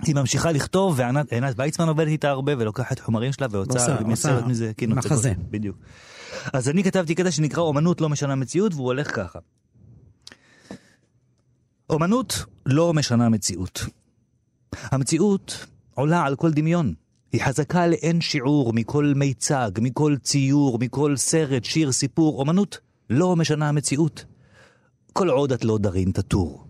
היא 0.05 0.15
ממשיכה 0.15 0.51
לכתוב, 0.51 0.93
ועינת 0.97 1.33
עינת 1.33 1.53
ויצמן 1.57 1.87
עובדת 1.87 2.07
איתה 2.07 2.29
הרבה, 2.29 2.51
ולוקחת 2.57 2.99
חומרים 2.99 3.33
שלה 3.33 3.47
והוצאה 3.51 4.01
ומייצרת 4.01 4.45
מזה, 4.45 4.71
כאילו, 4.77 4.95
מחזה. 4.95 5.33
בדיוק. 5.51 5.77
אז 6.53 6.69
אני 6.69 6.83
כתבתי 6.83 7.15
קטע 7.15 7.31
שנקרא 7.31 7.63
אומנות 7.63 8.01
לא 8.01 8.09
משנה 8.09 8.35
מציאות, 8.35 8.73
והוא 8.73 8.85
הולך 8.85 9.15
ככה. 9.15 9.39
אומנות 11.89 12.45
לא 12.65 12.93
משנה 12.93 13.29
מציאות. 13.29 13.85
המציאות 14.73 15.65
עולה 15.93 16.23
על 16.23 16.35
כל 16.35 16.51
דמיון. 16.51 16.93
היא 17.31 17.43
חזקה 17.43 17.87
לאין 17.87 18.21
שיעור 18.21 18.73
מכל 18.73 19.13
מיצג, 19.15 19.71
מכל 19.81 20.15
ציור, 20.21 20.79
מכל 20.79 21.17
סרט, 21.17 21.63
שיר, 21.63 21.91
סיפור. 21.91 22.39
אומנות 22.39 22.77
לא 23.09 23.35
משנה 23.35 23.71
מציאות. 23.71 24.25
כל 25.13 25.29
עוד 25.29 25.51
את 25.51 25.65
לא 25.65 25.77
דארין 25.77 26.11
טאטור. 26.11 26.67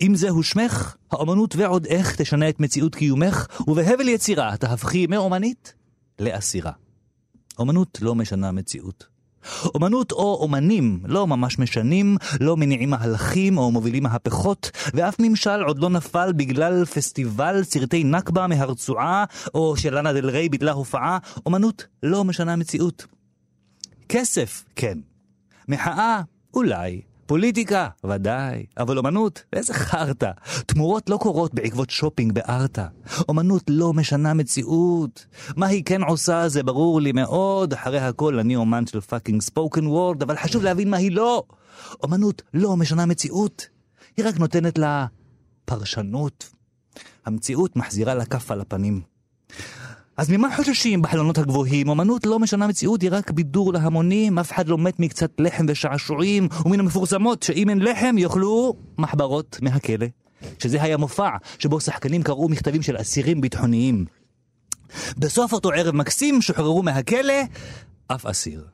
אם 0.00 0.12
זהו 0.16 0.42
שמך, 0.42 0.96
האומנות 1.12 1.56
ועוד 1.56 1.86
איך 1.86 2.16
תשנה 2.16 2.48
את 2.48 2.60
מציאות 2.60 2.94
קיומך, 2.94 3.46
ובהבל 3.68 4.08
יצירה 4.08 4.56
תהפכי 4.56 5.06
מאומנית 5.06 5.74
לאסירה. 6.18 6.72
אומנות 7.58 7.98
לא 8.02 8.14
משנה 8.14 8.52
מציאות. 8.52 9.06
אומנות 9.74 10.12
או 10.12 10.38
אומנים 10.40 11.00
לא 11.04 11.26
ממש 11.26 11.58
משנים, 11.58 12.16
לא 12.40 12.56
מניעים 12.56 12.90
מהלכים 12.90 13.58
או 13.58 13.70
מובילים 13.70 14.02
מהפכות, 14.02 14.70
ואף 14.94 15.16
ממשל 15.18 15.62
עוד 15.62 15.78
לא 15.78 15.90
נפל 15.90 16.32
בגלל 16.32 16.84
פסטיבל 16.84 17.62
סרטי 17.62 18.04
נכבה 18.04 18.46
מהרצועה, 18.46 19.24
או 19.54 19.76
שלנה 19.76 20.12
דל 20.12 20.30
ריי 20.30 20.48
ביטלה 20.48 20.72
הופעה. 20.72 21.18
אומנות 21.46 21.86
לא 22.02 22.24
משנה 22.24 22.56
מציאות. 22.56 23.06
כסף, 24.08 24.64
כן. 24.76 24.98
מחאה, 25.68 26.20
אולי. 26.54 27.00
פוליטיקה, 27.26 27.88
ודאי. 28.04 28.66
אבל 28.78 28.98
אומנות, 28.98 29.42
איזה 29.52 29.74
חרטא. 29.74 30.30
תמורות 30.66 31.10
לא 31.10 31.16
קורות 31.16 31.54
בעקבות 31.54 31.90
שופינג 31.90 32.32
בארטה. 32.32 32.86
אומנות 33.28 33.62
לא 33.68 33.92
משנה 33.92 34.34
מציאות. 34.34 35.26
מה 35.56 35.66
היא 35.66 35.82
כן 35.84 36.02
עושה 36.02 36.48
זה 36.48 36.62
ברור 36.62 37.00
לי 37.00 37.12
מאוד. 37.12 37.72
אחרי 37.72 37.98
הכל 37.98 38.38
אני 38.38 38.56
אומן 38.56 38.86
של 38.86 39.00
fucking 39.00 39.42
spoken 39.42 39.86
word, 39.86 40.22
אבל 40.22 40.36
חשוב 40.36 40.62
להבין 40.62 40.90
מה 40.90 40.96
היא 40.96 41.12
לא. 41.12 41.42
אומנות 42.02 42.42
לא 42.54 42.76
משנה 42.76 43.06
מציאות. 43.06 43.66
היא 44.16 44.26
רק 44.26 44.38
נותנת 44.38 44.78
לה 44.78 45.06
פרשנות. 45.64 46.50
המציאות 47.26 47.76
מחזירה 47.76 48.14
לה 48.14 48.24
כף 48.24 48.50
על 48.50 48.60
הפנים. 48.60 49.00
אז 50.16 50.30
ממה 50.30 50.56
חוששים 50.56 51.02
בחלונות 51.02 51.38
הגבוהים? 51.38 51.90
אמנות 51.90 52.26
לא 52.26 52.38
משנה 52.38 52.66
מציאות, 52.66 53.02
היא 53.02 53.10
רק 53.12 53.30
בידור 53.30 53.72
להמונים, 53.72 54.38
אף 54.38 54.52
אחד 54.52 54.68
לא 54.68 54.78
מת 54.78 55.00
מקצת 55.00 55.30
לחם 55.38 55.66
ושעשועים, 55.68 56.48
ומן 56.64 56.80
המפורסמות 56.80 57.42
שאם 57.42 57.70
אין 57.70 57.78
לחם 57.78 58.18
יאכלו 58.18 58.76
מחברות 58.98 59.58
מהכלא. 59.62 60.06
שזה 60.58 60.82
היה 60.82 60.96
מופע 60.96 61.28
שבו 61.58 61.80
שחקנים 61.80 62.22
קראו 62.22 62.48
מכתבים 62.48 62.82
של 62.82 63.00
אסירים 63.00 63.40
ביטחוניים. 63.40 64.04
בסוף 65.18 65.52
אותו 65.52 65.70
ערב 65.70 65.94
מקסים 65.94 66.42
שוחררו 66.42 66.82
מהכלא 66.82 67.34
אף 68.06 68.26
אסיר. 68.26 68.64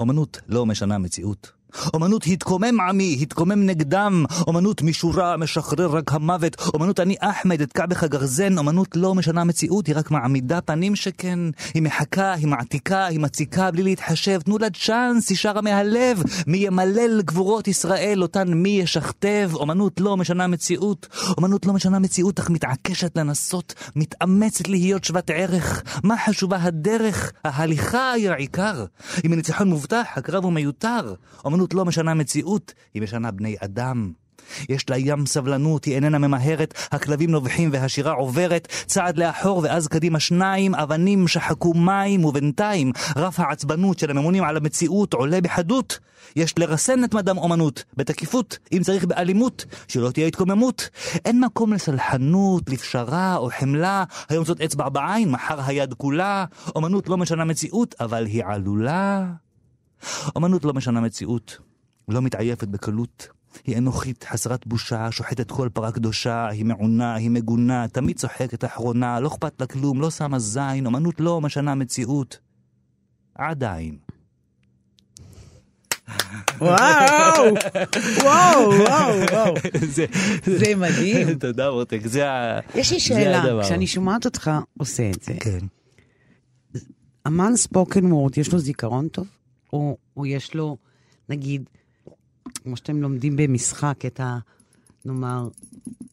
אמנות 0.00 0.40
לא 0.48 0.66
משנה 0.66 0.98
מציאות. 0.98 1.57
אומנות 1.94 2.24
התקומם 2.26 2.80
עמי, 2.80 3.18
התקומם 3.22 3.66
נגדם, 3.66 4.24
אומנות 4.46 4.82
משורה, 4.82 5.36
משחרר 5.36 5.96
רק 5.96 6.12
המוות, 6.12 6.56
אומנות 6.74 7.00
אני 7.00 7.16
אחמד, 7.20 7.60
אתקע 7.60 7.86
בך 7.86 8.04
גרזן, 8.04 8.58
אומנות 8.58 8.88
לא 8.96 9.14
משנה 9.14 9.44
מציאות, 9.44 9.86
היא 9.86 9.96
רק 9.96 10.10
מעמידה 10.10 10.60
פנים 10.60 10.96
שכן, 10.96 11.38
היא 11.74 11.82
מחכה, 11.82 12.32
היא 12.32 12.46
מעתיקה, 12.46 13.06
היא 13.06 13.20
מציקה 13.20 13.70
בלי 13.70 13.82
להתחשב, 13.82 14.40
תנו 14.40 14.58
לה 14.58 14.70
צ'אנס, 14.70 15.28
היא 15.28 15.36
שרה 15.36 15.60
מהלב, 15.60 16.22
מי 16.46 16.58
ימלל 16.58 17.22
גבורות 17.22 17.68
ישראל, 17.68 18.22
אותן 18.22 18.52
מי 18.54 18.68
ישכתב, 18.68 19.50
אומנות 19.54 20.00
לא 20.00 20.16
משנה 20.16 20.46
מציאות, 20.46 21.08
אומנות 21.36 21.66
לא 21.66 21.72
משנה 21.72 21.98
מציאות, 21.98 22.38
אך 22.40 22.50
מתעקשת 22.50 23.16
לנסות, 23.16 23.74
מתאמצת 23.96 24.68
להיות 24.68 25.04
שוות 25.04 25.30
ערך, 25.30 25.82
מה 26.04 26.14
חשובה 26.26 26.58
הדרך, 26.62 27.32
ההליכה 27.44 28.12
היא 28.12 28.30
העיקר, 28.30 28.84
אם 29.24 29.32
הניצחון 29.32 29.68
מובטח, 29.68 30.06
הקרב 30.16 30.44
הוא 30.44 30.52
מיותר, 30.52 31.14
אומנות 31.58 31.74
לא 31.74 31.84
משנה 31.84 32.14
מציאות, 32.14 32.74
היא 32.94 33.02
משנה 33.02 33.30
בני 33.30 33.56
אדם. 33.60 34.12
יש 34.68 34.90
לה 34.90 34.98
ים 34.98 35.26
סבלנות, 35.26 35.84
היא 35.84 35.94
איננה 35.94 36.18
ממהרת, 36.18 36.74
הכלבים 36.92 37.30
נובחים 37.30 37.70
והשירה 37.72 38.12
עוברת, 38.12 38.68
צעד 38.86 39.18
לאחור 39.18 39.60
ואז 39.64 39.88
קדימה 39.88 40.20
שניים, 40.20 40.74
אבנים 40.74 41.28
שחקו 41.28 41.74
מים, 41.74 42.24
ובינתיים 42.24 42.92
רף 43.16 43.40
העצבנות 43.40 43.98
של 43.98 44.10
הממונים 44.10 44.44
על 44.44 44.56
המציאות 44.56 45.14
עולה 45.14 45.40
בחדות. 45.40 45.98
יש 46.36 46.58
לרסן 46.58 47.04
את 47.04 47.14
מדם 47.14 47.38
אומנות, 47.38 47.84
בתקיפות, 47.96 48.58
אם 48.72 48.82
צריך 48.82 49.04
באלימות, 49.04 49.64
שלא 49.88 50.10
תהיה 50.10 50.26
התקוממות. 50.26 50.88
אין 51.24 51.40
מקום 51.40 51.72
לסלחנות, 51.72 52.70
לפשרה 52.70 53.36
או 53.36 53.48
חמלה, 53.58 54.04
היום 54.28 54.44
זאת 54.44 54.60
אצבע 54.60 54.88
בעין, 54.88 55.30
מחר 55.30 55.60
היד 55.66 55.94
כולה. 55.94 56.44
אומנות 56.76 57.08
לא 57.08 57.16
משנה 57.16 57.44
מציאות, 57.44 57.94
אבל 58.00 58.26
היא 58.26 58.44
עלולה. 58.46 59.26
אמנות 60.36 60.64
לא 60.64 60.74
משנה 60.74 61.00
מציאות, 61.00 61.58
לא 62.08 62.22
מתעייפת 62.22 62.68
בקלות. 62.68 63.28
היא 63.66 63.78
אנוכית, 63.78 64.24
חסרת 64.30 64.66
בושה, 64.66 65.10
שוחטת 65.10 65.50
כל 65.50 65.68
פרה 65.72 65.92
קדושה, 65.92 66.48
היא 66.48 66.64
מעונה, 66.64 67.14
היא 67.14 67.30
מגונה, 67.30 67.88
תמיד 67.88 68.18
צוחקת 68.18 68.64
אחרונה, 68.64 69.20
לא 69.20 69.28
אכפת 69.28 69.60
לה 69.60 69.66
כלום, 69.66 70.00
לא 70.00 70.10
שמה 70.10 70.38
זין, 70.38 70.86
אמנות 70.86 71.20
לא 71.20 71.40
משנה 71.40 71.74
מציאות. 71.74 72.38
עדיין. 73.34 73.96
וואו, 76.60 77.54
וואו, 78.22 78.70
וואו, 78.70 79.20
וואו. 79.32 79.54
זה, 79.96 80.06
זה 80.46 80.74
מדהים. 80.76 81.34
תודה 81.38 81.70
מותק, 81.70 82.00
זה 82.04 82.30
ה... 82.30 82.60
יש 82.74 82.92
לי 82.92 83.00
שאלה, 83.00 83.42
הדבר. 83.42 83.62
כשאני 83.62 83.86
שומעת 83.86 84.24
אותך 84.24 84.50
עושה 84.78 85.10
את 85.10 85.22
זה, 85.22 85.32
כן. 85.40 85.58
אמן 87.26 87.56
ספוקן 87.56 88.12
וורד, 88.12 88.38
יש 88.38 88.52
לו 88.52 88.58
זיכרון 88.58 89.08
טוב? 89.08 89.26
או, 89.72 89.96
או 90.16 90.26
יש 90.26 90.54
לו, 90.54 90.76
נגיד, 91.28 91.62
כמו 92.62 92.76
שאתם 92.76 93.02
לומדים 93.02 93.36
במשחק, 93.36 94.06
את 94.06 94.20
ה... 94.20 94.38
נאמר, 95.04 95.48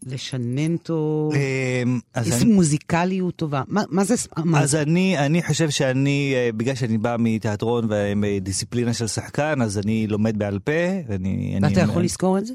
לשנן 0.06 0.78
טוב, 0.78 1.34
אמ, 1.34 2.00
אז 2.14 2.26
איזה 2.32 2.46
אני- 2.46 2.54
מוזיקליות 2.54 3.36
טובה. 3.36 3.62
מה, 3.68 3.84
מה 3.90 4.04
זה 4.04 4.16
אמן? 4.40 4.60
אז 4.60 4.76
אני, 4.76 5.18
אני 5.18 5.44
חושב 5.44 5.70
שאני, 5.70 6.34
אה, 6.36 6.50
בגלל 6.58 6.76
שאני 6.76 6.98
בא 6.98 7.16
מתיאטרון 7.20 7.88
ומדיסציפלינה 7.90 8.94
של 8.94 9.08
שחקן, 9.08 9.62
אז 9.62 9.78
אני 9.78 10.08
לומד 10.08 10.38
בעל 10.40 10.60
פה. 10.60 10.72
ואני, 11.08 11.60
ואתה 11.64 11.82
אני, 11.82 11.92
יכול 11.92 12.04
לזכור 12.04 12.38
את 12.38 12.46
זה? 12.46 12.54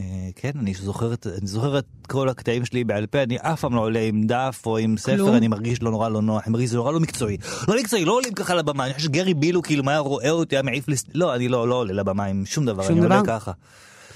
אה, 0.00 0.04
כן, 0.36 0.50
אני 0.60 0.74
זוכר, 0.74 1.14
אני 1.38 1.46
זוכר 1.46 1.78
את 1.78 1.86
כל 2.08 2.28
הקטעים 2.28 2.64
שלי 2.64 2.84
בעל 2.84 3.06
פה, 3.06 3.22
אני 3.22 3.36
אף 3.40 3.60
פעם 3.60 3.74
לא 3.74 3.80
עולה 3.80 4.00
עם 4.00 4.26
דף 4.26 4.62
או 4.66 4.78
עם 4.78 4.96
ספר, 4.96 5.16
כלום? 5.16 5.36
אני 5.36 5.48
מרגיש 5.48 5.82
לא 5.82 5.90
נורא 5.90 6.08
לא 6.08 6.22
נוח, 6.22 6.42
אני 6.44 6.52
מרגיש 6.52 6.68
שזה 6.68 6.76
נורא 6.76 6.92
לא 6.92 7.00
מקצועי. 7.00 7.36
לא 7.68 7.76
מקצועי, 7.80 8.04
לא 8.04 8.12
עולים 8.12 8.34
ככה 8.34 8.54
לבמה, 8.54 8.84
אני 8.86 8.94
חושב 8.94 9.06
שגרי 9.06 9.34
בילו 9.34 9.62
כאילו 9.62 9.90
היה 9.90 9.98
רואה 9.98 10.30
אותי, 10.30 10.56
היה 10.56 10.62
מעיף 10.62 10.88
לי, 10.88 10.96
לא, 11.14 11.34
אני 11.34 11.48
לא, 11.48 11.68
לא 11.68 11.74
עולה 11.74 11.92
לבמה 11.92 12.24
עם 12.24 12.46
שום 12.46 12.66
דבר, 12.66 12.82
שום 12.82 12.92
אני 12.92 13.00
עולה 13.00 13.22
דבר? 13.22 13.26
ככה. 13.26 13.52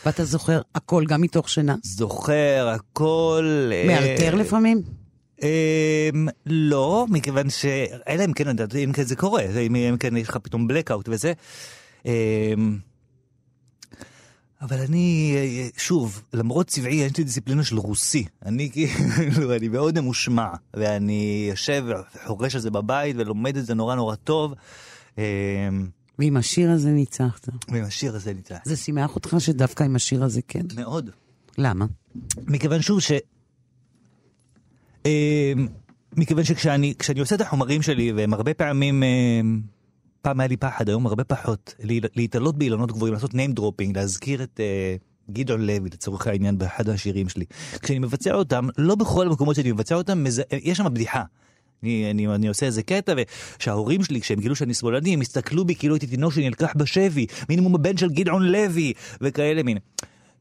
ואתה 0.07 0.25
זוכר 0.25 0.61
הכל, 0.75 1.05
גם 1.09 1.21
מתוך 1.21 1.49
שינה? 1.49 1.75
זוכר 1.83 2.69
הכל. 2.75 3.71
אה, 3.73 3.85
מאלתר 3.87 4.35
לפעמים? 4.35 4.83
אמ, 5.43 6.29
לא, 6.47 7.07
מכיוון 7.09 7.51
ש... 7.51 7.65
אלא 8.09 8.25
אם 8.25 8.33
כן, 8.33 8.49
אם 8.85 8.93
כן 8.93 9.03
זה 9.03 9.17
קורה, 9.17 9.43
זה 9.53 9.61
אם 9.61 9.75
אם 9.75 9.97
כן 9.97 10.17
יש 10.17 10.29
לך 10.29 10.37
פתאום 10.37 10.69
blackout 10.71 11.09
וזה. 11.09 11.33
אבל 14.61 14.81
אני, 14.81 15.35
אה, 15.37 15.69
שוב, 15.77 16.23
למרות 16.33 16.67
צבעי, 16.67 16.95
יש 16.95 17.17
לי 17.19 17.25
דיסציפלינה 17.25 17.65
של 17.65 17.79
רוסי. 17.79 18.25
אני 18.47 18.71
כאילו, 18.71 19.55
אני 19.57 19.69
מאוד 19.69 20.01
ממושמע, 20.01 20.49
ואני 20.75 21.47
יושב 21.51 21.85
וחורש 21.89 22.55
על 22.55 22.61
זה 22.61 22.71
בבית 22.71 23.17
ולומד 23.19 23.57
את 23.57 23.67
זה 23.67 23.75
נורא 23.75 23.95
נורא 23.95 24.15
טוב. 24.15 24.55
אמ, 25.19 25.23
ועם 26.19 26.37
השיר 26.37 26.71
הזה 26.71 26.91
ניצחת. 26.91 27.49
ועם 27.69 27.85
השיר 27.85 28.17
הזה 28.17 28.35
ניצח. 28.35 28.59
זה 28.65 28.77
שימח 28.77 29.15
אותך 29.15 29.37
שדווקא 29.39 29.85
עם 29.85 29.97
השיר 29.97 30.25
הזה 30.25 30.41
כן? 30.49 30.67
מאוד. 30.77 31.11
למה? 31.59 31.87
מכיוון 32.47 32.83
שוב 32.83 33.01
ש... 33.01 33.13
אמ, 35.07 35.69
מכיוון 36.17 36.45
שכשאני 36.45 36.95
כשאני 36.99 37.21
עושה 37.21 37.35
את 37.35 37.41
החומרים 37.41 37.83
שלי, 37.83 38.13
והם 38.13 38.35
הרבה 38.35 38.55
פעמים, 38.55 39.03
אמ, 39.03 39.61
פעם 40.23 40.41
היה 40.41 40.49
לי 40.49 40.57
פחד, 40.57 40.89
היום 40.89 41.07
הרבה 41.07 41.25
פחות, 41.25 41.75
להתעלות 42.17 42.59
באילנות 42.59 42.93
גבוהים, 42.93 43.15
לעשות 43.15 43.31
name 43.31 43.59
dropping, 43.59 43.93
להזכיר 43.95 44.43
את 44.43 44.61
אה, 44.61 44.97
גדעון 45.31 45.61
לוי 45.61 45.91
לצורך 45.93 46.27
העניין 46.27 46.59
באחד 46.59 46.89
השירים 46.89 47.29
שלי. 47.29 47.45
כשאני 47.83 47.99
מבצע 47.99 48.35
אותם, 48.35 48.69
לא 48.79 48.95
בכל 48.95 49.27
המקומות 49.27 49.57
שאני 49.57 49.73
מבצע 49.73 49.95
אותם, 49.95 50.25
מז... 50.25 50.43
יש 50.63 50.79
שם 50.79 50.95
בדיחה. 50.95 51.23
אני, 51.83 52.11
אני, 52.11 52.27
אני 52.27 52.49
עושה 52.49 52.67
איזה 52.67 52.83
קטע, 52.83 53.15
ושההורים 53.59 54.05
שלי, 54.05 54.21
כשהם 54.21 54.41
גילו 54.41 54.57
שאני 54.57 54.75
שמאלני, 54.75 55.15
הם 55.15 55.21
הסתכלו 55.21 55.65
בי 55.65 55.75
כאילו 55.75 55.95
הייתי 55.95 56.07
תינוק 56.07 56.33
שנלקח 56.33 56.73
בשבי, 56.77 57.27
מינימום 57.49 57.75
הבן 57.75 57.97
של 57.97 58.11
גדעון 58.11 58.43
לוי, 58.43 58.93
וכאלה 59.21 59.63
מין. 59.63 59.79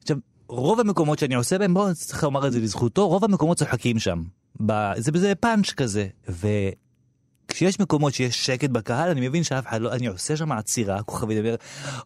עכשיו, 0.02 0.18
רוב 0.48 0.80
המקומות 0.80 1.20
שאני 1.20 1.36
עושה 1.36 1.58
בהם, 1.58 1.74
בואו 1.74 1.96
צריך 1.96 2.24
לומר 2.24 2.48
את 2.48 2.52
זה 2.52 2.60
לזכותו, 2.60 3.08
רוב 3.08 3.26
המקומות 3.26 3.58
צוחקים 3.58 4.00
שם. 4.00 4.24
ב... 4.66 4.92
זה 4.98 5.12
בזה 5.12 5.36
פאנץ' 5.36 5.72
כזה. 5.72 6.08
וכשיש 7.60 7.80
מקומות 7.80 8.14
שיש 8.14 8.46
שקט 8.46 8.70
בקהל, 8.70 9.10
אני 9.10 9.28
מבין 9.28 9.44
שאף 9.44 9.68
אחד 9.68 9.82
לא, 9.82 9.94
אני 9.94 10.08
עושה 10.08 10.36
שם 10.38 10.52
עצירה, 10.52 11.00
אני 11.24 11.40
אומר, 11.40 11.56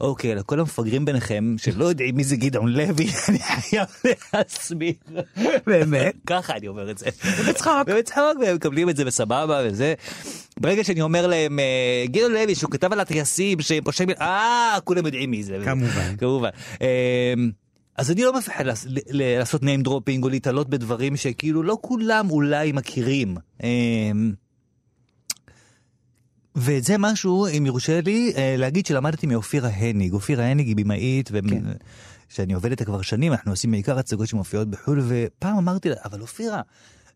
אוקיי, 0.01 0.35
לכל 0.35 0.59
המפגרים 0.59 1.05
ביניכם, 1.05 1.55
שלא 1.57 1.85
יודעים 1.85 2.15
מי 2.15 2.23
זה 2.23 2.35
גדעון 2.35 2.73
לוי, 2.73 3.07
אני 3.29 3.39
חייב 3.39 3.85
להסביר. 4.33 4.93
באמת? 5.67 6.15
ככה 6.27 6.55
אני 6.55 6.67
אומר 6.67 6.91
את 6.91 6.97
זה. 6.97 7.05
בצחוק. 7.49 7.87
ובצחוק, 7.87 8.37
והם 8.41 8.55
מקבלים 8.55 8.89
את 8.89 8.95
זה 8.97 9.05
בסבבה 9.05 9.61
וזה. 9.65 9.93
ברגע 10.59 10.83
שאני 10.83 11.01
אומר 11.01 11.27
להם, 11.27 11.59
אה, 11.59 12.05
גדעון 12.07 12.31
לוי, 12.31 12.55
שהוא 12.55 12.71
כתב 12.71 12.93
על 12.93 12.99
הטייסים, 12.99 13.61
שהם 13.61 13.83
פושעים, 13.83 14.09
אה, 14.09 14.77
כולם 14.83 15.05
יודעים 15.05 15.31
מי 15.31 15.43
זה. 15.43 15.57
כמובן. 15.65 16.17
כמובן. 16.17 16.49
אה, 16.81 17.33
אז 17.97 18.11
אני 18.11 18.23
לא 18.23 18.37
מפחד 18.37 18.65
לעשות 19.09 19.61
name 19.61 19.87
dropping 19.87 20.23
או 20.23 20.29
להתעלות 20.29 20.69
בדברים 20.69 21.15
שכאילו 21.15 21.63
לא 21.63 21.77
כולם 21.81 22.31
אולי 22.31 22.71
מכירים. 22.71 23.35
ואת 26.55 26.83
זה 26.83 26.95
משהו, 26.99 27.47
אם 27.57 27.65
יורשה 27.65 28.01
לי, 28.01 28.33
אה, 28.35 28.55
להגיד 28.57 28.85
שלמדתי 28.85 29.27
מאופירה 29.27 29.69
הניג. 29.69 30.13
אופירה 30.13 30.45
הניג 30.45 30.67
היא 30.67 30.75
במאית, 30.75 31.29
ו... 31.31 31.39
כן. 31.49 31.63
שאני 32.29 32.53
עובד 32.53 32.69
איתה 32.69 32.85
כבר 32.85 33.01
שנים, 33.01 33.31
אנחנו 33.31 33.51
עושים 33.51 33.71
בעיקר 33.71 33.99
הצגות 33.99 34.27
שמופיעות 34.27 34.67
בחו"ל, 34.69 35.01
ופעם 35.07 35.57
אמרתי 35.57 35.89
לה, 35.89 35.95
אבל 36.05 36.21
אופירה, 36.21 36.61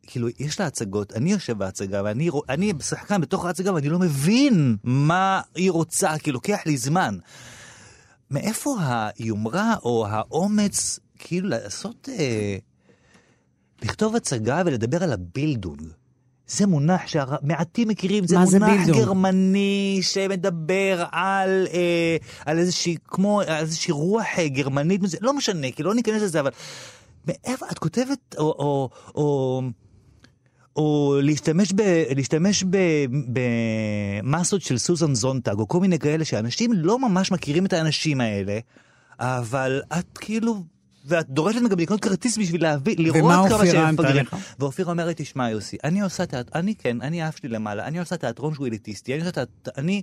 כאילו, 0.07 0.27
יש 0.39 0.59
לה 0.59 0.65
הצגות, 0.67 1.13
אני 1.13 1.31
יושב 1.31 1.57
בהצגה, 1.57 2.01
ואני 2.05 2.29
רוא- 2.29 2.43
אני 2.49 2.73
שחקן 2.81 3.21
בתוך 3.21 3.45
ההצגה, 3.45 3.73
ואני 3.73 3.89
לא 3.89 3.99
מבין 3.99 4.77
מה 4.83 5.41
היא 5.55 5.71
רוצה, 5.71 6.17
כי 6.17 6.31
לוקח 6.31 6.59
לי 6.65 6.77
זמן. 6.77 7.17
מאיפה 8.31 8.75
היומרה 8.79 9.75
או 9.83 10.07
האומץ, 10.09 10.99
כאילו, 11.19 11.49
לעשות... 11.49 12.09
אה, 12.19 12.57
לכתוב 13.81 14.15
הצגה 14.15 14.61
ולדבר 14.65 15.03
על 15.03 15.13
הבילדונג. 15.13 15.81
זה 16.47 16.67
מונח 16.67 17.01
שמעטים 17.07 17.87
מכירים, 17.87 18.27
זה 18.27 18.37
מה 18.37 18.45
זה 18.45 18.59
מונח 18.59 18.71
בילדונג? 18.71 18.97
גרמני 18.97 19.99
שמדבר 20.01 21.03
על, 21.11 21.67
אה, 21.73 22.17
על 22.45 22.59
איזושהי, 22.59 22.95
כמו, 23.07 23.41
על 23.41 23.49
איזושהי 23.49 23.91
רוח 23.91 24.25
אה, 24.37 24.47
גרמנית, 24.47 25.01
לא 25.21 25.33
משנה, 25.33 25.71
כי 25.71 25.83
לא 25.83 25.95
ניכנס 25.95 26.21
לזה, 26.21 26.39
אבל 26.39 26.51
מאיפה 27.27 27.65
את 27.71 27.79
כותבת, 27.79 28.35
או, 28.37 28.43
או, 28.43 28.89
או, 29.15 29.61
או 30.75 31.15
להשתמש, 31.23 31.73
ב, 31.73 31.81
להשתמש 32.15 32.63
ב, 32.69 32.77
במסות 33.33 34.61
של 34.61 34.77
סוזן 34.77 35.15
זונטג, 35.15 35.59
או 35.59 35.67
כל 35.67 35.79
מיני 35.79 35.99
כאלה 35.99 36.25
שאנשים 36.25 36.71
לא 36.73 36.99
ממש 36.99 37.31
מכירים 37.31 37.65
את 37.65 37.73
האנשים 37.73 38.21
האלה, 38.21 38.59
אבל 39.19 39.81
את 39.99 40.17
כאילו, 40.17 40.63
ואת 41.07 41.29
דורשת 41.29 41.61
גם 41.69 41.79
לקנות 41.79 42.01
כרטיס 42.01 42.37
בשביל 42.37 42.63
להביא, 42.63 42.95
לראות 42.97 43.23
ומה 43.23 43.33
כמה 43.33 43.41
אופירה 43.41 43.65
שהם 43.65 43.85
ענתה 43.85 44.01
מפגרים. 44.01 44.25
לך? 44.25 44.35
ואופירה 44.59 44.91
אומרת, 44.91 45.21
תשמע 45.21 45.49
יוסי, 45.49 45.77
אני 45.83 46.01
עושה 46.01 46.25
תיאטרון, 46.25 46.61
אני 46.61 46.75
כן, 46.75 47.01
אני 47.01 47.21
האף 47.21 47.37
שלי 47.37 47.49
למעלה, 47.49 47.87
אני 47.87 47.99
עושה 47.99 48.17
תיאטרון 48.17 48.53
שהוא 48.53 48.67
אליטיסטי, 48.67 49.13
אני, 49.13 49.21
עושה 49.21 49.31
תיאט... 49.31 49.49
אני 49.77 50.01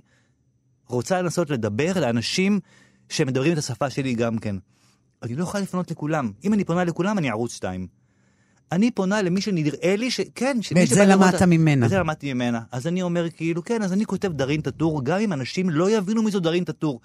רוצה 0.87 1.21
לנסות 1.21 1.49
לדבר 1.49 1.99
לאנשים 1.99 2.59
שמדברים 3.09 3.53
את 3.53 3.57
השפה 3.57 3.89
שלי 3.89 4.13
גם 4.13 4.37
כן. 4.37 4.55
אני 5.23 5.35
לא 5.35 5.43
יכולה 5.43 5.63
לפנות 5.63 5.91
לכולם. 5.91 6.31
אם 6.43 6.53
אני 6.53 6.63
פונה 6.63 6.83
לכולם, 6.83 7.17
אני 7.17 7.29
ערוץ 7.29 7.53
2. 7.53 7.87
אני 8.71 8.91
פונה 8.91 9.21
למי 9.21 9.41
שנראה 9.41 9.95
לי 9.95 10.11
ש... 10.11 10.21
כן, 10.35 10.57
שמי 10.61 10.79
ואת 10.79 10.89
זה 10.89 11.05
למדת 11.05 11.41
ממנה. 11.41 11.85
את 11.85 11.89
זה 11.89 11.99
למדתי 11.99 12.33
ממנה. 12.33 12.59
אז 12.71 12.87
אני 12.87 13.01
אומר 13.01 13.29
כאילו, 13.29 13.63
כן, 13.63 13.81
אז 13.81 13.93
אני 13.93 14.05
כותב 14.05 14.31
דארין 14.31 14.61
טאטור, 14.61 15.05
גם 15.05 15.19
אם 15.19 15.33
אנשים 15.33 15.69
לא 15.69 15.91
יבינו 15.91 16.23
מי 16.23 16.31
זו 16.31 16.39
דארין 16.39 16.63
טאטור. 16.63 17.01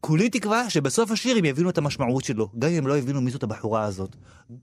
כולי 0.00 0.30
תקווה 0.30 0.70
שבסוף 0.70 1.10
השיר 1.10 1.36
הם 1.36 1.44
יבינו 1.44 1.70
את 1.70 1.78
המשמעות 1.78 2.24
שלו, 2.24 2.48
גם 2.58 2.70
אם 2.70 2.76
הם 2.76 2.86
לא 2.86 2.98
יבינו 2.98 3.20
מי 3.20 3.30
זאת 3.30 3.42
הבחורה 3.42 3.84
הזאת. 3.84 4.16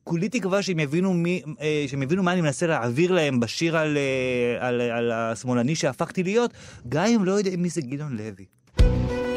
כולי 0.04 0.30
תקווה 0.30 0.62
שהם 0.62 0.80
יבינו, 0.80 1.14
מי, 1.14 1.42
אה, 1.62 1.86
שהם 1.88 2.04
יבינו 2.04 2.24
מה 2.24 2.34
אני 2.34 2.42
מנסה 2.42 2.68
להעביר 2.68 3.12
להם 3.12 3.40
בשיר 3.40 3.78
על, 3.78 3.98
אה, 3.98 4.68
על, 4.68 4.82
על 4.82 5.12
השמאלני 5.12 5.76
שהפכתי 5.76 6.24
להיות, 6.24 6.52
גם 6.90 7.06
אם 7.06 7.26
לא 7.26 7.32
יודעים 7.32 7.62
מי 7.62 7.70
זה 7.70 7.82
גדעון 7.82 8.18
לוי. 8.18 8.46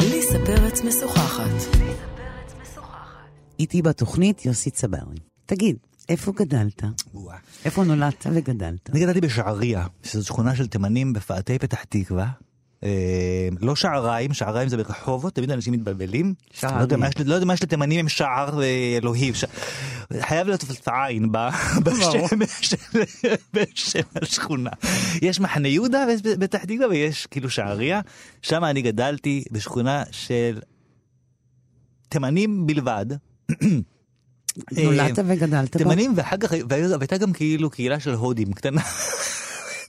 ליסה 0.01 0.39
פרץ 0.47 0.81
משוחחת. 0.83 1.79
איתי 3.59 3.83
בתוכנית 3.83 4.47
יוסי 4.47 4.71
צברי. 4.71 5.17
תגיד, 5.47 5.77
איפה 6.09 6.33
גדלת? 6.33 6.83
וואו. 7.15 7.37
איפה 7.65 7.85
נולדת 7.85 8.27
וגדלת? 8.33 8.91
אני 8.91 9.01
גדלתי 9.01 9.21
בשעריה, 9.21 9.87
שזו 10.03 10.25
שכונה 10.25 10.57
של 10.57 10.67
תימנים 10.67 11.13
בפאתי 11.13 11.59
פתח 11.59 11.85
תקווה. 11.85 12.29
אה, 12.85 12.88
לא 13.61 13.77
שעריים, 13.77 14.35
שעריים 14.35 14.69
זה 14.69 14.77
ברחובות, 14.77 15.35
תמיד 15.35 15.51
אנשים 15.51 15.73
מתבלבלים. 15.73 16.35
שערים. 16.53 16.77
לא 16.79 16.83
יודע 16.83 16.97
מה 16.97 17.09
יש- 17.09 17.14
לא 17.25 17.35
יודע 17.35 17.47
מה 17.47 17.55
יש 17.55 17.62
לתימנים 17.62 18.01
עם 18.01 18.09
שער 18.09 18.59
ואלוהים. 18.59 19.35
ש- 19.35 19.45
חייב 20.21 20.47
להיות 20.47 20.64
עין 20.87 21.33
בשם 23.55 24.01
השכונה. 24.23 24.71
יש 25.23 25.41
מחנה 25.41 25.69
יהודה 25.69 26.05
בפתח 26.25 26.64
תקווה 26.64 26.88
ויש 26.88 27.27
כאילו 27.27 27.51
שעריה. 27.51 28.01
שם 28.43 28.64
אני 28.64 28.83
גדלתי 28.83 29.45
בשכונה 29.53 30.03
של 30.11 30.59
תימנים 32.09 32.67
בלבד. 32.67 33.07
נולדת 34.73 35.19
אה, 35.19 35.25
וגדלת 35.27 35.53
בה? 35.77 35.79
תימנים 35.79 36.12
ואחר 36.17 36.37
כך 36.37 36.53
והייתה 36.69 37.17
גם 37.19 37.33
כאילו 37.33 37.71
קהילה 37.71 38.01
של 38.01 38.14
הודים 38.14 38.53
קטנה. 38.53 38.81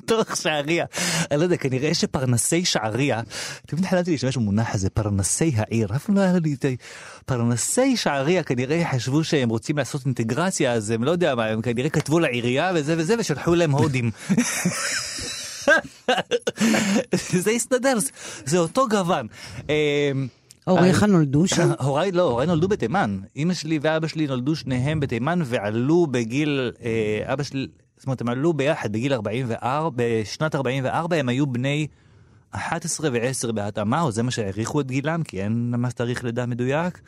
תוך 0.09 0.37
שעריה. 0.37 0.85
אני 1.31 1.39
לא 1.39 1.43
יודע, 1.43 1.57
כנראה 1.57 1.93
שפרנסי 1.93 2.65
שעריה, 2.65 3.21
תמיד 3.67 3.85
חלמתי 3.85 4.11
להשתמש 4.11 4.37
במונח 4.37 4.75
הזה, 4.75 4.89
פרנסי 4.89 5.53
העיר, 5.57 5.87
אף 5.95 6.05
פעם 6.05 6.15
לא 6.15 6.21
היה 6.21 6.33
לי 6.43 6.53
את. 6.53 6.65
פרנסי 7.25 7.97
שעריה 7.97 8.43
כנראה 8.43 8.83
חשבו 8.93 9.23
שהם 9.23 9.49
רוצים 9.49 9.77
לעשות 9.77 10.05
אינטגרציה, 10.05 10.73
אז 10.73 10.91
הם 10.91 11.03
לא 11.03 11.11
יודע 11.11 11.35
מה, 11.35 11.45
הם 11.45 11.61
כנראה 11.61 11.89
כתבו 11.89 12.19
לעירייה 12.19 12.71
וזה 12.75 12.95
וזה, 12.97 13.15
ושלחו 13.19 13.55
להם 13.55 13.71
הודים. 13.71 14.11
זה 17.43 17.51
הסתדר, 17.51 17.99
זה- 17.99 18.09
זה 18.45 18.57
אותו 18.57 18.85
גוון. 18.89 19.27
אמ, 19.69 19.73
הוריך 20.65 21.03
נולדו 21.03 21.47
שם? 21.47 21.71
הוריי 21.83 22.11
לא, 22.11 22.21
הוריי 22.23 22.47
נולדו 22.47 22.67
בתימן. 22.67 23.19
אמא 23.37 23.53
שלי 23.53 23.79
ואבא 23.81 24.07
שלי 24.07 24.27
נולדו 24.27 24.55
שניהם 24.55 24.99
בתימן 24.99 25.39
ועלו 25.45 26.07
בגיל, 26.11 26.71
אה, 26.83 27.33
אבא 27.33 27.43
שלי, 27.43 27.67
זאת 27.99 28.05
אומרת, 28.05 28.21
הם 28.21 28.29
עלו 28.29 28.53
ביחד 28.53 28.91
בגיל 28.91 29.13
44, 29.13 29.89
בשנת 29.95 30.55
44 30.55 31.15
הם 31.15 31.29
היו 31.29 31.47
בני 31.47 31.87
11 32.51 33.09
ו-10 33.13 33.51
בהתאמה, 33.51 34.01
או 34.01 34.11
זה 34.11 34.23
מה 34.23 34.31
שהעריכו 34.31 34.81
את 34.81 34.87
גילם, 34.87 35.23
כי 35.23 35.41
אין 35.43 35.71
ממש 35.71 35.93
תאריך 35.93 36.23
לידה 36.23 36.45
מדויק. 36.45 37.01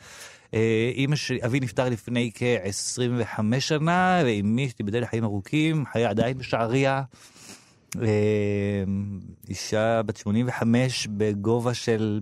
אה, 0.54 0.92
אמא 0.96 1.16
שלי, 1.16 1.38
אבי 1.44 1.60
נפטר 1.60 1.88
לפני 1.88 2.30
כ-25 2.34 3.60
שנה, 3.60 4.20
ואמי 4.24 4.68
שתיבדל 4.68 5.02
לחיים 5.02 5.24
ארוכים, 5.24 5.84
חיה 5.92 6.10
עדיין 6.10 6.38
בשעריה. 6.38 7.02
אה, 8.02 8.84
אישה 9.48 10.02
בת 10.02 10.16
85 10.16 11.06
בגובה 11.10 11.74
של 11.74 12.20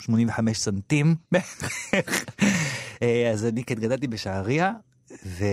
85 0.00 0.58
סנטים. 0.58 1.14
אה, 3.02 3.30
אז 3.32 3.46
אני 3.46 3.64
כן 3.64 3.74
גדלתי 3.74 4.06
בשעריה, 4.06 4.72
ו... 5.26 5.44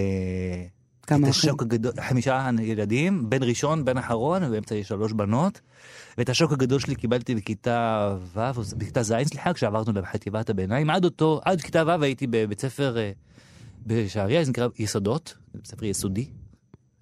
כמה 1.08 1.17
את 1.17 1.24
אחים? 1.24 1.30
השוק 1.30 1.62
הגדול, 1.62 1.91
חמישה 2.02 2.50
ילדים, 2.62 3.30
בן 3.30 3.43
ראשון, 3.43 3.86
בן 3.86 3.98
אחרון, 3.98 4.43
ובאמצע 4.43 4.76
יש 4.76 4.88
שלוש 4.88 5.13
בנות. 5.13 5.62
ואת 6.17 6.30
השוק 6.30 6.52
הגדול 6.52 6.80
שלי 6.80 6.96
קיבלתי 6.96 7.36
בכיתה 7.36 8.15
ו', 8.36 8.39
בכיתה 8.78 9.04
ז', 9.04 9.13
סליחה, 9.24 9.54
כשעברנו 9.54 10.00
לחטיבת 10.00 10.50
הביניים. 10.50 10.89
עד 10.89 11.06
אותו, 11.06 11.41
עד 11.46 11.62
כיתה 11.62 11.84
ו' 11.88 12.04
הייתי 12.04 12.28
בבית 12.28 12.62
ספר 12.62 12.98
אה, 12.98 13.12
בשעריה, 13.86 14.43
זה 14.43 14.50
נקרא 14.52 14.67
יסודות, 14.80 15.38
בית 15.56 15.67
ספר 15.67 15.86
יסודי, 15.86 16.28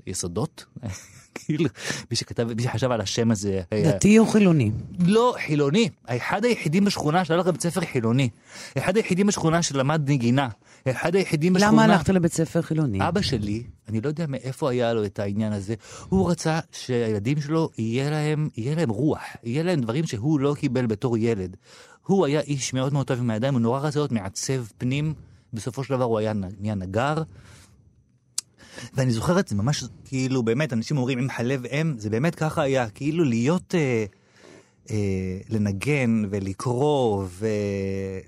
יסודות. 0.07 0.65
כאילו, 1.35 1.65
מי 2.11 2.17
שכתב, 2.17 2.47
מי 2.55 2.63
שחשב 2.63 2.91
על 2.91 3.01
השם 3.01 3.31
הזה 3.31 3.61
היה... 3.71 3.91
דתי 3.91 4.19
או 4.19 4.25
חילוני? 4.25 4.71
לא, 4.99 5.35
חילוני. 5.45 5.89
אחד 6.05 6.45
היחידים 6.45 6.85
בשכונה 6.85 7.25
שהלך 7.25 7.47
לבית 7.47 7.61
ספר 7.61 7.81
חילוני. 7.81 8.29
אחד 8.77 8.97
היחידים 8.97 9.27
בשכונה 9.27 9.63
שלמד 9.63 10.09
נגינה. 10.09 10.49
אחד 10.87 11.15
היחידים 11.15 11.53
בשכונה... 11.53 11.71
למה 11.71 11.83
הלכת 11.83 12.09
לבית 12.09 12.33
ספר 12.33 12.61
חילוני? 12.61 13.07
אבא 13.07 13.21
שלי, 13.21 13.63
אני 13.89 14.01
לא 14.01 14.07
יודע 14.07 14.25
מאיפה 14.27 14.71
היה 14.71 14.93
לו 14.93 15.05
את 15.05 15.19
העניין 15.19 15.53
הזה, 15.53 15.75
הוא 16.09 16.31
רצה 16.31 16.59
שהילדים 16.71 17.41
שלו 17.41 17.69
יהיה 17.77 18.09
להם, 18.09 18.49
יהיה 18.57 18.75
להם 18.75 18.89
רוח, 18.89 19.21
יהיה 19.43 19.63
להם 19.63 19.81
דברים 19.81 20.07
שהוא 20.07 20.39
לא 20.39 20.55
קיבל 20.59 20.85
בתור 20.85 21.17
ילד. 21.17 21.57
הוא 22.05 22.25
היה 22.25 22.39
איש 22.39 22.73
מאוד 22.73 22.93
מאוד 22.93 23.07
טוב 23.07 23.19
עם 23.19 23.29
הידיים, 23.29 23.53
הוא 23.53 23.61
נורא 23.61 23.79
רצה 23.79 23.99
להיות 23.99 24.11
מעצב 24.11 24.65
פנים, 24.77 25.13
בסופו 25.53 25.83
של 25.83 25.93
דבר 25.93 26.03
הוא 26.03 26.19
היה 26.19 26.33
נהיה 26.59 26.75
נגר. 26.75 27.23
ואני 28.93 29.11
זוכר 29.11 29.39
את 29.39 29.47
זה 29.47 29.55
ממש, 29.55 29.83
כאילו, 30.05 30.43
באמת, 30.43 30.73
אנשים 30.73 30.97
אומרים, 30.97 31.19
אם 31.19 31.29
חלב 31.29 31.65
אם, 31.65 31.93
זה 31.97 32.09
באמת 32.09 32.35
ככה 32.35 32.61
היה, 32.61 32.89
כאילו 32.89 33.23
להיות, 33.23 33.75
אה, 33.75 34.05
אה, 34.89 35.37
לנגן 35.49 36.23
ולקרוא 36.29 37.23
ו... 37.27 37.47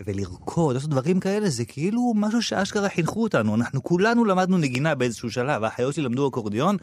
ולרקוד, 0.06 0.76
לעשות 0.76 0.90
דברים 0.90 1.20
כאלה, 1.20 1.50
זה 1.50 1.66
כאילו 1.66 2.14
משהו 2.16 2.42
שאשכרה 2.42 2.90
חינכו 2.90 3.24
אותנו. 3.24 3.56
אנחנו 3.56 3.84
כולנו 3.84 4.26
למדנו 4.26 4.58
נגינה 4.58 4.96
באיזשהו 4.96 5.32
שלב, 5.32 5.64
האחיות 5.64 5.94
שלי 5.94 6.04
למדו 6.04 6.28
אקורדיון, 6.28 6.78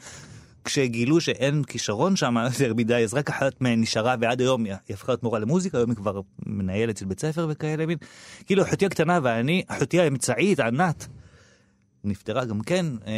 כשגילו 0.64 1.20
שאין 1.20 1.64
כישרון 1.64 2.16
שם 2.16 2.37
יותר 2.53 2.74
מדי, 2.74 3.05
אז 3.05 3.14
רק 3.14 3.31
אחת 3.31 3.61
מהן 3.61 3.81
נשארה, 3.81 4.14
ועד 4.20 4.40
היום 4.40 4.64
היא 4.64 4.74
הפכה 4.90 5.12
להיות 5.12 5.22
מורה 5.22 5.38
למוזיקה, 5.38 5.79
היום 5.79 5.90
היא 5.90 5.96
כבר 5.96 6.20
מנהלת 6.46 6.96
של 6.96 7.07
בית 7.07 7.20
ספר 7.20 7.46
וכאלה, 7.50 7.87
מין. 7.87 7.98
כאילו, 8.46 8.62
אחותי 8.62 8.87
הקטנה 8.87 9.18
ואני, 9.22 9.62
אחותי 9.68 10.00
האמצעית, 10.00 10.61
ענת, 10.61 11.07
נפטרה 12.04 12.44
גם 12.44 12.60
כן, 12.60 12.86
אה, 13.06 13.12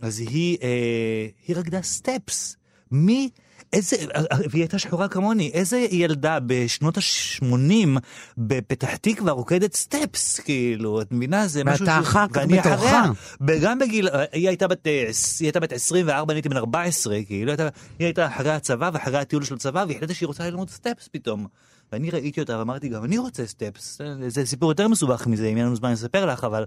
אז 0.00 0.20
היא, 0.20 0.58
אה, 0.62 1.26
היא 1.46 1.56
רקדה 1.56 1.82
סטפס. 1.82 2.56
מי, 2.90 3.30
איזה, 3.72 3.96
והיא 4.50 4.62
הייתה 4.62 4.78
שחורה 4.78 5.08
כמוני, 5.08 5.50
איזה 5.54 5.86
ילדה 5.90 6.38
בשנות 6.46 6.96
ה-80 6.96 7.98
בפתח 8.38 8.96
תקווה 8.96 9.32
רוקדת 9.32 9.74
סטפס, 9.74 10.40
כאילו, 10.40 11.00
את 11.00 11.12
מבינה? 11.12 11.46
זה 11.46 11.64
משהו 11.64 11.86
ואתה 11.86 11.98
אחר 11.98 12.26
כך 12.32 12.42
בתורך. 12.48 12.92
וגם 13.40 13.78
בגיל, 13.78 14.08
היא 14.32 14.48
הייתה 14.48 14.68
בת, 14.68 14.86
אה, 14.86 14.92
היא 15.40 15.46
הייתה 15.46 15.60
בת 15.60 15.72
24, 15.72 16.32
אני 16.32 16.38
הייתי 16.38 16.48
בן 16.48 16.56
14, 16.56 17.18
כאילו, 17.26 17.52
היא 17.98 18.06
הייתה 18.06 18.26
אחרי 18.26 18.50
הצבא 18.50 18.90
ואחרי 18.92 19.18
הטיול 19.18 19.44
של 19.44 19.54
הצבא, 19.54 19.84
והיא 19.86 19.96
החליטה 19.96 20.14
שהיא 20.14 20.26
רוצה 20.26 20.50
ללמוד 20.50 20.70
סטפס 20.70 21.08
פתאום. 21.12 21.46
ואני 21.92 22.10
ראיתי 22.10 22.40
אותה 22.40 22.58
ואמרתי, 22.58 22.88
גם 22.88 23.04
אני 23.04 23.18
רוצה 23.18 23.46
סטפס. 23.46 24.00
זה 24.28 24.46
אם 24.46 24.68
יותר 24.68 24.88
מסובך 24.88 25.26
מזה, 25.26 25.46
אם 25.46 25.56
אין 25.56 25.66
לנו 25.66 25.76
זמן 25.76 25.92
לספר 25.92 26.26
לך, 26.26 26.44
אבל... 26.44 26.64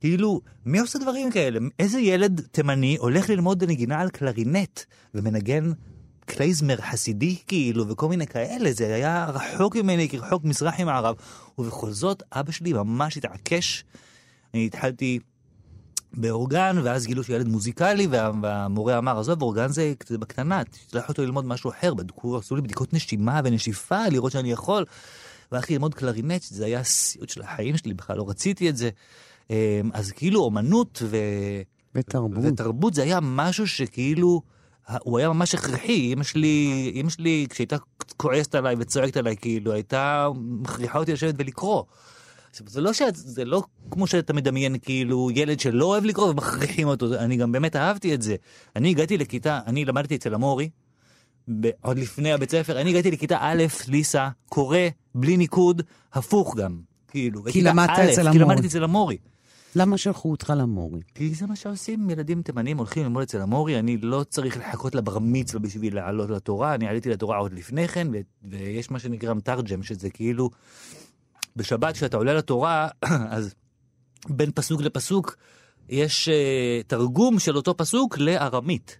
כאילו, 0.00 0.40
מי 0.66 0.78
עושה 0.78 0.98
דברים 0.98 1.30
כאלה? 1.30 1.60
איזה 1.78 2.00
ילד 2.00 2.40
תימני 2.52 2.96
הולך 2.96 3.30
ללמוד 3.30 3.64
נגינה 3.64 4.00
על 4.00 4.10
קלרינט 4.10 4.80
ומנגן 5.14 5.72
קלייזמר 6.28 6.76
חסידי 6.76 7.36
כאילו 7.46 7.88
וכל 7.88 8.08
מיני 8.08 8.26
כאלה, 8.26 8.72
זה 8.72 8.94
היה 8.94 9.26
רחוק 9.28 9.76
ממני 9.76 10.08
כרחוק 10.08 10.44
מזרח 10.44 10.80
ממערב. 10.80 11.16
ובכל 11.58 11.90
זאת, 11.90 12.22
אבא 12.32 12.52
שלי 12.52 12.72
ממש 12.72 13.16
התעקש. 13.16 13.84
אני 14.54 14.66
התחלתי 14.66 15.18
באורגן, 16.12 16.76
ואז 16.84 17.06
גילו 17.06 17.24
שהוא 17.24 17.36
ילד 17.36 17.48
מוזיקלי, 17.48 18.06
וה, 18.06 18.30
והמורה 18.42 18.98
אמר, 18.98 19.18
עזוב, 19.18 19.42
אורגן 19.42 19.68
זה 19.68 19.92
בקטנה, 20.10 20.62
תשלח 20.64 21.08
אותו 21.08 21.22
ללמוד 21.22 21.44
משהו 21.44 21.70
אחר. 21.70 21.94
בדקו, 21.94 22.38
עשו 22.38 22.56
לי 22.56 22.62
בדיקות 22.62 22.92
נשימה 22.92 23.40
ונשיפה, 23.44 24.08
לראות 24.08 24.32
שאני 24.32 24.52
יכול. 24.52 24.84
והלכתי 25.52 25.72
ללמוד 25.72 25.94
קלרינט, 25.94 26.42
שזה 26.42 26.66
היה 26.66 26.84
סיוט 26.84 27.28
של 27.28 27.42
החיים 27.42 27.76
שלי, 27.76 27.94
בכלל 27.94 28.16
לא 28.16 28.28
רציתי 28.28 28.68
את 28.68 28.76
זה. 28.76 28.90
אמ, 29.50 29.56
אז 29.92 30.12
כאילו 30.12 30.40
אומנות 30.40 31.02
ו... 31.04 31.16
בתרבות. 31.94 32.38
ותרבות 32.44 32.94
זה 32.94 33.02
היה 33.02 33.18
משהו 33.22 33.66
שכאילו, 33.66 34.42
הוא 35.00 35.18
היה 35.18 35.28
ממש 35.28 35.54
הכרחי. 35.54 36.12
אמא 36.12 36.22
שלי, 36.24 36.92
אמא 36.94 37.10
שלי, 37.10 37.46
כשהייתה 37.50 37.76
כועסת 38.16 38.54
עליי 38.54 38.76
וצועקת 38.78 39.16
עליי, 39.16 39.36
כאילו, 39.36 39.72
הייתה 39.72 40.28
מכריחה 40.36 40.98
אותי 40.98 41.12
לשבת 41.12 41.34
ולקרוא. 41.38 41.82
עכשיו, 42.50 42.66
זה 42.68 42.80
לא, 42.80 42.92
שאת, 42.92 43.16
זה 43.16 43.44
לא 43.44 43.62
כמו 43.90 44.06
שאתה 44.06 44.32
מדמיין, 44.32 44.76
כאילו, 44.78 45.30
ילד 45.34 45.60
שלא 45.60 45.84
אוהב 45.84 46.04
לקרוא 46.04 46.28
ומכריחים 46.28 46.88
אותו, 46.88 47.14
אני 47.14 47.36
גם 47.36 47.52
באמת 47.52 47.76
אהבתי 47.76 48.14
את 48.14 48.22
זה. 48.22 48.36
אני 48.76 48.90
הגעתי 48.90 49.18
לכיתה, 49.18 49.60
אני 49.66 49.84
למדתי 49.84 50.16
אצל 50.16 50.34
המורי, 50.34 50.70
ב- 51.60 51.70
עוד 51.82 51.98
לפני 51.98 52.32
הבית 52.32 52.50
ספר, 52.50 52.80
אני 52.80 52.90
הגעתי 52.90 53.10
לכיתה 53.10 53.38
א', 53.40 53.64
ליסה, 53.88 54.28
קורא, 54.48 54.78
בלי 55.14 55.36
ניקוד, 55.36 55.82
הפוך 56.12 56.56
גם. 56.56 56.80
כאילו, 57.08 57.44
כי 57.44 57.62
למדת 57.62 57.90
אצל 57.90 58.14
כי 58.14 58.20
המורי. 58.20 58.38
למדתי 58.38 58.66
אצל 58.66 58.84
המורי. 58.84 59.16
למה 59.76 59.98
שלחו 59.98 60.30
אותך 60.30 60.52
למורי? 60.56 61.00
כי 61.14 61.34
זה 61.34 61.46
מה 61.46 61.56
שעושים 61.56 62.10
ילדים 62.10 62.42
תימנים, 62.42 62.78
הולכים 62.78 63.02
ללמוד 63.02 63.22
אצל 63.22 63.40
המורי, 63.40 63.78
אני 63.78 63.96
לא 63.96 64.24
צריך 64.28 64.56
לחכות 64.56 64.94
לבר 64.94 65.18
מצווה 65.18 65.60
בשביל 65.60 65.94
לעלות 65.94 66.30
לתורה, 66.30 66.74
אני 66.74 66.88
עליתי 66.88 67.10
לתורה 67.10 67.36
עוד 67.38 67.52
לפני 67.52 67.88
כן, 67.88 68.08
ויש 68.44 68.90
מה 68.90 68.98
שנקרא 68.98 69.34
מתרג'ם, 69.34 69.82
שזה 69.82 70.10
כאילו, 70.10 70.50
בשבת 71.56 71.94
כשאתה 71.94 72.16
עולה 72.16 72.34
לתורה, 72.34 72.88
אז 73.36 73.54
בין 74.28 74.50
פסוק 74.54 74.80
לפסוק, 74.80 75.36
יש 75.88 76.28
uh, 76.28 76.32
תרגום 76.86 77.38
של 77.38 77.56
אותו 77.56 77.76
פסוק 77.76 78.18
לארמית. 78.18 78.98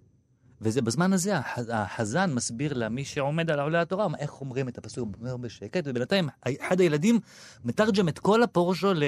וזה 0.60 0.82
בזמן 0.82 1.12
הזה 1.12 1.38
הח- 1.38 1.58
החזן 1.72 2.34
מסביר 2.34 2.72
למי 2.74 3.04
שעומד 3.04 3.50
על 3.50 3.60
עולי 3.60 3.78
התורה 3.78 4.06
איך 4.18 4.40
אומרים 4.40 4.68
את 4.68 4.78
הפסוק, 4.78 5.08
אומר 5.20 5.36
בשקט, 5.36 5.82
ובינתיים 5.86 6.28
אחד 6.60 6.80
הילדים 6.80 7.18
מתרגם 7.64 8.08
את 8.08 8.18
כל 8.18 8.42
הפורשו 8.42 8.94
ל- 8.94 9.02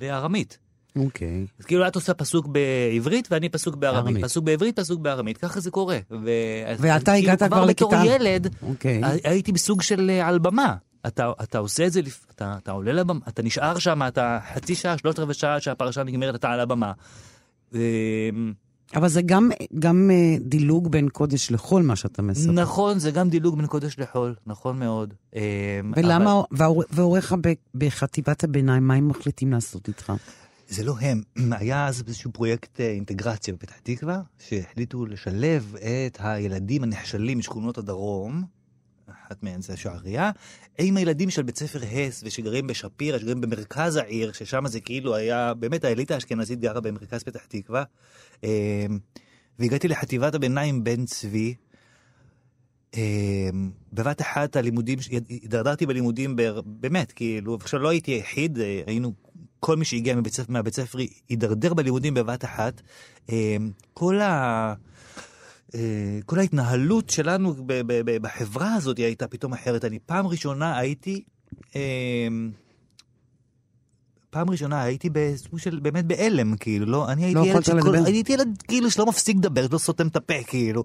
לארמית. 0.00 0.58
אוקיי. 0.98 1.46
אז 1.60 1.64
כאילו 1.64 1.86
את 1.88 1.94
עושה 1.94 2.14
פסוק 2.14 2.46
בעברית 2.46 3.28
ואני 3.30 3.48
פסוק 3.48 3.74
בארמית. 3.76 4.06
ארמית. 4.06 4.24
פסוק 4.24 4.44
בעברית, 4.44 4.78
פסוק 4.80 5.00
בארמית, 5.00 5.36
ככה 5.38 5.60
זה 5.60 5.70
קורה. 5.70 5.98
ו... 6.10 6.30
ואתה 6.78 7.04
כאילו 7.12 7.18
הגעת 7.32 7.38
כבר 7.42 7.48
כבר 7.48 7.66
בתור 7.66 7.92
לכיתה- 7.94 8.06
ילד, 8.06 8.54
אוקיי. 8.62 9.04
הי- 9.04 9.20
הייתי 9.24 9.52
בסוג 9.52 9.82
של 9.82 10.10
אה, 10.10 10.28
על 10.28 10.38
במה. 10.38 10.74
אתה, 11.06 11.32
אתה 11.42 11.58
עושה 11.58 11.86
את 11.86 11.92
זה. 11.92 12.00
אתה, 12.34 12.56
אתה 12.62 12.70
עולה 12.72 12.92
לבמה, 12.92 13.20
אתה 13.28 13.42
נשאר 13.42 13.78
שם, 13.78 14.00
אתה 14.08 14.38
חצי 14.54 14.74
שעה, 14.74 14.98
שלושת 14.98 15.18
רבעי 15.18 15.34
שעה 15.34 15.60
שהפרשה 15.60 16.02
נגמרת, 16.02 16.34
אתה 16.34 16.50
על 16.50 16.60
הבמה. 16.60 16.92
ו... 17.72 17.78
אבל 18.96 19.08
זה 19.08 19.22
גם, 19.22 19.50
גם 19.78 20.10
אה, 20.12 20.36
דילוג 20.40 20.90
בין 20.92 21.08
קודש 21.08 21.50
לחול, 21.52 21.82
מה 21.82 21.96
שאתה 21.96 22.22
מספר. 22.22 22.52
נכון, 22.52 22.98
זה 22.98 23.10
גם 23.10 23.30
דילוג 23.30 23.56
בין 23.56 23.66
קודש 23.66 23.98
לחול, 23.98 24.34
נכון 24.46 24.78
מאוד. 24.78 25.14
אה, 25.36 25.40
ולמה, 25.96 26.42
אבל... 26.52 26.66
והוריך 26.90 27.34
בחטיבת 27.74 28.44
הביניים, 28.44 28.86
מה 28.88 28.94
הם 28.94 29.08
מחליטים 29.08 29.52
לעשות 29.52 29.88
איתך? 29.88 30.12
זה 30.68 30.84
לא 30.84 30.94
הם, 31.00 31.22
היה 31.60 31.86
אז 31.86 32.02
איזשהו 32.06 32.32
פרויקט 32.32 32.80
אה, 32.80 32.90
אינטגרציה 32.90 33.54
בפתח 33.54 33.78
תקווה, 33.82 34.20
שהחליטו 34.38 35.06
לשלב 35.06 35.74
את 36.06 36.18
הילדים 36.20 36.82
הנחשלים 36.82 37.38
משכונות 37.38 37.78
הדרום, 37.78 38.44
אחת 39.10 39.42
מהן 39.42 39.62
זה 39.62 39.76
שעריה, 39.76 40.30
עם 40.78 40.96
הילדים 40.96 41.30
של 41.30 41.42
בית 41.42 41.58
ספר 41.58 41.80
הס 41.82 42.22
ושגרים 42.26 42.66
בשפירא, 42.66 43.18
שגרים 43.18 43.40
במרכז 43.40 43.96
העיר, 43.96 44.32
ששם 44.32 44.66
זה 44.66 44.80
כאילו 44.80 45.14
היה, 45.14 45.54
באמת 45.54 45.84
האליטה 45.84 46.14
האשכנזית 46.14 46.60
גרה 46.60 46.80
במרכז 46.80 47.22
פתח 47.22 47.44
תקווה. 47.48 47.84
אה, 48.44 48.86
והגעתי 49.58 49.88
לחטיבת 49.88 50.34
הביניים 50.34 50.84
בן 50.84 51.04
צבי. 51.04 51.54
אה, 52.96 53.50
בבת 53.92 54.20
אחת 54.20 54.56
הלימודים, 54.56 54.98
הידרדרתי 55.28 55.86
בלימודים 55.86 56.36
באמת, 56.64 57.12
כאילו, 57.12 57.54
עכשיו 57.54 57.80
לא 57.80 57.88
הייתי 57.88 58.10
היחיד, 58.10 58.58
אה, 58.58 58.82
היינו, 58.86 59.12
כל 59.60 59.76
מי 59.76 59.84
שהגיע 59.84 60.16
מבית 60.16 60.32
ספר, 60.32 60.52
מהבית 60.52 60.74
ספר 60.74 60.98
הידרדר 61.28 61.74
בלימודים 61.74 62.14
בבת 62.14 62.44
אחת. 62.44 62.80
אה, 63.30 63.56
כל 63.94 64.20
ה... 64.20 64.74
אה, 65.74 66.18
כל 66.26 66.38
ההתנהלות 66.38 67.10
שלנו 67.10 67.54
בחברה 68.22 68.74
הזאת 68.74 68.98
הייתה 68.98 69.28
פתאום 69.28 69.52
אחרת. 69.52 69.84
אני 69.84 69.98
פעם 69.98 70.26
ראשונה 70.26 70.78
הייתי, 70.78 71.24
אה, 71.76 72.28
פעם 74.30 74.50
ראשונה 74.50 74.82
הייתי 74.82 75.10
בסוג 75.12 75.58
של, 75.58 75.78
באמת 75.82 76.04
בהלם, 76.04 76.56
כאילו, 76.56 76.86
לא, 76.86 77.08
אני 77.08 77.24
הייתי 77.24 77.34
לא 77.34 77.46
ילד 77.46 77.64
שכל, 77.64 77.94
הייתי 78.06 78.32
ילד 78.32 78.62
כאילו 78.68 78.90
שלא 78.90 79.06
מפסיק 79.06 79.36
לדבר, 79.36 79.66
שלא 79.68 79.78
סותם 79.78 80.06
את 80.06 80.16
הפה, 80.16 80.42
כאילו. 80.46 80.84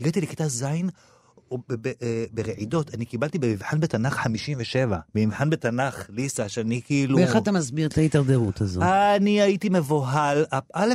הגעתי 0.00 0.20
לכיתה 0.20 0.48
ז', 0.48 0.64
ברעידות, 2.32 2.94
אני 2.94 3.04
קיבלתי 3.04 3.38
במבחן 3.38 3.80
בתנ"ך 3.80 4.14
57, 4.14 4.98
במבחן 5.14 5.50
בתנ"ך, 5.50 6.06
ליסה, 6.10 6.48
שאני 6.48 6.80
כאילו... 6.84 7.16
ואיך 7.18 7.36
אתה 7.36 7.52
מסביר 7.52 7.88
את 7.88 7.98
ההידרדרות 7.98 8.60
הזו? 8.60 8.80
אני 9.16 9.40
הייתי 9.40 9.68
מבוהל. 9.68 10.44
א', 10.74 10.94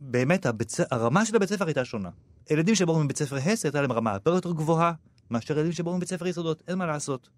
באמת, 0.00 0.46
ס- 0.68 0.80
הרמה 0.90 1.24
של 1.24 1.36
הבית 1.36 1.48
ספר 1.48 1.66
הייתה 1.66 1.84
שונה. 1.84 2.08
ילדים 2.50 2.74
שבאו 2.74 3.04
מבית 3.04 3.18
ספר 3.18 3.36
הס 3.36 3.64
הייתה 3.64 3.80
להם 3.82 3.92
רמה 3.92 4.10
הרבה 4.12 4.30
יותר 4.30 4.52
גבוהה 4.52 4.92
מאשר 5.30 5.54
ילדים 5.58 5.72
שבאו 5.72 5.96
מבית 5.96 6.08
ספר 6.08 6.26
יסודות, 6.26 6.62
אין 6.68 6.78
מה 6.78 6.86
לעשות. 6.86 7.28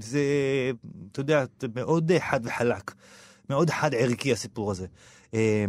זה, 0.00 0.20
אתה 1.12 1.20
יודע, 1.20 1.44
מאוד 1.74 2.12
אה, 2.12 2.20
חד 2.20 2.40
וחלק. 2.44 2.92
מאוד 3.50 3.70
חד 3.70 3.94
ערכי 3.94 4.32
הסיפור 4.32 4.70
הזה. 4.70 4.86
אה, 5.34 5.64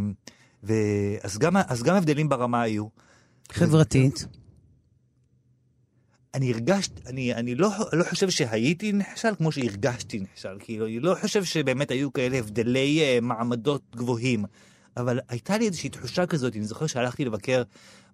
ואז 0.63 1.37
גם, 1.37 1.57
אז 1.67 1.83
גם 1.83 1.95
הבדלים 1.95 2.29
ברמה 2.29 2.61
היו. 2.61 2.85
חברתית? 3.51 4.27
אני 6.33 6.53
הרגשתי, 6.53 7.01
אני, 7.07 7.33
אני 7.33 7.55
לא, 7.55 7.69
לא 7.93 8.03
חושב 8.03 8.29
שהייתי 8.29 8.91
נכשל 8.91 9.35
כמו 9.35 9.51
שהרגשתי 9.51 10.19
נכשל, 10.19 10.57
כאילו, 10.59 10.85
אני 10.85 10.99
לא 10.99 11.15
חושב 11.21 11.43
שבאמת 11.43 11.91
היו 11.91 12.13
כאלה 12.13 12.37
הבדלי 12.37 12.99
uh, 13.01 13.21
מעמדות 13.21 13.81
גבוהים, 13.95 14.45
אבל 14.97 15.19
הייתה 15.29 15.57
לי 15.57 15.67
איזושהי 15.67 15.89
תחושה 15.89 16.25
כזאת, 16.25 16.55
אני 16.55 16.63
זוכר 16.63 16.87
שהלכתי 16.87 17.25
לבקר 17.25 17.63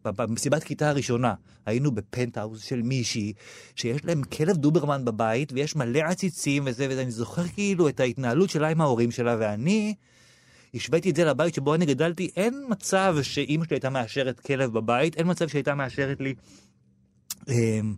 במסיבת 0.05 0.63
כיתה 0.63 0.89
הראשונה, 0.89 1.33
היינו 1.65 1.91
בפנטהאוז 1.91 2.61
של 2.61 2.81
מישהי, 2.81 3.33
שיש 3.75 4.05
להם 4.05 4.23
כלב 4.23 4.57
דוברמן 4.57 5.05
בבית, 5.05 5.53
ויש 5.53 5.75
מלא 5.75 5.99
עציצים 5.99 6.63
וזה 6.65 6.87
וזה, 6.89 7.01
אני 7.01 7.11
זוכר 7.11 7.47
כאילו 7.47 7.89
את 7.89 7.99
ההתנהלות 7.99 8.49
שלה 8.49 8.69
עם 8.69 8.81
ההורים 8.81 9.11
שלה, 9.11 9.35
ואני... 9.39 9.93
השוויתי 10.73 11.09
את 11.09 11.15
זה 11.15 11.25
לבית 11.25 11.53
שבו 11.53 11.75
אני 11.75 11.85
גדלתי, 11.85 12.29
אין 12.35 12.65
מצב 12.69 13.15
שאימא 13.21 13.65
שלי 13.65 13.75
הייתה 13.75 13.89
מאשרת 13.89 14.39
כלב 14.39 14.73
בבית, 14.73 15.17
אין 15.17 15.29
מצב 15.29 15.47
שהייתה 15.47 15.75
מאשרת 15.75 16.21
לי 16.21 16.33
אמ, 17.47 17.93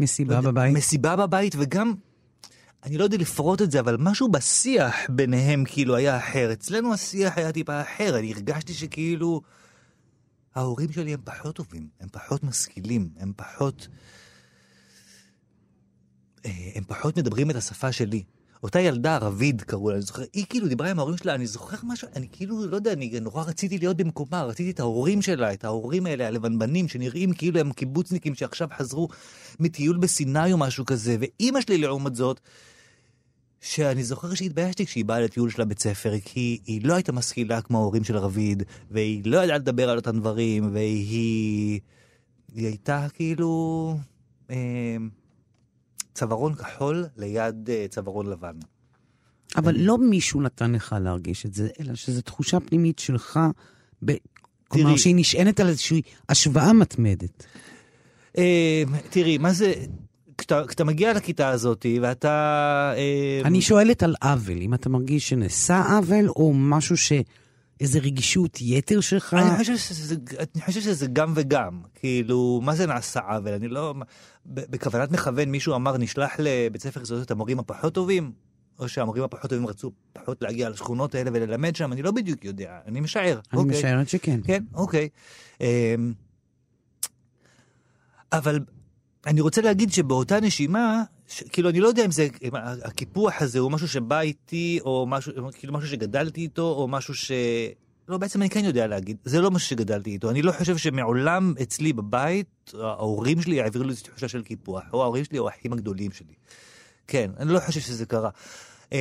מסיבה 0.00 0.34
לא 0.34 0.40
בבית? 0.40 0.76
מסיבה 0.76 1.16
בבית, 1.16 1.54
וגם, 1.58 1.94
אני 2.84 2.98
לא 2.98 3.04
יודע 3.04 3.16
לפרוט 3.16 3.62
את 3.62 3.70
זה, 3.70 3.80
אבל 3.80 3.96
משהו 3.98 4.28
בשיח 4.28 4.94
ביניהם 5.08 5.64
כאילו 5.66 5.96
היה 5.96 6.16
אחר. 6.16 6.52
אצלנו 6.52 6.94
השיח 6.94 7.38
היה 7.38 7.52
טיפה 7.52 7.82
אחר, 7.82 8.18
אני 8.18 8.32
הרגשתי 8.32 8.74
שכאילו... 8.74 9.40
ההורים 10.54 10.92
שלי 10.92 11.14
הם 11.14 11.20
פחות 11.24 11.56
טובים, 11.56 11.88
הם 12.00 12.08
פחות 12.12 12.44
משכילים, 12.44 13.08
הם 13.16 13.32
פחות... 13.36 13.88
אה, 16.44 16.70
הם 16.74 16.84
פחות 16.84 17.18
מדברים 17.18 17.50
את 17.50 17.56
השפה 17.56 17.92
שלי. 17.92 18.22
אותה 18.62 18.80
ילדה 18.80 19.14
ערבית 19.14 19.62
קראו 19.62 19.90
לה, 19.90 19.94
אני 19.94 20.02
זוכר, 20.02 20.22
היא 20.32 20.46
כאילו 20.48 20.68
דיברה 20.68 20.90
עם 20.90 20.98
ההורים 20.98 21.16
שלה, 21.16 21.34
אני 21.34 21.46
זוכר 21.46 21.76
משהו, 21.82 22.08
אני 22.16 22.28
כאילו, 22.32 22.66
לא 22.66 22.76
יודע, 22.76 22.92
אני 22.92 23.20
נורא 23.20 23.42
רציתי 23.42 23.78
להיות 23.78 23.96
במקומה, 23.96 24.42
רציתי 24.42 24.70
את 24.70 24.80
ההורים 24.80 25.22
שלה, 25.22 25.52
את 25.52 25.64
ההורים 25.64 26.06
האלה, 26.06 26.26
הלבנבנים, 26.26 26.88
שנראים 26.88 27.32
כאילו 27.32 27.60
הם 27.60 27.72
קיבוצניקים 27.72 28.34
שעכשיו 28.34 28.68
חזרו 28.78 29.08
מטיול 29.60 29.96
בסיני 29.96 30.52
או 30.52 30.58
משהו 30.58 30.86
כזה, 30.86 31.16
ואימא 31.20 31.60
שלי 31.60 31.78
לעומת 31.78 32.14
זאת, 32.14 32.40
שאני 33.60 34.04
זוכר 34.04 34.34
שהתביישתי 34.34 34.86
כשהיא 34.86 35.04
באה 35.04 35.20
לטיול 35.20 35.50
שלה 35.50 35.64
בית 35.64 35.78
ספר, 35.78 36.12
כי 36.24 36.60
היא 36.66 36.80
לא 36.84 36.94
הייתה 36.94 37.12
משכילה 37.12 37.62
כמו 37.62 37.78
ההורים 37.78 38.04
של 38.04 38.16
רביד, 38.16 38.62
והיא 38.90 39.22
לא 39.24 39.44
ידעה 39.44 39.58
לדבר 39.58 39.90
על 39.90 39.96
אותם 39.96 40.20
דברים, 40.20 40.74
והיא 40.74 41.80
היא 42.54 42.66
הייתה 42.66 43.06
כאילו 43.14 43.96
אה, 44.50 44.96
צווארון 46.20 46.54
כחול 46.54 47.06
ליד 47.16 47.70
אה, 47.70 47.86
צווארון 47.90 48.26
לבן. 48.26 48.54
אבל 49.56 49.74
לא 49.76 49.98
מישהו 49.98 50.42
נתן 50.42 50.72
לך 50.72 50.96
להרגיש 51.00 51.46
את 51.46 51.54
זה, 51.54 51.68
אלא 51.80 51.94
שזו 51.94 52.22
תחושה 52.22 52.60
פנימית 52.60 52.98
שלך, 52.98 53.40
ב... 54.04 54.12
כלומר. 54.68 54.96
שהיא 54.96 55.14
נשענת 55.16 55.60
על 55.60 55.68
איזושהי 55.68 56.02
השוואה 56.28 56.72
מתמדת. 56.72 57.46
אה, 58.38 58.82
תראי, 59.10 59.38
מה 59.38 59.52
זה... 59.52 59.72
כשאתה, 60.38 60.62
כשאתה 60.66 60.84
מגיע 60.84 61.12
לכיתה 61.12 61.48
הזאת 61.48 61.86
ואתה... 62.02 62.28
אה, 62.96 63.40
אני 63.44 63.62
שואלת 63.62 64.02
על 64.02 64.14
עוול, 64.22 64.58
אם 64.62 64.74
אתה 64.74 64.88
מרגיש 64.88 65.28
שנעשה 65.28 65.82
עוול, 65.96 66.28
או 66.28 66.52
משהו 66.54 66.96
ש... 66.96 67.12
איזה 67.80 67.98
רגישות 67.98 68.58
יתר 68.60 69.00
שלך. 69.00 69.34
אני 69.34 69.56
חושב, 69.56 69.76
שזה, 69.76 70.14
אני 70.54 70.62
חושב 70.62 70.80
שזה 70.80 71.06
גם 71.06 71.32
וגם. 71.36 71.80
כאילו, 71.94 72.60
מה 72.62 72.74
זה 72.74 72.86
נעשה 72.86 73.20
עוול? 73.20 73.52
אני 73.52 73.68
לא... 73.68 73.94
בכוונת 74.46 75.10
מכוון 75.10 75.48
מישהו 75.48 75.74
אמר, 75.74 75.98
נשלח 75.98 76.32
לבית 76.38 76.82
ספר 76.82 77.02
יסודות 77.02 77.26
את 77.26 77.30
המורים 77.30 77.58
הפחות 77.58 77.94
טובים, 77.94 78.32
או 78.78 78.88
שהמורים 78.88 79.22
הפחות 79.22 79.50
טובים 79.50 79.66
רצו 79.66 79.92
פחות 80.12 80.42
להגיע 80.42 80.68
לשכונות 80.68 81.14
האלה 81.14 81.30
וללמד 81.34 81.76
שם, 81.76 81.92
אני 81.92 82.02
לא 82.02 82.10
בדיוק 82.10 82.44
יודע, 82.44 82.78
אני 82.86 83.00
משער. 83.00 83.40
אני 83.52 83.60
אוקיי. 83.60 83.78
משערת 83.78 84.08
שכן. 84.08 84.40
כן, 84.44 84.64
אוקיי. 84.74 85.08
אמ, 85.60 85.66
אבל 88.32 88.60
אני 89.26 89.40
רוצה 89.40 89.62
להגיד 89.62 89.92
שבאותה 89.92 90.40
נשימה, 90.40 91.02
ש, 91.28 91.42
כאילו 91.42 91.70
אני 91.70 91.80
לא 91.80 91.88
יודע 91.88 92.04
אם 92.04 92.10
זה, 92.10 92.28
אם 92.42 92.50
הקיפוח 92.84 93.42
הזה 93.42 93.58
הוא 93.58 93.70
משהו 93.70 93.88
שבא 93.88 94.20
איתי, 94.20 94.78
או 94.84 95.06
משהו, 95.08 95.32
כאילו 95.52 95.72
משהו 95.72 95.88
שגדלתי 95.88 96.40
איתו, 96.40 96.72
או 96.72 96.88
משהו 96.88 97.14
ש... 97.14 97.32
לא, 98.10 98.18
בעצם 98.18 98.42
אני 98.42 98.50
כן 98.50 98.64
יודע 98.64 98.86
להגיד, 98.86 99.16
זה 99.24 99.40
לא 99.40 99.50
משהו 99.50 99.68
שגדלתי 99.68 100.10
איתו. 100.10 100.30
אני 100.30 100.42
לא 100.42 100.52
חושב 100.52 100.76
שמעולם 100.76 101.54
אצלי 101.62 101.92
בבית, 101.92 102.72
ההורים 102.74 103.42
שלי 103.42 103.60
העבירו 103.60 103.84
לי 103.84 103.94
תחושה 103.94 104.28
של 104.28 104.42
קיפוח, 104.42 104.82
או 104.92 105.02
ההורים 105.02 105.24
שלי 105.24 105.38
או 105.38 105.48
האחים 105.48 105.72
הגדולים 105.72 106.12
שלי. 106.12 106.34
כן, 107.06 107.30
אני 107.38 107.52
לא 107.52 107.60
חושב 107.60 107.80
שזה 107.80 108.06
קרה. 108.06 108.30
אמ, 108.92 108.98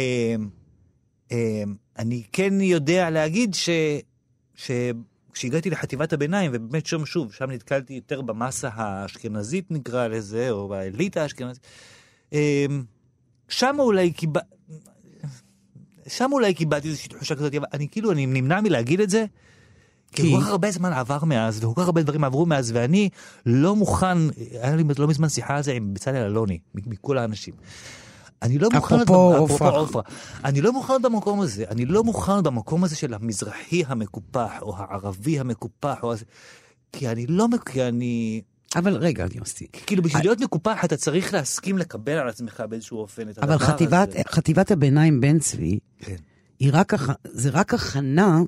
אמ, 1.32 1.76
אני 2.00 2.24
כן 2.32 2.62
יודע 2.62 3.10
להגיד 3.10 3.54
ש... 3.54 3.70
ש... 4.56 4.72
כשהגעתי 5.34 5.70
לחטיבת 5.70 6.14
הביניים, 6.14 6.52
ובאמת 6.54 6.86
שם 6.86 7.06
שוב, 7.06 7.34
שם 7.34 7.52
נתקלתי 7.52 7.94
יותר 7.94 8.22
במסה 8.22 8.70
האשכנזית 8.74 9.72
נקרא 9.72 10.08
לזה, 10.08 10.52
או 10.52 10.68
באליטה 10.68 11.22
האשכנזית, 11.22 11.68
אמ, 12.34 12.84
שם 13.48 13.76
אולי 13.80 14.12
קיבל... 14.12 14.42
שם 16.10 16.30
אולי 16.32 16.54
קיבלתי 16.54 16.88
איזושהי 16.88 17.10
תחושה 17.10 17.36
כזאת, 17.36 17.56
אבל 17.56 17.66
אני 17.74 17.88
כאילו, 17.92 18.12
אני 18.12 18.26
נמנע 18.26 18.62
מלהגיד 18.62 19.00
את 19.00 19.10
זה, 19.10 19.26
כי? 20.12 20.32
כל 20.36 20.42
כך 20.42 20.48
הרבה 20.48 20.72
זמן 20.72 20.94
עבר 20.94 21.26
מאז, 21.26 21.64
וכל 21.64 21.82
כך 21.82 21.86
הרבה 21.86 22.04
דברים 22.04 22.24
עברו 22.24 22.46
מאז, 22.46 22.72
ואני 22.76 23.10
לא 23.46 23.76
מוכן, 23.76 24.18
היה 24.62 24.76
לי 24.76 24.84
לא 24.98 25.08
מזמן 25.08 25.30
שיחה 25.30 25.56
על 25.56 25.64
זה 25.64 25.74
עם 25.74 25.94
בצלאל 25.94 26.16
אלוני, 26.16 26.60
מכל 26.76 27.18
האנשים. 27.18 27.54
אני 28.42 28.60
לא 28.60 28.70
מוכן... 28.74 28.96
אפרופו 28.96 29.36
עופרה. 29.36 29.70
עופרה. 29.70 30.02
אני 30.44 30.62
לא 30.62 30.74
מוכן 30.74 31.02
במקום 31.02 31.42
הזה, 31.42 31.64
אני 31.70 31.86
לא 31.86 32.04
מוכן 32.04 32.44
במקום 32.44 32.84
הזה 32.84 32.96
של 32.96 33.14
המזרחי 33.14 33.84
המקופח, 33.88 34.52
או 34.62 34.78
הערבי 34.78 35.40
המקופח, 35.40 35.98
או. 36.04 36.14
כי 36.92 37.10
אני 37.10 37.28
לא, 37.28 37.48
כי 37.66 37.84
אני, 37.84 38.42
אבל 38.76 38.96
רגע, 38.96 39.26
יוסי. 39.36 39.68
כאילו 39.72 40.04
בשביל 40.04 40.22
להיות 40.22 40.40
מקופח 40.40 40.86
אתה 40.86 40.98
צריך 40.98 41.34
להסכים 41.34 41.78
לקבל 41.78 42.12
על 42.12 42.28
עצמך 42.30 42.64
באיזשהו 42.70 42.98
אופן 42.98 43.30
את 43.30 43.38
הדבר 43.38 43.56
אבל 43.56 43.64
הזה. 43.64 43.74
חטיבת, 43.74 44.10
חטיבת 44.30 44.72
הביניים 44.72 45.22
בן 45.22 45.40
צבי, 45.40 45.80
כן. 46.00 46.16
היא 46.60 46.70
רק, 46.74 46.94
זה 47.24 47.50
רק 47.50 47.74
הכנה, 47.74 48.40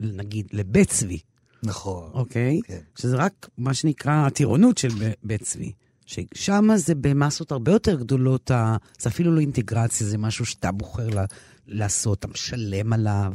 נגיד, 0.00 0.46
לבית 0.52 0.88
צבי, 0.88 1.18
נכון. 1.62 2.10
אוקיי? 2.14 2.60
כן. 2.64 2.78
שזה 2.98 3.16
רק 3.16 3.48
מה 3.58 3.74
שנקרא 3.74 4.26
הטירונות 4.26 4.78
של 4.78 4.88
בית 5.22 5.42
צבי. 5.42 5.72
ששם 6.06 6.68
זה 6.76 6.94
במסות 6.94 7.52
הרבה 7.52 7.72
יותר 7.72 7.94
גדולות, 7.94 8.50
זה 8.98 9.08
אפילו 9.08 9.34
לא 9.34 9.40
אינטגרציה, 9.40 10.06
זה 10.06 10.18
משהו 10.18 10.46
שאתה 10.46 10.72
בוחר 10.72 11.08
לה, 11.08 11.24
לעשות, 11.66 12.18
אתה 12.18 12.28
משלם 12.28 12.92
עליו, 12.92 13.34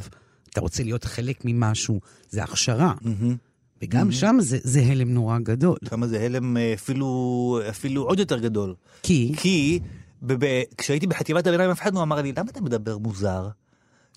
אתה 0.50 0.60
רוצה 0.60 0.82
להיות 0.82 1.04
חלק 1.04 1.40
ממשהו, 1.44 2.00
זה 2.30 2.42
הכשרה. 2.42 2.94
מהמם. 3.00 3.36
וגם 3.82 4.12
שם 4.12 4.36
זה, 4.40 4.58
זה 4.62 4.80
הלם 4.80 5.14
נורא 5.14 5.38
גדול. 5.38 5.76
שם 5.88 6.06
זה 6.06 6.20
הלם 6.20 6.56
אה, 6.56 6.74
אפילו, 6.74 7.60
אפילו 7.68 8.02
עוד 8.02 8.18
יותר 8.18 8.38
גדול. 8.38 8.74
כי 9.02 9.32
כי 9.36 9.80
ב- 10.22 10.44
ב- 10.44 10.62
כשהייתי 10.78 11.06
בחטיבת 11.06 11.46
הביניים 11.46 11.70
אף 11.70 11.80
אחד 11.80 11.94
לא 11.94 12.02
אמר 12.02 12.22
לי, 12.22 12.32
למה 12.36 12.50
אתה 12.50 12.60
מדבר 12.60 12.98
מוזר? 12.98 13.48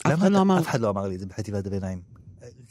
אף 0.07 0.13
אחד 0.13 0.31
לא 0.31 0.41
אמר- 0.41 0.59
אף 0.59 0.67
אחד 0.67 0.81
לא 0.81 0.89
אמר 0.89 1.07
לי 1.07 1.15
את 1.15 1.19
זה 1.19 1.25
בחטיבת 1.25 1.65
הביניים. 1.67 1.99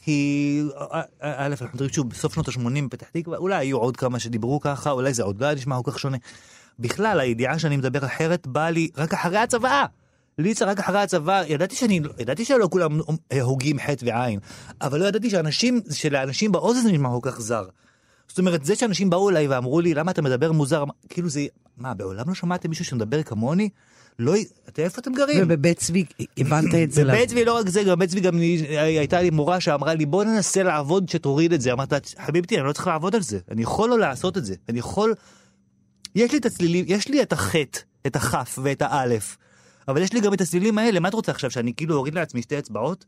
כי 0.03 0.61
אה, 0.77 1.01
אה, 1.23 1.45
א', 1.45 1.47
אנחנו 1.51 1.65
מדברים 1.73 1.89
שוב 1.93 2.09
בסוף 2.09 2.33
שנות 2.33 2.47
ה-80 2.47 2.59
בפתח 2.89 3.07
תקווה, 3.13 3.37
אולי 3.37 3.55
היו 3.55 3.77
עוד 3.77 3.97
כמה 3.97 4.19
שדיברו 4.19 4.59
ככה, 4.59 4.91
אולי 4.91 5.13
זה 5.13 5.23
עוד 5.23 5.41
לא 5.41 5.45
היה 5.45 5.55
נשמע 5.55 5.81
כל 5.83 5.91
כך 5.91 5.99
שונה. 5.99 6.17
בכלל, 6.79 7.19
הידיעה 7.19 7.59
שאני 7.59 7.77
מדבר 7.77 8.05
אחרת 8.05 8.47
באה 8.47 8.71
לי 8.71 8.89
רק 8.97 9.13
אחרי 9.13 9.37
הצבא. 9.37 9.85
ליצה 10.37 10.65
רק 10.65 10.79
אחרי 10.79 10.99
הצבא, 10.99 11.43
ידעתי 11.47 11.75
שאני, 11.75 11.99
ידעתי 12.19 12.45
שלא 12.45 12.67
כולם 12.71 12.99
אה, 13.31 13.41
הוגים 13.41 13.79
חטא 13.79 14.05
ועין, 14.05 14.39
אבל 14.81 14.99
לא 14.99 15.05
ידעתי 15.05 15.29
שאנשים, 15.29 15.81
שלאנשים 15.91 16.51
באוזן 16.51 16.81
זה 16.81 16.91
נשמע 16.91 17.09
כל 17.09 17.31
כך 17.31 17.41
זר. 17.41 17.65
זאת 18.27 18.39
אומרת, 18.39 18.65
זה 18.65 18.75
שאנשים 18.75 19.09
באו 19.09 19.29
אליי 19.29 19.47
ואמרו 19.47 19.81
לי, 19.81 19.93
למה 19.93 20.11
אתה 20.11 20.21
מדבר 20.21 20.51
מוזר? 20.51 20.83
כאילו 21.09 21.29
זה, 21.29 21.45
מה, 21.77 21.93
בעולם 21.93 22.29
לא 22.29 22.33
שמעתם 22.35 22.69
מישהו 22.69 22.85
שמדבר 22.85 23.23
כמוני? 23.23 23.69
לא, 24.19 24.33
אתה, 24.69 24.81
איפה 24.81 25.01
אתם 25.01 25.13
גרים? 25.13 25.37
ובבית 25.43 25.77
צבי 25.79 26.05
הבנת 26.37 26.75
את 26.83 26.91
זה. 26.91 27.03
בבית 27.05 27.29
צבי 27.29 27.45
לא 27.45 27.57
רק 27.57 27.69
זה, 27.69 27.83
גם 27.83 27.95
בבית 27.95 28.09
צבי 28.09 28.19
גם 28.19 28.37
אני- 28.37 28.61
הייתה 28.77 29.21
לי 29.21 29.29
מורה 29.29 29.59
שאמרה 29.59 29.93
לי 29.93 30.05
בוא 30.05 30.23
ננסה 30.23 30.63
לעבוד 30.63 31.09
שתוריד 31.09 31.53
את 31.53 31.61
זה. 31.61 31.73
אמרת 31.73 31.93
חביבתי 32.25 32.57
אני 32.57 32.65
לא 32.65 32.73
צריך 32.73 32.87
לעבוד 32.87 33.15
על 33.15 33.21
זה, 33.21 33.39
אני 33.51 33.61
יכול 33.61 33.89
לא 33.89 33.99
לעשות 33.99 34.37
את 34.37 34.45
זה, 34.45 34.55
אני 34.69 34.79
יכול... 34.79 35.13
יש 36.15 36.31
לי 36.31 36.37
את 36.37 36.45
הצלילים, 36.45 36.85
יש 36.87 37.07
לי 37.07 37.21
את 37.21 37.33
החטא, 37.33 37.79
את 38.07 38.15
הכף 38.15 38.59
ואת 38.63 38.81
האלף, 38.81 39.37
אבל 39.87 40.01
יש 40.01 40.13
לי 40.13 40.19
גם 40.19 40.33
את 40.33 40.41
הצלילים 40.41 40.77
האלה, 40.77 40.99
מה 40.99 41.07
את 41.07 41.13
רוצה 41.13 41.31
עכשיו 41.31 41.51
שאני 41.51 41.73
כאילו 41.73 41.95
אוריד 41.95 42.15
לעצמי 42.15 42.41
שתי 42.41 42.59
אצבעות? 42.59 43.05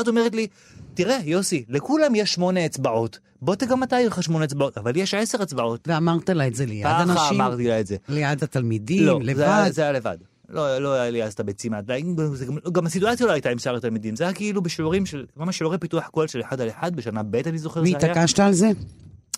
את 0.00 0.08
אומרת 0.08 0.34
לי, 0.34 0.46
תראה 0.94 1.18
יוסי, 1.24 1.64
לכולם 1.68 2.14
יש 2.14 2.32
שמונה 2.32 2.66
אצבעות, 2.66 3.18
בוא 3.42 3.54
גם 3.68 3.82
אתה 3.82 3.96
יהיו 3.96 4.08
לך 4.08 4.22
שמונה 4.22 4.44
אצבעות, 4.44 4.78
אבל 4.78 4.96
יש 4.96 5.14
עשר 5.14 5.42
אצבעות. 5.42 5.88
ואמרת 5.88 6.30
לה 6.30 6.46
את 6.46 6.54
זה 6.54 6.66
ליד 6.66 6.86
ככה 6.86 7.02
אנשים, 7.02 7.40
אמרתי 7.40 7.68
לה 7.68 7.80
את 7.80 7.86
זה. 7.86 7.96
ליד 8.08 8.42
התלמידים, 8.42 9.06
לא, 9.06 9.20
לבד. 9.22 9.36
זה 9.36 9.56
היה, 9.56 9.72
זה 9.72 9.82
היה 9.82 9.92
לבד. 9.92 10.16
לא, 10.48 10.78
לא 10.78 10.92
היה 10.92 11.10
לי 11.10 11.24
אז 11.24 11.32
את 11.32 11.40
הביצים 11.40 11.74
עד 11.74 11.90
זה 12.32 12.46
גם, 12.46 12.56
גם 12.72 12.86
הסיטואציה 12.86 13.26
לא 13.26 13.32
הייתה 13.32 13.50
עם 13.50 13.58
שאר 13.58 13.76
התלמידים, 13.76 14.16
זה 14.16 14.24
היה 14.24 14.32
כאילו 14.32 14.62
בשיעורים 14.62 15.06
של, 15.06 15.26
ממש 15.36 15.58
שיעורי 15.58 15.78
פיתוח 15.78 16.08
קול 16.08 16.26
של 16.26 16.40
אחד 16.40 16.60
על 16.60 16.68
אחד, 16.68 16.96
בשנה 16.96 17.22
ב' 17.22 17.36
אני 17.36 17.58
זוכר 17.58 17.80
זה 17.80 17.86
היה. 17.86 17.96
והתעקשת 17.96 18.40
על 18.40 18.52
זה? 18.52 18.70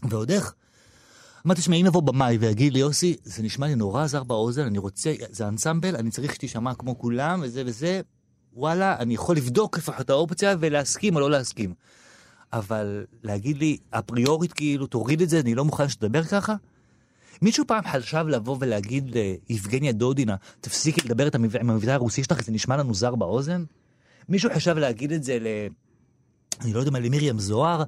ועוד 0.09 0.31
איך. 0.31 0.55
אמרתי, 1.47 1.63
שמע, 1.63 1.77
אם 1.77 1.87
יבוא 1.87 2.03
במאי 2.03 2.37
ויגיד 2.37 2.73
לי, 2.73 2.79
יוסי, 2.79 3.17
זה 3.25 3.43
נשמע 3.43 3.67
לי 3.67 3.75
נורא 3.75 4.07
זר 4.07 4.23
באוזן, 4.23 4.67
אני 4.67 4.79
רוצה, 4.79 5.15
זה 5.31 5.49
אנסמבל, 5.49 5.97
אני 5.97 6.11
צריך 6.11 6.35
שתישמע 6.35 6.75
כמו 6.75 6.99
כולם, 6.99 7.41
וזה 7.43 7.63
וזה, 7.67 8.01
וואלה, 8.53 8.97
אני 8.99 9.15
יכול 9.15 9.37
לבדוק 9.37 9.79
לפחות 9.79 10.01
את 10.01 10.11
האופציה 10.11 10.55
ולהסכים 10.61 11.15
או 11.15 11.21
לא 11.21 11.31
להסכים. 11.31 11.75
אבל 12.53 13.05
להגיד 13.23 13.59
לי, 13.59 13.77
אפריורית 13.91 14.53
כאילו, 14.53 14.87
תוריד 14.87 15.23
את 15.23 15.29
זה, 15.29 15.41
אני 15.41 15.55
לא 15.55 15.65
מוכן 15.65 15.89
שתדבר 15.89 16.23
ככה? 16.25 16.55
מישהו 17.43 17.65
פעם 17.67 17.85
חשב 17.93 18.25
לבוא 18.29 18.57
ולהגיד 18.61 19.17
ליבגניה 19.51 19.93
דודינה, 19.93 20.37
תפסיקי 20.61 21.01
לדבר 21.05 21.29
עם 21.61 21.71
המבטא 21.71 21.91
הרוסי 21.91 22.25
שלך, 22.25 22.43
זה 22.43 22.53
נשמע 22.53 22.77
לנו 22.77 22.95
זר 22.95 23.15
באוזן? 23.15 23.65
מישהו 24.29 24.51
חשב 24.55 24.79
להגיד 24.79 25.13
את 25.13 25.23
זה 25.23 25.39
ל... 25.39 25.47
אני 26.61 26.73
לא 26.73 26.79
יודע 26.79 26.91
מה, 26.91 26.99
למרים 26.99 27.39
זוהר? 27.39 27.83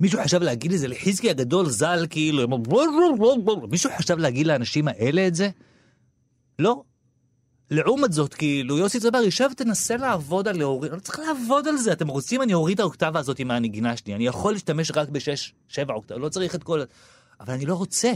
מישהו 0.00 0.20
חשב 0.22 0.42
להגיד 0.42 0.72
את 0.72 0.78
זה 0.78 0.88
לחזקי 0.88 1.30
הגדול 1.30 1.68
ז"ל, 1.68 2.06
כאילו, 2.10 2.58
מישהו 3.70 3.90
חשב 3.98 4.18
להגיד 4.18 4.46
לאנשים 4.46 4.88
האלה 4.88 5.26
את 5.26 5.34
זה? 5.34 5.50
לא. 6.58 6.82
לעומת 7.70 8.12
זאת, 8.12 8.34
כאילו, 8.34 8.78
יוסי 8.78 9.00
צבר, 9.00 9.18
יושב 9.18 9.48
תנסה 9.56 9.96
לעבוד 9.96 10.48
על 10.48 10.58
להוריד, 10.58 10.92
לא 10.92 10.98
צריך 10.98 11.18
לעבוד 11.18 11.68
על 11.68 11.76
זה, 11.76 11.92
אתם 11.92 12.08
רוצים, 12.08 12.42
אני 12.42 12.54
אוריד 12.54 12.74
את 12.74 12.80
האוקטבה 12.80 13.20
הזאת 13.20 13.40
מהנגינה 13.40 13.96
שלי, 13.96 14.14
אני 14.14 14.26
יכול 14.26 14.52
להשתמש 14.52 14.90
רק 14.94 15.08
בשש, 15.08 15.54
שבע 15.68 15.94
אוקטבה, 15.94 16.18
לא 16.18 16.28
צריך 16.28 16.54
את 16.54 16.62
כל... 16.62 16.82
אבל 17.40 17.54
אני 17.54 17.66
לא 17.66 17.74
רוצה. 17.74 18.12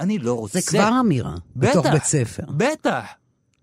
אני 0.00 0.18
לא 0.18 0.34
רוצה. 0.34 0.60
זה 0.60 0.66
כבר 0.66 1.00
אמירה, 1.00 1.34
בתוך 1.56 1.86
בטח, 1.86 1.92
בית 1.92 2.04
ספר. 2.04 2.42
בטח. 2.56 3.04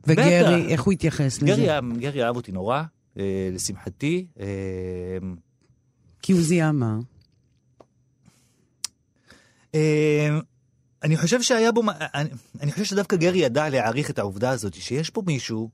וגרי, 0.08 0.40
בטח. 0.40 0.72
איך 0.72 0.82
הוא 0.82 0.94
התייחס 0.94 1.44
גרי, 1.44 1.64
לזה? 1.64 1.80
גרי 1.98 2.24
אהב 2.24 2.36
אותי 2.36 2.52
נורא, 2.52 2.84
אה, 3.18 3.50
לשמחתי. 3.52 4.26
אה, 4.40 4.46
כי 6.22 6.32
הוא 6.32 6.42
זיהה 6.42 6.72
מה? 6.72 6.98
אה, 9.76 10.40
אני 11.04 11.18
חושב 11.18 11.42
שהיה 11.42 11.72
בו, 11.72 11.82
אני, 12.14 12.30
אני 12.62 12.72
חושב 12.72 12.84
שדווקא 12.84 13.16
גרי 13.16 13.38
ידע 13.38 13.70
להעריך 13.70 14.10
את 14.10 14.20
העובדה 14.20 14.50
הזאת, 14.50 14.74
שיש 14.74 15.10
פה 15.10 15.22
מישהו, 15.26 15.70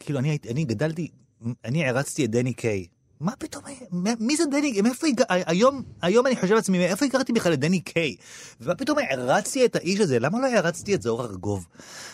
כאילו 0.00 0.18
אני, 0.18 0.38
אני 0.50 0.64
גדלתי, 0.64 1.08
אני 1.64 1.84
הערצתי 1.84 2.24
את 2.24 2.30
דני 2.30 2.52
קיי. 2.52 2.86
מה 3.20 3.32
פתאום, 3.38 3.64
מי- 4.20 4.36
זה 4.36 4.44
דני, 4.50 4.80
מאיפה 4.82 5.06
היום, 5.28 5.82
היום 6.02 6.26
אני 6.26 6.36
חושב 6.36 6.54
לעצמי, 6.54 6.78
מאיפה 6.78 7.04
הכרתי 7.04 7.32
בכלל 7.32 7.52
את 7.52 7.60
דני 7.60 7.80
קיי? 7.80 8.16
ומה 8.60 8.74
פתאום 8.74 8.98
הערצתי 8.98 9.64
את 9.64 9.76
האיש 9.76 10.00
הזה, 10.00 10.18
למה 10.18 10.40
לא 10.40 10.46
הערצתי 10.46 10.94
את 10.94 11.02
זוהר 11.02 11.26
ארגוב? 11.26 11.66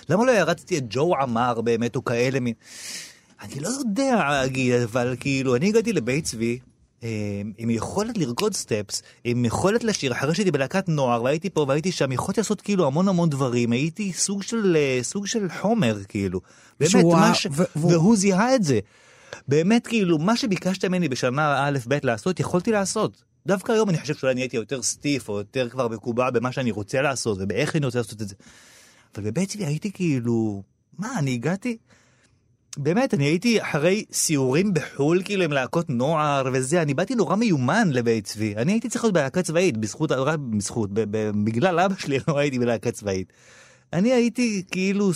למה 0.09 0.25
לא 0.25 0.33
הערצתי 0.33 0.79
את 0.79 0.85
ג'ו 0.91 1.15
עמר 1.17 1.61
באמת, 1.61 1.97
או 1.97 2.05
כאלה 2.05 2.41
מ... 2.41 2.47
אני 3.43 3.61
לא 3.61 3.69
יודע 3.69 4.43
אבל 4.85 5.17
כאילו, 5.21 5.57
אני 5.57 5.69
הגעתי 5.69 5.93
לבית 5.93 6.25
צבי, 6.25 6.59
אה, 6.59 6.74
עם 7.59 7.71
יכולת 7.71 8.19
לרקוד 8.19 8.55
סטפס, 8.55 9.03
עם 9.25 9.45
יכולת 9.45 9.85
לשיר, 9.85 10.13
אחרי 10.13 10.35
שהייתי 10.35 10.51
בלהקת 10.51 10.89
נוער, 10.89 11.23
והייתי 11.23 11.51
פה 11.51 11.65
והייתי 11.69 11.93
שם, 11.93 12.13
יכולתי 12.13 12.41
לעשות 12.41 12.61
כאילו 12.61 12.87
המון 12.87 13.09
המון 13.09 13.31
דברים, 13.31 13.73
הייתי 13.73 14.13
סוג 14.13 14.43
של, 14.43 14.77
אה, 14.77 14.99
סוג 15.03 15.27
של 15.27 15.49
חומר, 15.61 15.99
כאילו. 16.09 16.41
באמת, 16.81 17.05
מה 17.05 17.35
ש... 17.35 17.47
ו- 17.53 17.63
והוא- 17.77 18.17
זיהה 18.17 18.55
את 18.55 18.63
זה. 18.65 18.81
באמת, 19.49 19.87
כאילו, 19.87 20.19
מה 20.19 20.37
שביקשת 20.37 20.85
ממני 20.85 21.09
בשנה 21.09 21.69
א', 21.69 21.79
ב' 21.89 21.99
לעשות, 22.03 22.41
יכולתי 22.41 22.73
לעשות. 22.73 23.23
דווקא 23.47 23.73
היום 23.73 23.89
אני 23.91 23.99
חושב 23.99 24.15
שאולי 24.15 24.33
אני 24.33 24.41
הייתי 24.41 24.57
יותר 24.57 24.83
סטיף, 24.83 25.29
או 25.29 25.39
יותר 25.39 25.69
כבר 25.69 25.89
מקובע 25.89 26.31
במה 26.31 26.53
שאני 26.53 26.71
רוצה 26.71 27.03
לעשות, 27.03 27.39
ובאיך 27.41 27.77
אני 27.77 27.87
רוצה 27.87 27.99
לעשות 27.99 28.23
את 28.23 28.29
זה. 28.29 28.35
אבל 29.17 29.25
בבית 29.25 29.49
צבי 29.49 29.65
הייתי 29.65 29.93
כאילו, 29.93 30.63
מה, 30.99 31.19
אני 31.19 31.35
הגעתי... 31.35 31.77
באמת, 32.79 33.15
אני 33.15 33.25
הייתי 33.25 33.63
אחרי 33.63 34.05
סיורים 34.13 34.75
בחו"ל, 34.75 35.23
כאילו 35.25 35.45
עם 35.45 35.53
להקות 35.53 35.91
נוער 35.91 36.49
וזה, 36.53 36.83
אני 36.83 36.95
באתי 36.95 37.15
נורא 37.15 37.37
מיומן 37.37 37.91
לבית 37.91 38.25
צבי. 38.25 38.57
אני 38.57 38.73
הייתי 38.73 38.89
צריך 38.89 39.05
להיות 39.05 39.15
בלהקה 39.15 39.43
צבאית, 39.43 39.77
בזכות, 39.77 40.13
רק 40.13 40.39
בזכות, 40.39 40.91
בגלל 41.45 41.81
אבא 41.81 41.95
שלי 41.99 42.19
לא 42.29 42.39
הייתי 42.39 42.59
בלהקה 42.59 42.91
צבאית. 42.91 43.33
אני 43.93 44.13
הייתי 44.13 44.63
כאילו, 44.71 45.11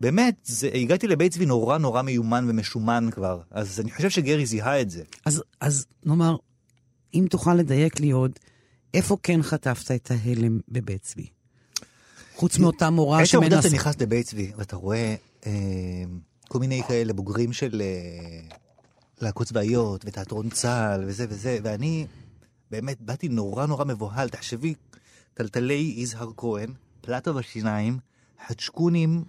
באמת, 0.00 0.34
זה, 0.44 0.70
הגעתי 0.74 1.06
לבית 1.06 1.32
צבי 1.32 1.46
נורא 1.46 1.78
נורא 1.78 2.02
מיומן 2.02 2.46
ומשומן 2.48 3.08
כבר, 3.12 3.40
אז 3.50 3.80
אני 3.80 3.90
חושב 3.90 4.10
שגרי 4.10 4.46
זיהה 4.46 4.80
את 4.80 4.90
זה. 4.90 5.02
אז, 5.24 5.42
אז 5.60 5.86
נאמר, 6.06 6.36
אם 7.14 7.26
תוכל 7.30 7.54
לדייק 7.54 8.00
לי 8.00 8.10
עוד, 8.10 8.32
איפה 8.94 9.16
כן 9.22 9.42
חטפת 9.42 9.90
את 9.90 10.10
ההלם 10.10 10.58
בבית 10.68 11.02
צבי? 11.02 11.26
חוץ 12.36 12.58
מאותה 12.58 12.90
מורה 12.90 13.22
יש 13.22 13.34
העובדה 13.34 13.50
שמנסה... 13.50 13.68
שאתה 13.68 13.76
נכנס 13.76 14.00
לבית 14.00 14.26
צבי 14.26 14.52
ואתה 14.56 14.76
רואה 14.76 15.14
אה, 15.46 15.52
כל 16.52 16.58
מיני 16.58 16.82
כאלה 16.88 17.12
בוגרים 17.12 17.52
של 17.52 17.82
אה, 17.84 18.56
להקות 19.20 19.46
צבאיות 19.46 20.04
ותיאטרון 20.04 20.50
צה"ל 20.50 21.04
וזה 21.06 21.26
וזה, 21.28 21.58
ואני 21.62 22.06
באמת 22.70 23.00
באתי 23.00 23.28
נורא 23.28 23.66
נורא 23.66 23.84
מבוהל. 23.84 24.28
תחשבי, 24.28 24.74
טלטלי 25.34 25.94
יזהר 25.96 26.30
כהן, 26.36 26.72
פלטה 27.00 27.32
בשיניים, 27.32 27.98
חדשקונים, 28.46 29.24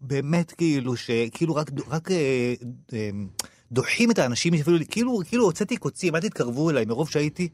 באמת 0.00 0.52
כאילו, 0.52 0.96
שכאילו 0.96 1.54
רק, 1.54 1.70
רק 1.88 2.10
אה, 2.10 2.54
אה, 2.92 3.10
דוחים 3.72 4.10
את 4.10 4.18
האנשים, 4.18 4.54
אפילו, 4.54 4.78
כאילו, 4.90 5.20
כאילו 5.28 5.44
הוצאתי 5.44 5.76
קוצים, 5.76 6.14
אל 6.14 6.20
תתקרבו 6.20 6.70
אליי, 6.70 6.84
מרוב 6.84 7.08
שהייתי 7.08 7.48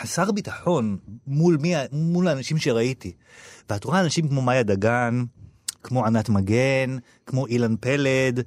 חסר 0.00 0.32
ביטחון 0.32 0.98
מול, 1.26 1.56
מי, 1.60 1.74
מול 1.92 2.28
האנשים 2.28 2.58
שראיתי. 2.58 3.12
ואת 3.70 3.84
רואה 3.84 4.00
אנשים 4.00 4.28
כמו 4.28 4.42
מאיה 4.42 4.62
דגן, 4.62 5.24
כמו 5.84 6.06
ענת 6.06 6.28
מגן, 6.28 6.96
כמו 7.26 7.46
אילן 7.46 7.76
פלד, 7.80 8.40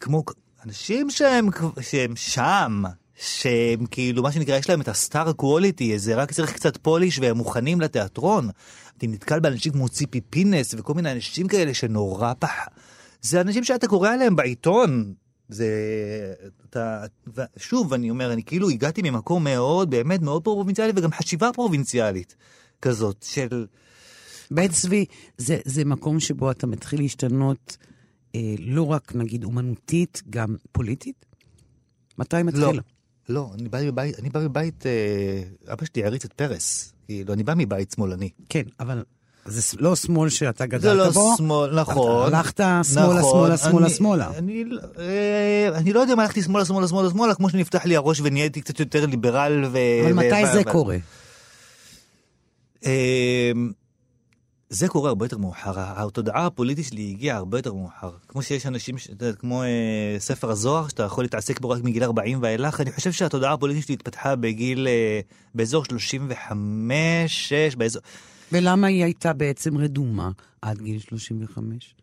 כמו 0.00 0.24
אנשים 0.66 1.10
שהם, 1.10 1.48
שהם 1.80 2.16
שם, 2.16 2.82
שהם 3.16 3.86
כאילו, 3.90 4.22
מה 4.22 4.32
שנקרא, 4.32 4.56
יש 4.56 4.70
להם 4.70 4.80
את 4.80 4.88
הסטאר 4.88 5.32
קווליטי, 5.32 5.98
זה 5.98 6.14
רק 6.14 6.32
צריך 6.32 6.52
קצת 6.52 6.76
פוליש 6.76 7.18
והם 7.18 7.36
מוכנים 7.36 7.80
לתיאטרון. 7.80 8.48
אני 9.02 9.12
נתקל 9.12 9.40
באנשים 9.40 9.72
כמו 9.72 9.88
ציפי 9.88 10.20
פינס 10.20 10.74
וכל 10.78 10.94
מיני 10.94 11.12
אנשים 11.12 11.48
כאלה 11.48 11.74
שנורא 11.74 12.32
פח... 12.38 12.50
זה 13.22 13.40
אנשים 13.40 13.64
שאתה 13.64 13.86
קורא 13.86 14.10
עליהם 14.10 14.36
בעיתון, 14.36 15.14
זה, 15.48 15.66
אתה, 16.70 17.04
שוב, 17.56 17.92
אני 17.92 18.10
אומר, 18.10 18.32
אני 18.32 18.42
כאילו 18.42 18.70
הגעתי 18.70 19.02
ממקום 19.02 19.44
מאוד, 19.44 19.90
באמת 19.90 20.22
מאוד 20.22 20.44
פרובינציאלי, 20.44 20.92
וגם 20.96 21.10
חשיבה 21.12 21.50
פרובינציאלית 21.54 22.36
כזאת, 22.82 23.24
של... 23.28 23.66
בית 24.54 24.70
צבי 24.70 25.04
זה, 25.38 25.58
זה 25.64 25.84
מקום 25.84 26.20
שבו 26.20 26.50
אתה 26.50 26.66
מתחיל 26.66 27.00
להשתנות 27.00 27.76
אה, 28.34 28.40
לא 28.58 28.86
רק, 28.86 29.12
נגיד, 29.14 29.44
אומנותית, 29.44 30.22
גם 30.30 30.56
פוליטית? 30.72 31.26
מתי 32.18 32.42
מתחיל? 32.42 32.62
לא, 32.64 32.72
לא, 33.28 33.50
אני 33.54 33.68
בא 33.68 33.78
מבית, 33.86 34.18
אני 34.18 34.30
בא 34.30 34.40
מבית, 34.40 34.86
אה, 34.86 34.92
אבא 35.72 35.84
שלי 35.84 36.02
העריץ 36.04 36.24
את 36.24 36.32
פרס, 36.32 36.92
כאילו, 37.06 37.32
אני 37.34 37.42
בא 37.42 37.54
מבית 37.56 37.90
שמאלני. 37.96 38.30
כן, 38.48 38.62
אבל 38.80 39.02
זה 39.44 39.76
לא 39.80 39.96
שמאל 39.96 40.28
שאתה 40.28 40.66
גדלת 40.66 40.82
זה 40.82 40.94
לא 40.94 41.10
בו. 41.10 41.34
שמאל, 41.36 41.80
נכון. 41.80 42.34
הלכת 42.34 42.60
שמאלה, 42.92 43.18
נכון, 43.18 43.56
שמאלה, 43.56 43.56
שמאלה, 43.58 43.86
אני- 43.86 43.94
שמאלה. 43.94 44.30
אני, 44.38 44.64
אה, 44.98 45.68
אני 45.78 45.92
לא 45.92 46.00
יודע 46.00 46.14
מה 46.14 46.22
הלכתי 46.22 46.42
שמאלה, 46.42 46.64
שמאלה, 46.64 46.88
שמאלה, 46.88 47.10
שמאלה, 47.10 47.34
כמו 47.34 47.50
שנפתח 47.50 47.84
לי 47.86 47.96
הראש 47.96 48.20
ונהייתי 48.20 48.60
קצת 48.60 48.80
יותר 48.80 49.06
ליברל 49.06 49.64
ו... 49.64 49.78
אבל 50.04 50.12
ו- 50.12 50.16
מתי 50.16 50.44
ו- 50.48 50.52
זה 50.52 50.60
ו- 50.60 50.72
קורה? 50.72 50.96
זה 54.72 54.88
קורה 54.88 55.08
הרבה 55.08 55.24
יותר 55.24 55.38
מאוחר, 55.38 55.72
התודעה 55.76 56.46
הפוליטית 56.46 56.84
שלי 56.84 57.10
הגיעה 57.10 57.36
הרבה 57.36 57.58
יותר 57.58 57.74
מאוחר. 57.74 58.16
כמו 58.28 58.42
שיש 58.42 58.66
אנשים, 58.66 58.98
ש- 58.98 59.08
יודע, 59.08 59.32
כמו 59.32 59.62
אה, 59.62 60.16
ספר 60.18 60.50
הזוהר, 60.50 60.88
שאתה 60.88 61.02
יכול 61.02 61.24
להתעסק 61.24 61.60
בו 61.60 61.70
רק 61.70 61.82
מגיל 61.82 62.04
40 62.04 62.38
ואילך, 62.42 62.80
אני 62.80 62.92
חושב 62.92 63.12
שהתודעה 63.12 63.52
הפוליטית 63.52 63.84
שלי 63.84 63.94
התפתחה 63.94 64.36
בגיל, 64.36 64.88
אה, 64.88 65.20
באזור 65.54 65.84
35, 65.84 67.48
6, 67.48 67.74
באזור... 67.76 68.02
ולמה 68.52 68.86
היא 68.86 69.04
הייתה 69.04 69.32
בעצם 69.32 69.78
רדומה 69.78 70.30
עד 70.62 70.78
גיל 70.82 70.98
35? 71.00 71.94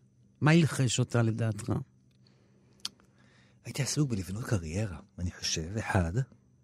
מה 0.41 0.51
הלחש 0.51 0.99
אותה 0.99 1.21
לדעתך? 1.21 1.71
הייתי 3.65 3.81
עסוק 3.81 4.09
בלבנות 4.09 4.43
קריירה, 4.43 4.97
אני 5.19 5.31
חושב, 5.39 5.77
אחד. 5.79 6.13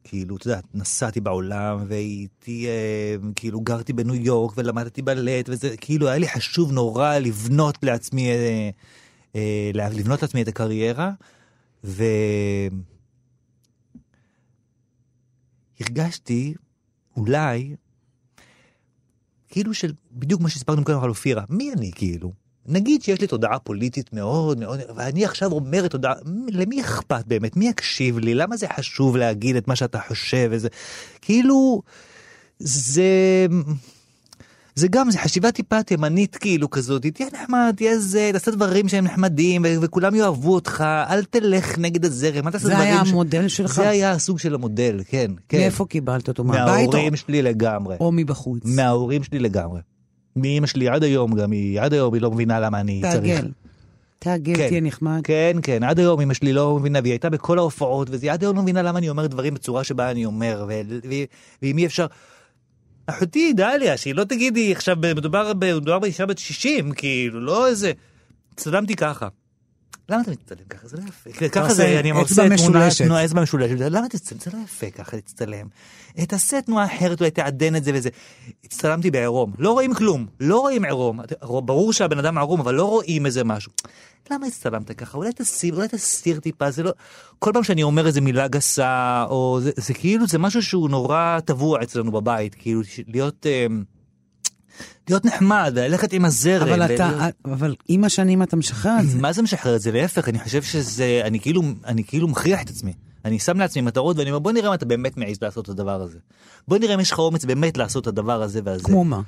כאילו, 0.08 0.36
אתה 0.36 0.48
יודע, 0.48 0.60
נסעתי 0.74 1.22
בעולם 1.22 1.86
והייתי, 1.88 2.68
אה, 2.68 3.16
כאילו, 3.36 3.62
גרתי 3.62 3.94
בניו 3.94 4.16
יורק 4.16 4.54
ולמדתי 4.58 5.02
בלט, 5.02 5.50
וזה, 5.50 5.78
כאילו, 5.78 6.08
היה 6.08 6.18
לי 6.18 6.28
חשוב 6.28 6.72
נורא 6.72 7.18
לבנות 7.18 7.84
לעצמי, 7.84 8.30
אה, 8.30 8.70
אה, 9.36 9.72
לבנות 9.74 10.22
לעצמי 10.22 10.42
את 10.42 10.48
הקריירה, 10.48 11.12
ו... 11.84 12.04
הרגשתי, 15.80 16.54
אולי, 17.18 17.76
כאילו 19.50 19.74
של, 19.74 19.94
בדיוק 20.12 20.42
מה 20.42 20.50
שהסברנו 20.50 20.84
קודם 20.84 21.04
על 21.04 21.10
אופירה, 21.10 21.44
מי 21.50 21.74
אני 21.74 21.92
כאילו? 21.96 22.45
נגיד 22.68 23.02
שיש 23.04 23.22
לי 23.22 23.28
תודעה 23.28 23.60
פוליטית 23.60 24.14
מאוד 24.14 24.60
מאוד, 24.60 24.80
ואני 24.96 25.26
עכשיו 25.26 25.52
אומר 25.52 25.86
את 25.86 25.92
תודעה, 25.92 26.14
למי 26.50 26.82
אכפת 26.82 27.24
באמת? 27.28 27.58
מי 27.58 27.68
יקשיב 27.68 28.20
לי? 28.20 28.34
למה 28.34 28.58
זה 28.58 28.68
חשוב 28.78 29.18
להגיד 29.18 29.56
את 29.56 29.68
מה 29.68 29.76
שאתה 29.76 30.00
חושב? 30.08 30.48
וזה, 30.52 30.68
כאילו, 31.22 31.82
זה... 32.60 33.04
זה 34.76 34.88
גם, 34.88 35.12
זה 35.12 35.18
חשיבה 35.20 35.52
טיפה 35.52 35.84
תימנית 35.84 36.36
כאילו 36.36 36.70
כזאת, 36.70 37.06
תהיה 37.06 37.30
נחמד, 37.34 37.74
תהיה 37.78 38.00
זה, 38.00 38.30
תעשה 38.34 38.52
דברים 38.52 38.88
שהם 38.88 39.04
נחמדים 39.06 39.66
וכולם 39.82 40.16
יאהבו 40.16 40.54
אותך, 40.54 40.84
אל 41.10 41.24
תלך 41.24 41.80
נגד 41.80 42.06
הזרם, 42.06 42.48
אל 42.48 42.52
תעשה 42.52 42.68
זה 42.68 42.74
דברים 42.74 42.88
היה 42.88 43.06
ש- 43.06 43.10
המודל 43.10 43.48
שלך? 43.48 43.76
זה 43.76 43.90
היה 43.90 44.12
הסוג 44.12 44.40
של 44.40 44.56
המודל, 44.56 45.00
כן, 45.08 45.32
כן. 45.50 45.58
מאיפה 45.58 45.86
קיבלת 45.86 46.28
אותו? 46.28 46.44
מהבית 46.44 46.90
מההורים 46.90 47.16
שלי 47.16 47.42
לגמרי. 47.42 47.96
או 48.00 48.12
מבחוץ? 48.12 48.62
מההורים 48.66 49.24
שלי 49.24 49.40
לגמרי. 49.40 49.80
מאמא 50.36 50.68
שלי 50.68 50.90
עד 50.90 51.04
היום 51.04 51.36
גם 51.36 51.52
היא, 51.52 51.82
עד 51.82 51.94
היום 51.94 52.14
היא 52.14 52.22
לא 52.22 52.32
מבינה 52.32 52.60
למה 52.60 52.80
אני 52.80 53.02
צריך. 53.12 53.40
תעגל. 53.40 53.52
תעגל, 54.20 54.56
כן. 54.56 54.68
תהיה 54.68 54.82
נחמד. 54.82 55.22
כן, 55.24 55.58
כן, 55.64 55.84
עד 55.84 56.00
היום 56.00 56.22
אמא 56.22 56.34
שלי 56.34 56.54
לא 56.54 56.80
מבינה, 56.80 57.00
והיא 57.02 57.12
הייתה 57.12 57.30
בכל 57.30 57.58
ההופעות, 57.58 58.10
והיא 58.10 58.32
עד 58.32 58.44
היום 58.44 58.56
לא 58.56 58.62
מבינה 58.62 58.82
למה 58.82 59.00
אני 59.00 59.10
אומר 59.10 59.28
דברים 59.28 59.54
בצורה 59.54 59.84
שבה 59.84 60.12
אני 60.12 60.26
אומר, 60.26 60.66
ואם 61.62 61.78
אי 61.78 61.86
אפשר... 61.86 62.06
אחותי, 63.08 63.54
דליה, 63.54 63.98
שהיא 63.98 64.16
לא 64.16 64.24
תגידי 64.24 64.72
עכשיו, 64.72 64.98
מדובר, 65.16 65.54
באישה 66.00 66.26
בת 66.26 66.38
60, 66.38 66.92
כאילו, 66.92 67.42
לא 67.42 67.68
איזה... 67.68 67.92
הצטלמתי 68.54 68.96
ככה. 68.96 69.28
למה 70.10 70.22
אתה 70.22 70.32
מצטלם 70.32 70.66
ככה? 70.70 70.88
זה 70.88 70.98
לא 70.98 71.04
יפה. 71.08 71.50
ככה 71.50 71.74
זה, 71.74 72.00
אני 72.00 72.10
עושה 72.10 72.58
תמונה. 72.58 72.88
תנועה, 72.98 73.26
אצבע 73.26 73.42
משולשת. 73.42 73.76
למה 73.80 74.10
תצטלם? 74.10 74.40
זה 74.40 74.52
לא 74.54 74.64
יפה 74.64 74.90
ככה 74.90 75.16
להצטלם. 75.16 75.68
תעשה 76.14 76.62
תנועה 76.62 76.86
אחרת, 76.86 77.20
אולי 77.20 77.32
תעדן 77.32 77.76
את 77.76 77.84
זה 77.84 77.92
וזה. 77.94 78.10
הצטלמתי 78.64 79.12
בעירום, 79.12 79.54
לא 79.58 79.72
רואים 79.72 79.94
כלום, 79.94 80.26
לא 80.40 80.60
רואים 80.60 80.86
עירום. 80.86 81.20
ברור 81.42 81.94
שהבן 81.94 82.20
אדם 82.20 82.38
ערום, 82.38 82.60
אבל 82.60 82.76
לא 82.76 82.86
רואים 82.86 83.26
איזה 83.26 83.44
משהו. 83.44 83.72
למה 84.32 84.48
הצטלמת 84.48 84.92
ככה? 84.92 85.18
אולי 85.18 85.30
תסיר, 85.36 85.76
אולי 85.76 85.88
תסיר 85.88 86.40
טיפה, 86.40 86.72
זה 86.72 86.84
לא... 86.84 86.92
כל 87.40 87.52
פעם 87.54 87.64
שאני 87.64 87.84
אומר 87.84 88.08
איזה 88.08 88.22
מילה 88.22 88.48
גסה, 88.48 89.26
או 89.30 89.60
זה, 89.62 89.72
זה 89.76 89.94
כאילו, 89.94 90.28
זה 90.28 90.38
משהו 90.38 90.64
שהוא 90.64 90.90
נורא 90.90 91.40
טבוע 91.46 91.84
אצלנו 91.84 92.12
בבית, 92.12 92.56
כאילו, 92.56 92.82
להיות... 93.08 93.46
אה, 93.46 93.66
להיות 95.10 95.26
נחמד, 95.26 95.74
ללכת 95.76 96.14
עם 96.14 96.26
הזרם. 96.26 96.68
אבל 96.68 96.80
ל- 96.92 96.96
אתה, 96.96 97.28
אבל 97.46 97.76
עם 97.88 98.04
השנים 98.04 98.44
אתה 98.44 98.56
משחרר 98.56 98.98
את 99.00 99.10
זה. 99.10 99.18
מה 99.20 99.34
זה 99.34 99.42
משחרר 99.42 99.76
את 99.76 99.82
זה? 99.82 99.92
להפך, 99.92 100.30
אני 100.30 100.40
חושב 100.40 100.64
שזה, 100.64 101.22
אני 101.24 101.40
כאילו, 101.40 101.62
אני 101.86 102.04
כאילו 102.04 102.28
מכריח 102.28 102.62
את 102.62 102.70
עצמי. 102.70 102.94
אני 103.26 103.40
שם 103.40 103.58
לעצמי 103.60 103.82
מטרות 103.82 104.18
ואני 104.18 104.30
אומר, 104.30 104.40
בוא 104.40 104.52
נראה 104.52 104.70
אם 104.70 104.74
אתה 104.74 104.86
באמת 104.86 105.18
מעז 105.18 105.38
לעשות 105.42 105.66
את 105.66 105.70
הדבר 105.70 106.02
הזה. 106.02 106.18
בוא 106.68 106.78
נראה 106.78 106.96
אם 106.96 107.00
יש 107.00 107.12
לך 107.12 107.20
אומץ 107.20 107.46
באמת 107.46 107.78
לעשות 107.78 108.04
את 108.04 108.08
הדבר 108.08 108.42
הזה 108.42 108.60
והזה. 108.64 108.84
כמו 108.84 109.04
מה? 109.04 109.22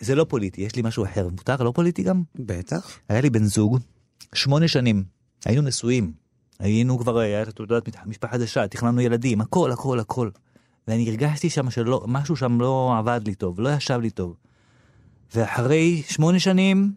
זה 0.00 0.14
לא 0.14 0.24
פוליטי, 0.28 0.60
יש 0.62 0.76
לי 0.76 0.82
משהו 0.82 1.04
אחר. 1.04 1.28
מותר? 1.28 1.56
לא 1.62 1.72
פוליטי 1.74 2.02
גם? 2.02 2.22
בטח. 2.34 2.98
היה 3.08 3.20
לי 3.20 3.30
בן 3.30 3.44
זוג, 3.44 3.78
שמונה 4.34 4.68
שנים, 4.68 5.04
היינו 5.44 5.62
נשואים. 5.62 6.12
היינו 6.58 6.98
כבר, 6.98 7.18
היה 7.18 7.44
תעודת 7.44 7.82
משפחה 8.06 8.32
חדשה, 8.32 8.68
תכננו 8.68 9.00
ילדים, 9.00 9.40
הכל, 9.40 9.72
הכל, 9.72 10.00
הכל. 10.00 10.30
ואני 10.88 11.08
הרגשתי 11.08 11.50
שם 11.50 11.70
שלא, 11.70 12.04
משהו 12.08 12.36
שם 12.36 12.60
לא 12.60 12.94
עבד 12.98 13.20
לי 13.26 13.34
טוב, 13.34 13.60
לא 13.60 13.72
ישב 13.72 14.00
לי 14.00 14.10
טוב. 14.10 14.36
ואחרי 15.34 16.02
שמונה 16.08 16.38
שנים, 16.38 16.92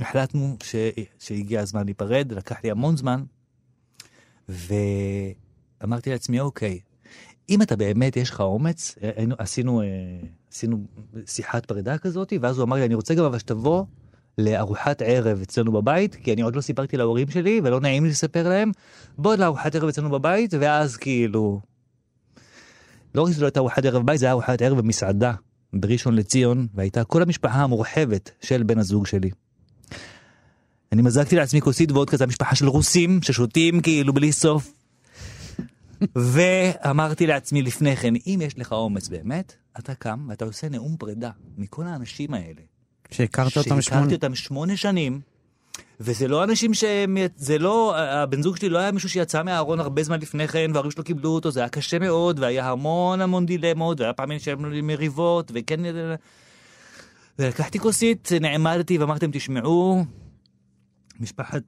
החלטנו 0.00 0.56
ש... 0.62 0.74
שהגיע 1.18 1.60
הזמן 1.60 1.84
להיפרד, 1.84 2.32
לקח 2.32 2.56
לי 2.64 2.70
המון 2.70 2.96
זמן, 2.96 3.22
ואמרתי 4.48 6.10
לעצמי, 6.10 6.40
אוקיי, 6.40 6.78
אם 7.50 7.62
אתה 7.62 7.76
באמת, 7.76 8.16
יש 8.16 8.30
לך 8.30 8.40
אומץ, 8.40 8.94
היינו, 9.16 9.34
עשינו, 9.38 9.82
אה, 9.82 9.86
עשינו 10.52 10.84
שיחת 11.26 11.66
פרידה 11.66 11.98
כזאת, 11.98 12.32
ואז 12.40 12.58
הוא 12.58 12.64
אמר 12.64 12.76
לי, 12.76 12.84
אני 12.84 12.94
רוצה 12.94 13.14
גם 13.14 13.24
אבל 13.24 13.38
שתבוא 13.38 13.84
לארוחת 14.38 15.02
ערב 15.02 15.40
אצלנו 15.42 15.72
בבית, 15.72 16.14
כי 16.14 16.32
אני 16.32 16.42
עוד 16.42 16.56
לא 16.56 16.60
סיפרתי 16.60 16.96
להורים 16.96 17.30
שלי, 17.30 17.60
ולא 17.64 17.80
נעים 17.80 18.04
לי 18.04 18.10
לספר 18.10 18.48
להם, 18.48 18.70
בוא 19.18 19.36
לארוחת 19.36 19.74
ערב 19.74 19.88
אצלנו 19.88 20.10
בבית, 20.10 20.54
ואז 20.60 20.96
כאילו... 20.96 21.60
לא 23.14 23.22
רק 23.22 23.32
שזו 23.32 23.40
לא 23.40 23.46
הייתה 23.46 23.60
ארוחת 23.60 23.84
ערב 23.84 24.02
בבית, 24.02 24.20
זה 24.20 24.26
היה 24.26 24.32
ארוחת 24.32 24.62
ערב 24.62 24.78
במסעדה 24.78 25.32
בראשון 25.72 26.14
לציון, 26.14 26.66
והייתה 26.74 27.04
כל 27.04 27.22
המשפחה 27.22 27.62
המורחבת 27.62 28.30
של 28.40 28.62
בן 28.62 28.78
הזוג 28.78 29.06
שלי. 29.06 29.30
אני 30.92 31.02
מזגתי 31.02 31.36
לעצמי 31.36 31.60
כוסית 31.60 31.92
וודקה, 31.92 32.16
זו 32.16 32.24
המשפחה 32.24 32.54
של 32.54 32.68
רוסים 32.68 33.22
ששותים 33.22 33.80
כאילו 33.80 34.12
בלי 34.12 34.32
סוף. 34.32 34.72
ואמרתי 36.16 37.26
לעצמי 37.26 37.62
לפני 37.62 37.96
כן, 37.96 38.14
אם 38.26 38.40
יש 38.42 38.58
לך 38.58 38.72
אומץ 38.72 39.08
באמת, 39.08 39.56
אתה 39.78 39.94
קם 39.94 40.26
ואתה 40.28 40.44
עושה 40.44 40.68
נאום 40.68 40.96
פרידה 40.96 41.30
מכל 41.58 41.86
האנשים 41.86 42.34
האלה. 42.34 42.62
שהכרת 43.10 43.56
אותם 43.56 43.68
שמונה... 43.68 43.82
שהכרתי 43.82 44.14
אותם 44.14 44.34
שמונה 44.34 44.76
שנים, 44.76 45.20
וזה 46.00 46.28
לא 46.28 46.44
אנשים 46.44 46.74
שהם, 46.74 47.16
זה 47.36 47.58
לא, 47.58 47.98
הבן 47.98 48.42
זוג 48.42 48.56
שלי 48.56 48.68
לא 48.68 48.78
היה 48.78 48.92
מישהו 48.92 49.08
שיצא 49.08 49.42
מהארון 49.42 49.80
הרבה 49.80 50.02
זמן 50.02 50.20
לפני 50.20 50.48
כן, 50.48 50.70
וההורים 50.74 50.90
שלו 50.90 51.04
קיבלו 51.04 51.30
אותו, 51.30 51.50
זה 51.50 51.60
היה 51.60 51.68
קשה 51.68 51.98
מאוד, 51.98 52.38
והיה 52.38 52.70
המון 52.70 53.20
המון 53.20 53.46
דילמות, 53.46 54.00
והיה 54.00 54.12
פעמים 54.12 54.38
שהיו 54.38 54.66
לי 54.66 54.80
מריבות, 54.80 55.50
וכן... 55.54 55.80
ולקחתי 57.38 57.78
כוסית, 57.78 58.28
נעמדתי 58.40 58.98
ואמרתי 58.98 59.24
להם, 59.24 59.32
תשמעו, 59.34 60.04
משפחת 61.20 61.62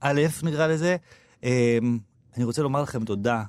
א', 0.00 0.22
נקרא 0.42 0.66
לזה, 0.66 0.96
אמ, 1.42 1.98
אני 2.36 2.44
רוצה 2.44 2.62
לומר 2.62 2.82
לכם 2.82 3.04
תודה 3.04 3.42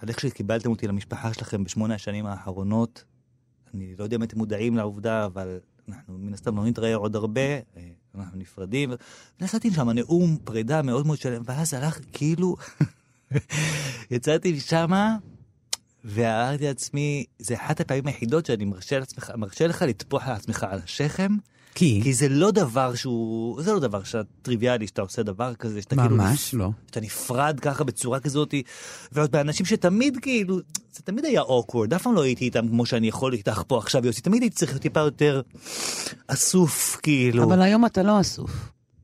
על 0.00 0.08
איך 0.08 0.20
שקיבלתם 0.20 0.70
אותי 0.70 0.86
למשפחה 0.86 1.34
שלכם 1.34 1.64
בשמונה 1.64 1.94
השנים 1.94 2.26
האחרונות. 2.26 3.04
אני 3.74 3.94
לא 3.98 4.04
יודע 4.04 4.16
אם 4.16 4.22
אתם 4.22 4.38
מודעים 4.38 4.76
לעובדה, 4.76 5.24
אבל 5.24 5.58
אנחנו 5.88 6.18
מן 6.18 6.34
הסתם 6.34 6.56
לא 6.56 6.64
נתראה 6.64 6.94
עוד 6.94 7.16
הרבה, 7.16 7.40
אה, 7.40 7.60
אנחנו 8.14 8.38
נפרדים. 8.38 8.92
ונשאתי 9.40 9.70
שם 9.70 9.90
נאום 9.90 10.36
פרידה 10.44 10.82
מאוד 10.82 11.06
מאוד 11.06 11.18
שלם, 11.18 11.42
ואז 11.44 11.74
הלך 11.74 11.98
כאילו, 12.12 12.56
יצאתי 14.10 14.52
משמה, 14.52 15.16
ואמרתי 16.04 16.64
לעצמי, 16.64 17.24
זה 17.38 17.54
אחת 17.54 17.80
הפעמים 17.80 18.06
היחידות 18.06 18.46
שאני 18.46 18.64
מרשה, 18.64 18.98
לעצמך, 18.98 19.32
מרשה 19.36 19.66
לך 19.66 19.82
לטפוח 19.82 20.28
לעצמך 20.28 20.66
על 20.70 20.78
השכם, 20.84 21.32
כי? 21.76 22.00
כי 22.02 22.12
זה 22.14 22.28
לא 22.28 22.50
דבר 22.50 22.94
שהוא, 22.94 23.62
זה 23.62 23.72
לא 23.72 23.78
דבר 23.78 24.00
טריוויאלי 24.42 24.86
שאתה 24.86 25.02
עושה 25.02 25.22
דבר 25.22 25.54
כזה, 25.54 25.82
שאתה 25.82 25.96
כאילו, 25.96 26.16
ממש 26.16 26.54
לא. 26.54 26.70
שאתה 26.86 27.00
נפרד 27.00 27.60
ככה 27.60 27.84
בצורה 27.84 28.20
כזאת, 28.20 28.54
ועוד 29.12 29.32
באנשים 29.32 29.66
שתמיד 29.66 30.18
כאילו, 30.22 30.56
זה 30.92 31.02
תמיד 31.04 31.24
היה 31.24 31.42
awkward, 31.42 31.96
אף 31.96 32.02
פעם 32.02 32.14
לא 32.14 32.22
הייתי 32.22 32.44
איתם 32.44 32.68
כמו 32.68 32.86
שאני 32.86 33.08
יכול 33.08 33.32
איתך 33.32 33.62
פה 33.66 33.78
עכשיו, 33.78 34.06
יוסי, 34.06 34.20
תמיד 34.20 34.42
הייתי 34.42 34.56
צריך 34.56 34.72
להיות 34.72 34.82
טיפה 34.82 35.00
יותר 35.00 35.40
אסוף, 36.26 36.96
כאילו. 37.02 37.44
אבל 37.44 37.62
היום 37.62 37.86
אתה 37.86 38.02
לא 38.02 38.20
אסוף. 38.20 38.50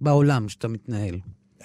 בעולם 0.00 0.48
שאתה 0.48 0.68
מתנהל. 0.68 1.14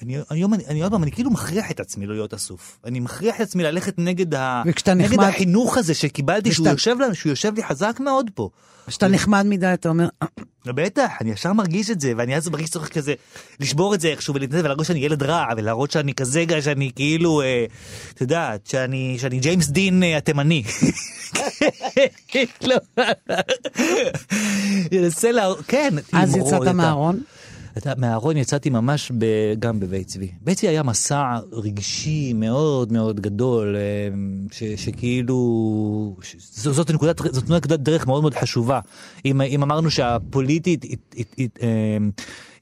אני, 0.02 0.18
היום 0.30 0.54
אני, 0.54 0.66
אני 0.68 0.82
עוד 0.84 0.92
פעם, 0.92 1.04
אני 1.04 1.12
כאילו 1.12 1.32
מכריח 1.32 1.72
את 1.72 1.80
עצמי 1.80 2.06
לא 2.06 2.14
להיות 2.14 2.34
אסוף. 2.34 2.80
אני 2.86 3.00
מכריח 3.00 3.36
את 3.36 3.42
עצמי 3.42 3.64
ללכת 3.64 3.94
נגד, 3.98 4.36
ה, 4.36 4.62
נגד 4.96 5.14
נחמד- 5.14 5.24
החינוך 5.30 5.78
הזה 5.78 5.94
שקיבלתי, 5.94 6.52
שהוא 6.52 6.68
וכשאתה- 6.68 6.74
יושב, 6.92 7.00
לנו, 7.04 7.16
שהוא 7.16 7.30
יושב 7.30 7.54
לי 7.56 7.64
חזק 7.64 7.98
מאוד 8.00 8.30
פה. 8.36 8.50
כשאתה 8.88 9.08
נחמד 9.08 9.46
מדי, 9.46 9.74
אתה 9.74 9.90
אומר, 9.90 10.08
"אה, 10.22 10.28
לא, 10.66 10.74
בטח, 10.74 11.12
אני 11.22 11.32
ישר 11.32 11.54
מרגיש 11.54 11.90
את 11.92 12.02
זה, 12.02 12.14
ואני 12.18 12.36
אז 12.36 12.50
מרגיש 12.50 12.70
צורך 12.70 12.90
כזה 12.94 13.14
לשבור 13.60 13.96
את 13.96 14.02
זה 14.02 14.08
איכשהו 14.08 14.34
ולהתנדב 14.36 14.66
ולהראות 14.66 14.86
שאני 14.86 15.00
ילד 15.00 15.24
רע, 15.24 15.46
ולהראות 15.58 15.92
שאני 15.92 16.14
כזה, 16.14 16.46
גא, 16.46 16.62
שאני 16.62 16.92
כאילו, 16.96 17.42
אה, 17.42 17.66
את 18.14 18.22
יודעת, 18.22 18.68
שאני, 18.68 19.16
שאני 19.20 19.40
ג'יימס 19.40 19.68
דין 19.68 20.04
אה, 20.04 20.18
התימני. 20.18 20.64
לא. 22.62 22.76
ינסה 24.92 25.32
לה... 25.32 25.48
כן. 25.68 25.94
אז 26.14 26.36
יצאת 26.36 26.62
מהארון? 26.68 27.20
אתה, 27.78 27.94
מהארון 27.98 28.38
יצאתי 28.38 28.70
ממש 28.70 29.12
ב, 29.18 29.26
גם 29.60 29.80
בבית 29.80 30.08
צבי. 30.08 30.32
בית 30.42 30.58
צבי 30.58 30.68
היה 30.68 30.84
מסע 30.84 31.38
רגשי 31.52 32.34
מאוד 32.34 32.92
מאוד 32.92 33.20
גדול, 33.20 33.76
אה, 33.76 33.82
ש, 34.52 34.64
שכאילו, 34.64 35.38
ש, 36.22 36.36
ז- 36.40 36.62
זאת 36.76 36.92
נקודת, 36.92 37.18
זאת 37.34 37.50
נקודת 37.50 37.80
דרך 37.80 38.08
מאוד 38.08 38.22
מאוד 38.22 38.34
חשובה. 38.34 38.80
אם, 39.26 39.42
אם 39.42 39.64
אמרנו 39.64 39.92
שהפוליטית 39.92 40.86
הת, 40.86 41.16
הת, 41.18 41.36
הת, 41.40 41.58
אה, 41.62 41.98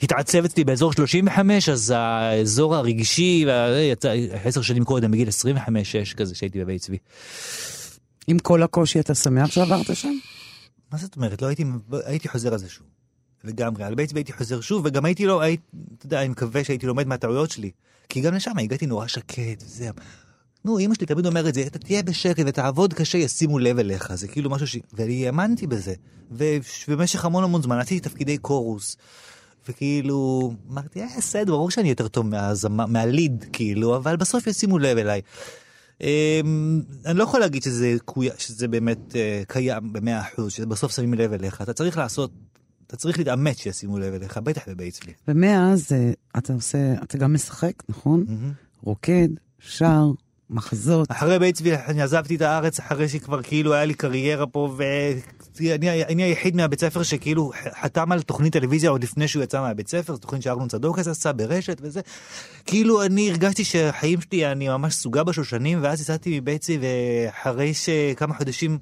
התעצב 0.02 0.46
אצלי 0.46 0.64
באזור 0.64 0.94
35, 0.94 1.70
אז 1.70 1.94
האזור 1.96 2.76
הרגשי, 2.76 3.44
וה- 3.48 3.80
יצא 3.92 4.14
עשר 4.44 4.62
שנים 4.62 4.84
קודם, 4.84 5.12
בגיל 5.12 5.28
25-6 5.30 5.32
כזה, 6.18 6.36
שהייתי 6.36 6.60
בבית 6.60 6.82
צבי. 6.82 6.98
עם 8.28 8.40
כל 8.40 8.64
הקושי 8.64 9.00
אתה 9.00 9.16
שמח 9.16 9.52
שעברת 9.52 9.96
שם? 9.96 10.14
מה 10.92 10.98
זאת 10.98 11.16
אומרת? 11.16 11.42
לא 11.42 11.48
הייתי, 11.48 11.64
הייתי 12.06 12.30
חוזר 12.30 12.54
על 12.54 12.60
זה 12.60 12.70
שוב. 12.70 12.88
לגמרי. 13.46 13.84
על 13.84 13.96
בית 13.96 14.10
צבי 14.10 14.20
הייתי 14.20 14.34
חוזר 14.34 14.62
שוב, 14.62 14.86
וגם 14.86 15.06
הייתי 15.06 15.26
לא, 15.26 15.42
הייתי, 15.42 15.64
אתה 15.98 16.06
יודע, 16.06 16.22
אני 16.22 16.30
מקווה 16.30 16.64
שהייתי 16.64 16.88
לומד 16.88 17.08
מהטעויות 17.08 17.52
שלי. 17.52 17.72
כי 18.10 18.22
גם 18.22 18.34
לשם 18.34 18.58
הגעתי 18.58 18.86
נורא 18.86 19.08
שקט, 19.08 19.64
וזה... 19.66 19.90
נו, 20.66 20.80
אמא 20.80 20.96
שלי 20.96 21.06
תמיד 21.06 21.26
אומרת 21.26 21.48
את 21.48 21.54
זה, 21.54 21.62
אתה 21.62 21.80
תהיה 21.80 22.04
בשקט 22.04 22.44
ותעבוד 22.48 22.94
קשה, 22.94 23.18
ישימו 23.18 23.60
לב 23.60 23.80
אליך. 23.80 24.16
זה 24.16 24.28
כאילו 24.28 24.50
משהו 24.50 24.68
ש... 24.68 24.78
ואני 24.94 25.26
האמנתי 25.26 25.68
בזה. 25.68 25.94
ובמשך 26.88 27.26
המון 27.26 27.44
המון 27.44 27.62
זמן 27.62 27.80
עשיתי 27.80 28.00
תפקידי 28.00 28.38
קורוס. 28.38 28.98
וכאילו, 29.70 30.54
אמרתי, 30.72 31.02
אה, 31.02 31.08
בסדר, 31.18 31.52
ברור 31.52 31.72
שאני 31.72 31.90
יותר 31.90 32.08
טוב 32.08 32.26
מהזמה, 32.26 32.86
מהליד, 32.86 33.46
כאילו, 33.54 33.96
אבל 33.96 34.16
בסוף 34.16 34.48
ישימו 34.48 34.80
לב 34.80 34.98
אליי. 34.98 35.22
אמ, 36.02 36.82
אני 37.06 37.18
לא 37.18 37.24
יכול 37.24 37.40
להגיד 37.40 37.64
שזה, 37.64 37.96
שזה 38.38 38.68
באמת 38.68 39.16
אה, 39.16 39.44
קיים 39.48 39.94
במאה 39.94 40.22
אחוז, 40.22 40.52
שבסוף 40.52 40.92
שמים 40.96 41.14
לב 41.14 41.34
אליך. 41.34 41.62
אתה 41.62 41.74
צריך 41.74 41.98
לעשות, 41.98 42.32
אתה 42.88 42.96
צריך 42.96 43.18
להתאמץ 43.18 43.58
שישימו 43.58 44.00
לב 44.00 44.14
אליך, 44.14 44.38
בטח 44.38 44.70
בבית 44.70 44.94
צבי. 44.94 45.12
ומאז 45.28 45.92
אה, 45.92 46.12
אתה 46.38 46.54
עושה, 46.54 46.94
אתה 47.04 47.18
גם 47.18 47.34
משחק, 47.34 47.74
נכון? 47.90 48.26
רוקד, 48.84 49.28
שר, 49.60 50.12
מחזות. 50.50 51.12
אחרי 51.12 51.40
בית 51.40 51.56
צבי 51.56 51.76
אני 51.76 52.02
עזבתי 52.02 52.36
את 52.36 52.42
הארץ 52.42 52.80
אחרי 52.80 53.10
שכבר 53.10 53.42
כאילו 53.42 53.74
היה 53.74 53.86
לי 53.86 53.94
קריירה 53.94 54.48
פה 54.48 54.76
ואני 54.78 56.04
אני 56.04 56.24
היחיד 56.24 56.56
מהבית 56.56 56.80
ספר 56.80 57.04
שכאילו 57.04 57.52
חתם 57.82 58.12
על 58.12 58.22
תוכנית 58.22 58.54
טלוויזיה 58.54 58.90
עוד 58.90 59.04
לפני 59.04 59.28
שהוא 59.28 59.44
יצא 59.44 59.62
מהבית 59.62 59.88
ספר, 59.88 60.14
זו 60.14 60.20
תוכנית 60.20 60.42
שאהרון 60.42 60.68
צדוקס 60.68 61.08
עשה 61.08 61.34
ברשת 61.34 61.78
וזה. 61.82 62.02
כאילו 62.66 63.04
אני 63.06 63.30
הרגשתי 63.30 63.64
שהחיים 63.64 64.22
שלי 64.22 64.52
אני 64.52 64.68
ממש 64.68 64.94
סוגה 64.96 65.24
בשושנים 65.24 65.80
ואז 65.82 66.02
יצאתי 66.02 66.40
מבית 66.40 66.62
צבי 66.62 66.78
ואחרי 66.82 67.74
שכמה 67.74 68.34
חודשים 68.34 68.78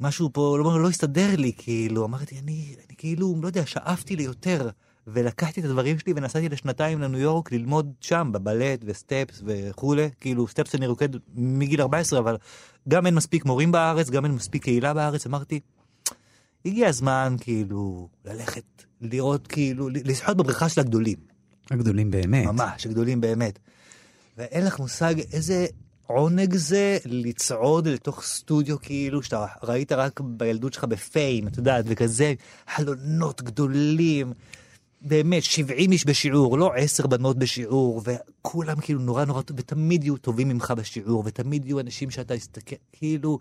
משהו 0.00 0.30
פה 0.32 0.58
לא, 0.58 0.82
לא 0.82 0.88
הסתדר 0.88 1.36
לי 1.36 1.52
כאילו 1.58 2.04
אמרתי 2.04 2.38
אני, 2.38 2.74
אני 2.86 2.96
כאילו 2.98 3.36
לא 3.42 3.46
יודע 3.46 3.66
שאפתי 3.66 4.16
ליותר. 4.16 4.70
ולקחתי 5.12 5.60
את 5.60 5.64
הדברים 5.64 5.98
שלי 5.98 6.12
ונסעתי 6.16 6.48
לשנתיים 6.48 7.00
לניו 7.00 7.20
יורק 7.20 7.52
ללמוד 7.52 7.92
שם 8.00 8.30
בבלט 8.32 8.80
וסטפס 8.84 9.42
וכולי 9.46 10.10
כאילו 10.20 10.48
סטפס 10.48 10.74
אני 10.74 10.86
רוקד 10.86 11.08
מגיל 11.34 11.80
14 11.80 12.18
אבל 12.18 12.36
גם 12.88 13.06
אין 13.06 13.14
מספיק 13.14 13.44
מורים 13.44 13.72
בארץ 13.72 14.10
גם 14.10 14.24
אין 14.24 14.32
מספיק 14.32 14.62
קהילה 14.62 14.94
בארץ 14.94 15.26
אמרתי 15.26 15.60
הגיע 16.66 16.88
הזמן 16.88 17.36
כאילו 17.40 18.08
ללכת 18.24 18.64
לראות 19.00 19.46
כאילו 19.46 19.88
לשחות 19.88 20.36
בבריכה 20.36 20.68
של 20.68 20.80
הגדולים 20.80 21.18
הגדולים 21.70 22.10
באמת. 22.10 22.46
ממש 22.46 22.86
הגדולים 22.86 23.20
באמת. 23.20 23.58
ואין 24.36 24.64
לך 24.64 24.78
מושג 24.78 25.14
איזה 25.32 25.66
עונג 26.08 26.54
זה 26.54 26.98
לצעוד 27.04 27.88
לתוך 27.88 28.22
סטודיו 28.22 28.80
כאילו 28.80 29.22
שאתה 29.22 29.46
ראית 29.62 29.92
רק 29.92 30.20
בילדות 30.20 30.72
שלך 30.72 30.84
בפיים 30.84 31.48
את 31.48 31.56
יודעת 31.56 31.84
וכזה 31.88 32.34
חלונות 32.74 33.42
גדולים. 33.42 34.32
באמת 35.00 35.42
70 35.42 35.92
איש 35.92 36.06
בשיעור 36.06 36.58
לא 36.58 36.72
10 36.76 37.06
בנות 37.06 37.38
בשיעור 37.38 38.02
וכולם 38.04 38.80
כאילו 38.80 39.00
נורא 39.00 39.24
נורא 39.24 39.42
טוב 39.42 39.56
ותמיד 39.60 40.04
יהיו 40.04 40.16
טובים 40.16 40.48
ממך 40.48 40.70
בשיעור 40.70 41.22
ותמיד 41.26 41.66
יהיו 41.66 41.80
אנשים 41.80 42.10
שאתה 42.10 42.34
מסתכל 42.34 42.76
כאילו. 42.92 43.38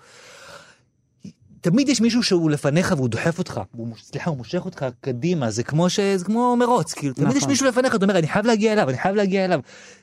תמיד 1.62 1.90
יש 1.90 2.02
מישהו 2.02 2.24
שהוא 2.24 2.50
לפניך 2.50 2.94
והוא 2.98 3.10
דוחף 3.10 3.40
אותך, 3.40 3.62
הוא, 3.76 3.88
סליחה, 4.02 4.30
הוא 4.30 4.38
מושך 4.38 4.66
אותך 4.66 4.86
קדימה, 5.02 5.52
זה 5.52 5.64
כמו, 5.64 5.90
ש... 5.90 6.00
זה 6.00 6.26
כמו 6.26 6.56
מרוץ, 6.56 6.94
כאילו, 6.94 7.14
תמיד 7.14 7.28
נכון. 7.28 7.38
יש 7.38 7.48
מישהו 7.48 7.68
לפניך, 7.68 7.96
אתה 7.96 8.06
אומר, 8.06 8.18
אני 8.18 8.28
חייב 8.28 8.46
להגיע 8.46 8.74
אליו, 8.74 8.90
אני 8.90 8.98
חייב 8.98 9.16
להגיע 9.16 9.46
אליו. 9.46 9.60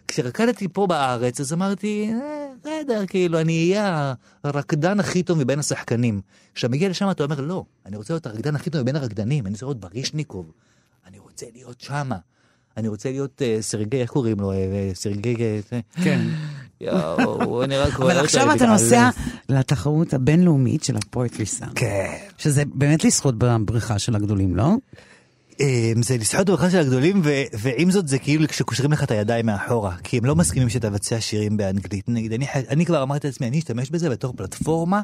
כשרקדתי 0.08 0.68
פה 0.68 0.86
בארץ, 0.86 1.40
אז 1.40 1.52
אמרתי, 1.52 2.10
"אה, 2.12 2.43
בסדר, 2.64 3.06
כאילו, 3.06 3.40
אני 3.40 3.70
אהיה 3.70 4.14
הרקדן 4.44 5.00
הכי 5.00 5.22
טוב 5.22 5.38
מבין 5.38 5.58
השחקנים. 5.58 6.20
כשאתה 6.54 6.72
מגיע 6.72 6.88
לשם 6.88 7.10
אתה 7.10 7.24
אומר, 7.24 7.40
לא, 7.40 7.64
אני 7.86 7.96
רוצה 7.96 8.14
להיות 8.14 8.26
הרקדן 8.26 8.56
הכי 8.56 8.70
טוב 8.70 8.82
מבין 8.82 8.96
הרקדנים, 8.96 9.46
אני 9.46 9.52
רוצה 9.52 9.66
להיות 9.66 9.80
ברישניקוב, 9.80 10.52
אני 11.06 11.18
רוצה 11.18 11.46
להיות 11.54 11.80
שמה. 11.80 12.16
אני 12.76 12.88
רוצה 12.88 13.10
להיות 13.10 13.42
uh, 13.42 13.62
סרגי, 13.62 14.00
איך 14.00 14.10
קוראים 14.10 14.40
לו? 14.40 14.52
Uh, 14.52 14.56
סרגי... 14.94 15.34
Uh, 15.34 16.02
כן. 16.04 16.20
יואו, 16.80 17.64
אני 17.64 17.76
רק 17.76 17.94
רואה 17.96 18.12
אבל 18.12 18.24
עכשיו 18.24 18.54
אתה. 18.54 18.66
נוסע 18.66 19.10
לתחרות 19.48 20.14
הבינלאומית 20.14 20.84
של 20.84 20.96
הפואטרי 20.96 21.46
סאם. 21.46 21.68
כן. 21.74 22.16
שזה 22.38 22.62
באמת 22.74 23.04
לשחות 23.04 23.34
בבריכה 23.38 23.98
של 23.98 24.16
הגדולים, 24.16 24.56
לא? 24.56 24.74
אמ, 25.60 26.02
זה 26.02 26.16
לשחות 26.16 26.46
בברכה 26.46 26.70
של 26.70 26.78
הגדולים, 26.78 27.20
ו- 27.24 27.42
ועם 27.58 27.90
זאת 27.90 28.08
זה 28.08 28.18
כאילו 28.18 28.48
כשקושרים 28.48 28.92
לך 28.92 29.02
את 29.02 29.10
הידיים 29.10 29.46
מאחורה, 29.46 29.96
כי 30.04 30.18
הם 30.18 30.24
לא 30.24 30.36
מסכימים 30.36 30.68
שתבצע 30.68 31.20
שירים 31.20 31.56
באנגלית. 31.56 32.08
נגיד, 32.08 32.32
אני, 32.32 32.46
אני 32.68 32.86
כבר 32.86 33.02
אמרתי 33.02 33.26
לעצמי, 33.26 33.48
אני 33.48 33.58
אשתמש 33.58 33.90
בזה 33.90 34.10
בתור 34.10 34.32
פלטפורמה 34.36 35.00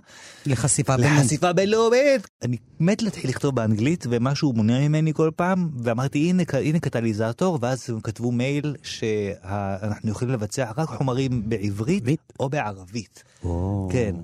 לחשיפה 0.46 0.96
בינלאומית. 0.96 1.20
לחשיפה 1.20 1.52
בינלאומית. 1.52 2.28
אני 2.42 2.56
מת 2.80 3.02
להתחיל 3.02 3.30
לכתוב 3.30 3.54
באנגלית, 3.54 4.04
ומשהו 4.10 4.52
מונע 4.52 4.88
ממני 4.88 5.14
כל 5.14 5.30
פעם, 5.36 5.68
ואמרתי, 5.82 6.18
הנה, 6.18 6.42
הנה 6.52 6.78
קטליזטור, 6.78 7.58
ואז 7.62 7.90
הם 7.90 8.00
כתבו 8.00 8.32
מייל 8.32 8.76
שאנחנו 8.82 10.10
יכולים 10.10 10.34
לבצע 10.34 10.70
רק 10.76 10.88
חומרים 10.88 11.48
בעברית 11.48 12.02
עברית? 12.02 12.32
או 12.40 12.48
בערבית. 12.48 13.22
או. 13.44 13.88
כן. 13.92 14.14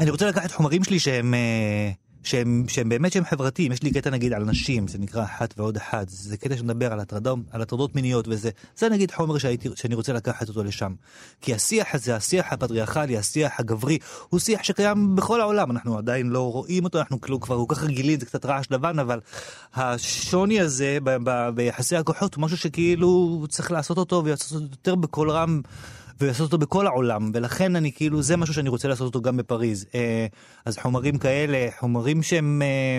אני 0.00 0.10
רוצה 0.10 0.26
לקחת 0.26 0.50
חומרים 0.52 0.84
שלי 0.84 0.98
שהם, 0.98 1.34
אה, 1.34 1.90
שהם, 2.28 2.64
שהם 2.68 2.88
באמת 2.88 3.12
שהם 3.12 3.24
חברתיים. 3.24 3.72
יש 3.72 3.82
לי 3.82 3.90
קטע 3.90 4.10
נגיד 4.10 4.32
על 4.32 4.44
נשים, 4.44 4.88
זה 4.88 4.98
נקרא 4.98 5.24
אחת 5.24 5.54
ועוד 5.56 5.76
אחת. 5.76 6.08
זה 6.08 6.36
קטע 6.36 6.56
שמדבר 6.56 6.92
על, 6.92 7.00
הטרדות, 7.00 7.38
על 7.50 7.62
הטרדות 7.62 7.94
מיניות 7.94 8.28
וזה. 8.28 8.50
זה 8.76 8.88
נגיד 8.88 9.10
חומר 9.10 9.38
שהייתי, 9.38 9.68
שאני 9.74 9.94
רוצה 9.94 10.12
לקחת 10.12 10.48
אותו 10.48 10.64
לשם. 10.64 10.94
כי 11.40 11.54
השיח 11.54 11.94
הזה, 11.94 12.16
השיח 12.16 12.46
הפטריארכלי, 12.50 13.18
השיח 13.18 13.60
הגברי, 13.60 13.98
הוא 14.28 14.40
שיח 14.40 14.62
שקיים 14.62 15.16
בכל 15.16 15.40
העולם. 15.40 15.70
אנחנו 15.70 15.98
עדיין 15.98 16.26
לא 16.26 16.52
רואים 16.52 16.84
אותו, 16.84 16.98
אנחנו 16.98 17.20
כאילו 17.20 17.40
כבר 17.40 17.64
כל 17.66 17.74
כך 17.74 17.84
רגילים, 17.84 18.20
זה 18.20 18.26
קצת 18.26 18.44
רעש 18.44 18.66
לבן, 18.70 18.98
אבל 18.98 19.20
השוני 19.74 20.60
הזה 20.60 20.98
ב- 21.04 21.16
ב- 21.24 21.50
ביחסי 21.54 21.96
הכוחות 21.96 22.34
הוא 22.34 22.42
משהו 22.42 22.56
שכאילו 22.56 23.44
צריך 23.48 23.70
לעשות 23.70 23.98
אותו 23.98 24.22
ולעשות 24.24 24.52
אותו 24.52 24.64
יותר 24.72 24.94
בקול 24.94 25.30
רם. 25.30 25.60
ולעשות 26.20 26.52
אותו 26.52 26.58
בכל 26.58 26.86
העולם, 26.86 27.30
ולכן 27.34 27.76
אני 27.76 27.92
כאילו, 27.92 28.22
זה 28.22 28.36
משהו 28.36 28.54
שאני 28.54 28.68
רוצה 28.68 28.88
לעשות 28.88 29.06
אותו 29.06 29.20
גם 29.20 29.36
בפריז. 29.36 29.86
אה, 29.94 30.26
אז 30.64 30.78
חומרים 30.78 31.18
כאלה, 31.18 31.68
חומרים 31.80 32.22
שהם, 32.22 32.62
אה, 32.62 32.98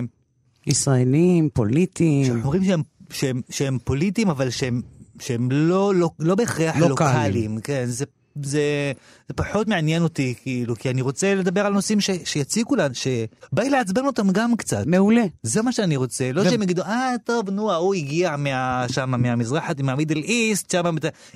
ישראלים, 0.68 1.50
פוליטיים. 1.54 2.42
חומרים 2.42 2.64
שהם, 2.64 2.82
שהם, 3.10 3.42
שהם 3.50 3.78
פוליטיים, 3.84 4.30
אבל 4.30 4.50
שהם, 4.50 4.82
שהם 5.20 5.52
לא, 5.52 5.96
לא, 5.96 6.10
לא 6.20 6.36
בהכרח 6.36 6.76
לוקאליים. 6.76 6.90
לוקאליים. 6.90 7.60
כן, 7.60 7.86
זה, 7.86 8.06
זה, 8.44 8.92
זה 9.28 9.34
פחות 9.36 9.68
מעניין 9.68 10.04
אותי, 10.04 10.34
כאילו, 10.42 10.76
כי 10.76 10.90
אני 10.90 11.02
רוצה 11.02 11.36
לדבר 11.36 11.66
על 11.66 11.74
נושאים 11.74 12.02
ש, 12.02 12.10
שיציקו 12.26 12.76
לנו, 12.76 12.96
שבא 12.96 13.64
לי 13.64 13.70
לעצבן 13.70 14.06
אותם 14.06 14.32
גם 14.32 14.56
קצת. 14.56 14.86
מעולה. 14.86 15.24
זה 15.44 15.62
מה 15.62 15.72
שאני 15.72 15.96
רוצה, 15.96 16.32
לא 16.32 16.42
ו- 16.42 16.50
שהם 16.50 16.62
יגידו, 16.62 16.82
אה, 16.82 17.12
טוב, 17.24 17.50
נו, 17.50 17.72
ההוא 17.72 17.94
הגיע 17.94 18.36
מה, 18.38 18.86
שמה, 18.92 19.18
מהמזרח, 19.18 19.64
מהמידל 19.84 20.18
איסט, 20.18 20.72
שמה, 20.72 20.90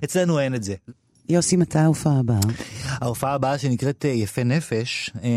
אצלנו 0.03 0.39
אין 0.39 0.55
את 0.55 0.63
זה. 0.63 0.75
יוסי, 1.29 1.55
מתי 1.55 1.79
ההופעה 1.79 2.19
הבאה? 2.19 2.39
ההופעה 2.89 3.33
הבאה 3.33 3.57
שנקראת 3.57 4.05
אה, 4.05 4.09
יפה 4.09 4.43
נפש, 4.43 5.11
אה, 5.23 5.29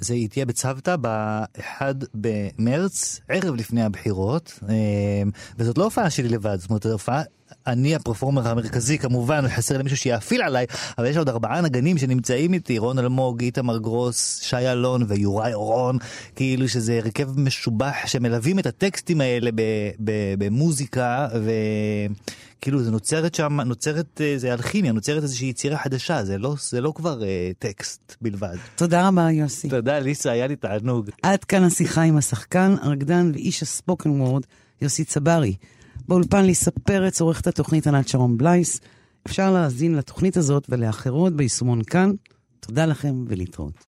זה 0.00 0.14
היא 0.14 0.28
תהיה 0.28 0.46
בצוותא 0.46 0.96
ב-1 1.00 1.82
במרץ, 2.14 3.20
ערב 3.28 3.54
לפני 3.54 3.82
הבחירות, 3.82 4.58
אה, 4.68 4.74
וזאת 5.58 5.78
לא 5.78 5.84
הופעה 5.84 6.10
שלי 6.10 6.28
לבד, 6.28 6.56
זאת 6.56 6.70
אומרת, 6.70 6.86
הופעה, 6.86 7.22
אני 7.66 7.94
הפרפורמר 7.94 8.48
המרכזי 8.48 8.98
כמובן, 8.98 9.48
חסר 9.48 9.76
לי 9.76 9.82
מישהו 9.82 9.96
שיאפיל 9.96 10.42
עליי, 10.42 10.66
אבל 10.98 11.06
יש 11.06 11.16
עוד 11.16 11.28
ארבעה 11.28 11.60
נגנים 11.60 11.98
שנמצאים 11.98 12.54
איתי, 12.54 12.78
רון 12.78 12.98
אלמוג, 12.98 13.42
איתמר 13.42 13.78
גרוס, 13.78 14.40
שי 14.42 14.56
אלון 14.56 15.02
ויוראי 15.08 15.54
אורון, 15.54 15.98
כאילו 16.36 16.68
שזה 16.68 16.98
הרכב 16.98 17.40
משובח 17.40 17.94
שמלווים 18.06 18.58
את 18.58 18.66
הטקסטים 18.66 19.20
האלה 19.20 19.50
במוזיקה, 20.38 21.28
וכאילו 22.60 22.82
זה 22.82 22.90
נוצרת 22.90 23.34
שם, 23.34 23.60
נוצרת, 23.60 24.20
אה, 24.20 24.38
זה 24.38 24.52
אלכימיה, 24.52 24.92
נוצרת 24.92 25.22
איזושהי 25.22 25.48
יצירה 25.48 25.78
חדשה, 25.78 26.24
זה 26.24 26.38
לא, 26.38 26.54
זה 26.60 26.80
לא 26.80 26.92
כבר 26.96 27.20
uh, 27.20 27.24
טקסט 27.58 28.16
בלבד. 28.20 28.56
תודה 28.76 29.08
רבה 29.08 29.30
יוסי. 29.30 29.68
תודה 29.68 29.98
ליסה, 29.98 30.30
היה 30.30 30.46
לי 30.46 30.56
תענוג. 30.56 31.10
עד 31.22 31.44
כאן 31.44 31.64
השיחה 31.64 32.02
עם 32.02 32.16
השחקן, 32.16 32.74
הרקדן 32.82 33.30
ואיש 33.34 33.62
הספוקן 33.62 34.10
וורד, 34.10 34.42
יוסי 34.82 35.04
צברי. 35.04 35.54
באולפן 36.08 36.44
ליסה 36.44 36.70
פרץ 36.70 37.20
עורכת 37.20 37.46
התוכנית 37.46 37.86
ענת 37.86 38.08
שרון 38.08 38.36
בלייס. 38.36 38.80
אפשר 39.26 39.52
להאזין 39.52 39.94
לתוכנית 39.94 40.36
הזאת 40.36 40.66
ולאחרות 40.68 41.36
ביישומון 41.36 41.82
כאן. 41.82 42.10
תודה 42.60 42.86
לכם 42.86 43.24
ולהתראות. 43.28 43.84